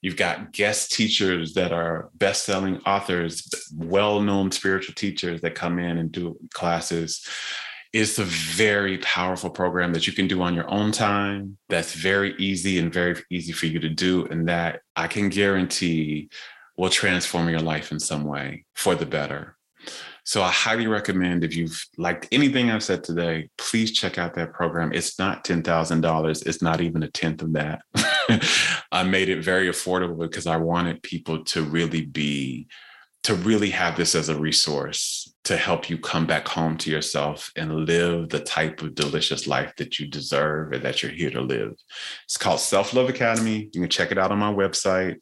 You've 0.02 0.16
got 0.16 0.52
guest 0.52 0.92
teachers 0.92 1.54
that 1.54 1.72
are 1.72 2.10
best-selling 2.14 2.78
authors, 2.78 3.48
well-known 3.74 4.50
spiritual 4.50 4.94
teachers 4.94 5.40
that 5.42 5.54
come 5.54 5.78
in 5.78 5.96
and 5.98 6.10
do 6.10 6.36
classes. 6.52 7.26
It's 7.92 8.18
a 8.18 8.24
very 8.24 8.98
powerful 8.98 9.50
program 9.50 9.92
that 9.92 10.06
you 10.06 10.12
can 10.12 10.26
do 10.26 10.42
on 10.42 10.54
your 10.54 10.68
own 10.68 10.92
time. 10.92 11.56
That's 11.68 11.94
very 11.94 12.34
easy 12.38 12.78
and 12.78 12.92
very 12.92 13.22
easy 13.30 13.52
for 13.52 13.66
you 13.66 13.78
to 13.78 13.88
do, 13.88 14.26
and 14.26 14.48
that 14.48 14.80
I 14.96 15.06
can 15.06 15.28
guarantee 15.28 16.30
will 16.76 16.90
transform 16.90 17.48
your 17.48 17.60
life 17.60 17.92
in 17.92 18.00
some 18.00 18.24
way 18.24 18.64
for 18.74 18.94
the 18.94 19.06
better. 19.06 19.56
So 20.24 20.42
I 20.42 20.50
highly 20.50 20.86
recommend 20.86 21.42
if 21.42 21.56
you've 21.56 21.84
liked 21.98 22.28
anything 22.30 22.70
I've 22.70 22.84
said 22.84 23.02
today, 23.02 23.48
please 23.58 23.92
check 23.92 24.18
out 24.18 24.34
that 24.34 24.52
program. 24.52 24.92
It's 24.92 25.18
not 25.18 25.44
$10,000. 25.44 26.46
It's 26.46 26.62
not 26.62 26.80
even 26.80 27.02
a 27.02 27.10
tenth 27.10 27.42
of 27.42 27.52
that. 27.54 27.82
I 28.92 29.02
made 29.02 29.28
it 29.28 29.42
very 29.42 29.68
affordable 29.68 30.18
because 30.18 30.46
I 30.46 30.56
wanted 30.56 31.02
people 31.02 31.44
to 31.46 31.62
really 31.62 32.02
be, 32.02 32.68
to 33.24 33.34
really 33.34 33.70
have 33.70 33.96
this 33.96 34.14
as 34.14 34.28
a 34.28 34.38
resource 34.38 35.34
to 35.44 35.56
help 35.56 35.90
you 35.90 35.98
come 35.98 36.24
back 36.24 36.46
home 36.46 36.76
to 36.78 36.90
yourself 36.90 37.50
and 37.56 37.84
live 37.84 38.28
the 38.28 38.38
type 38.38 38.80
of 38.80 38.94
delicious 38.94 39.48
life 39.48 39.74
that 39.76 39.98
you 39.98 40.06
deserve 40.06 40.72
and 40.72 40.84
that 40.84 41.02
you're 41.02 41.10
here 41.10 41.30
to 41.30 41.40
live. 41.40 41.72
It's 42.24 42.36
called 42.36 42.60
Self 42.60 42.94
Love 42.94 43.08
Academy. 43.08 43.68
You 43.72 43.80
can 43.80 43.90
check 43.90 44.12
it 44.12 44.18
out 44.18 44.30
on 44.30 44.38
my 44.38 44.52
website. 44.52 45.16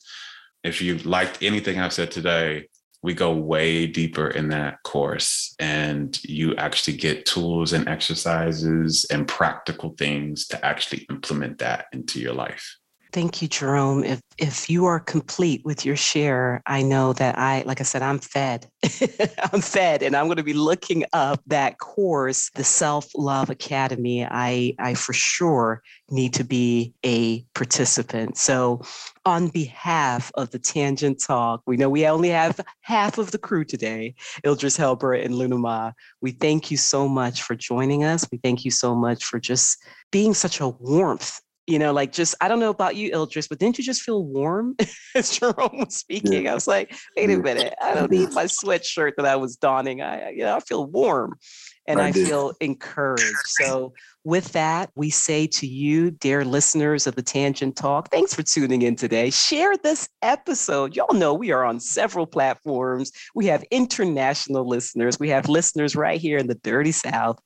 If 0.63 0.83
you 0.83 0.99
liked 0.99 1.43
anything 1.43 1.81
I've 1.81 1.95
said 1.95 2.11
today, 2.11 2.69
we 3.03 3.15
go 3.15 3.33
way 3.33 3.87
deeper 3.87 4.29
in 4.29 4.49
that 4.49 4.83
course 4.83 5.55
and 5.59 6.23
you 6.25 6.55
actually 6.57 6.97
get 6.97 7.25
tools 7.25 7.73
and 7.73 7.89
exercises 7.89 9.07
and 9.11 9.27
practical 9.27 9.95
things 9.97 10.47
to 10.49 10.65
actually 10.65 11.07
implement 11.11 11.59
that 11.59 11.87
into 11.93 12.21
your 12.21 12.35
life 12.35 12.77
Thank 13.13 13.43
you, 13.43 13.49
Jerome. 13.49 14.05
If 14.05 14.21
if 14.39 14.71
you 14.71 14.87
are 14.87 15.01
complete 15.01 15.65
with 15.65 15.85
your 15.85 15.97
share, 15.97 16.63
I 16.67 16.83
know 16.83 17.13
that 17.15 17.37
I, 17.39 17.63
like 17.67 17.81
I 17.81 17.85
said, 17.85 18.03
I'm 18.03 18.21
fed. 18.21 18.69
I'm 19.53 19.61
fed, 19.61 20.03
and 20.03 20.15
I'm 20.15 20.27
going 20.27 20.37
to 20.37 20.45
be 20.45 20.55
looking 20.55 21.05
up 21.13 21.41
that 21.49 21.79
course, 21.79 22.51
the 22.55 22.63
Self 22.63 23.07
Love 23.17 23.51
Academy. 23.51 24.25
I 24.25 24.75
I 24.79 24.95
for 24.95 25.13
sure 25.13 25.83
need 26.09 26.35
to 26.35 26.45
be 26.45 26.95
a 27.05 27.43
participant. 27.55 28.39
So, 28.39 28.83
on 29.27 29.49
behalf 29.49 30.31
of 30.35 30.51
the 30.51 30.61
Tangent 30.61 31.21
Talk, 31.21 31.63
we 31.67 31.77
know 31.77 31.91
we 31.91 32.07
only 32.07 32.29
have 32.29 32.61
half 32.83 33.19
of 33.19 33.33
the 33.33 33.39
crew 33.39 33.65
today, 33.65 34.15
Ildris 34.45 34.79
Helber 34.79 35.21
and 35.21 35.35
Lunama. 35.35 35.95
We 36.21 36.31
thank 36.31 36.71
you 36.71 36.77
so 36.77 37.09
much 37.09 37.43
for 37.43 37.57
joining 37.57 38.05
us. 38.05 38.25
We 38.31 38.39
thank 38.39 38.65
you 38.65 38.71
so 38.71 38.95
much 38.95 39.25
for 39.25 39.41
just 39.41 39.83
being 40.13 40.33
such 40.33 40.61
a 40.61 40.69
warmth 40.69 41.41
you 41.71 41.79
know, 41.79 41.93
like 41.93 42.13
just 42.13 42.35
I 42.41 42.49
don't 42.49 42.61
know 42.61 42.71
about 42.71 42.97
you, 42.97 43.11
Ildris, 43.13 43.49
but 43.49 43.59
didn't 43.59 43.79
you 43.79 43.85
just 43.85 44.03
feel 44.03 44.25
warm 44.25 44.77
as 45.15 45.39
Jerome 45.39 45.79
was 45.79 45.97
speaking? 45.97 46.45
Yeah. 46.45 46.53
I 46.53 46.55
was 46.55 46.67
like, 46.67 46.95
wait 47.17 47.31
a 47.31 47.39
minute, 47.39 47.75
I 47.81 47.95
don't 47.95 48.11
need 48.11 48.33
my 48.33 48.45
sweatshirt 48.45 49.13
that 49.17 49.27
I 49.27 49.37
was 49.37 49.57
donning. 49.57 50.03
I, 50.03 50.31
you 50.31 50.45
know, 50.45 50.57
I 50.57 50.61
feel 50.61 50.87
warm 50.87 51.39
and 51.87 52.01
I, 52.01 52.09
I 52.09 52.13
feel 52.13 52.53
encouraged. 52.61 53.25
So 53.45 53.93
With 54.23 54.53
that, 54.53 54.91
we 54.95 55.09
say 55.09 55.47
to 55.47 55.67
you, 55.67 56.11
dear 56.11 56.45
listeners 56.45 57.07
of 57.07 57.15
the 57.15 57.23
Tangent 57.23 57.75
Talk, 57.77 58.11
thanks 58.11 58.35
for 58.35 58.43
tuning 58.43 58.83
in 58.83 58.95
today. 58.95 59.31
Share 59.31 59.77
this 59.79 60.09
episode. 60.21 60.95
Y'all 60.95 61.15
know 61.15 61.33
we 61.33 61.53
are 61.53 61.65
on 61.65 61.81
several 61.81 62.27
platforms. 62.27 63.13
We 63.35 63.47
have 63.47 63.65
international 63.71 64.69
listeners, 64.69 65.19
we 65.19 65.31
have 65.31 65.49
listeners 65.49 65.97
right 65.97 66.21
here 66.21 66.37
in 66.37 66.49
the 66.49 66.55
Dirty 66.57 66.93
South. 66.93 67.39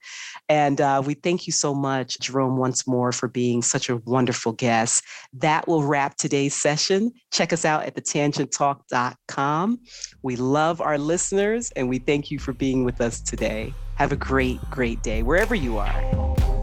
And 0.48 0.80
uh, 0.80 1.02
we 1.04 1.14
thank 1.14 1.46
you 1.46 1.52
so 1.52 1.74
much, 1.74 2.18
Jerome, 2.20 2.58
once 2.58 2.86
more 2.86 3.12
for 3.12 3.28
being 3.28 3.62
such 3.62 3.88
a 3.88 3.96
wonderful 4.04 4.52
guest. 4.52 5.04
That 5.32 5.66
will 5.66 5.82
wrap 5.82 6.16
today's 6.16 6.54
session. 6.54 7.12
Check 7.32 7.52
us 7.52 7.64
out 7.64 7.84
at 7.84 7.94
thetangenttalk.com. 7.94 9.80
We 10.22 10.36
love 10.36 10.80
our 10.80 10.98
listeners 10.98 11.70
and 11.76 11.88
we 11.88 11.98
thank 11.98 12.30
you 12.30 12.38
for 12.38 12.52
being 12.52 12.84
with 12.84 13.00
us 13.00 13.20
today. 13.20 13.72
Have 13.96 14.12
a 14.12 14.16
great, 14.16 14.60
great 14.70 15.02
day 15.02 15.22
wherever 15.22 15.54
you 15.54 15.78
are. 15.78 16.53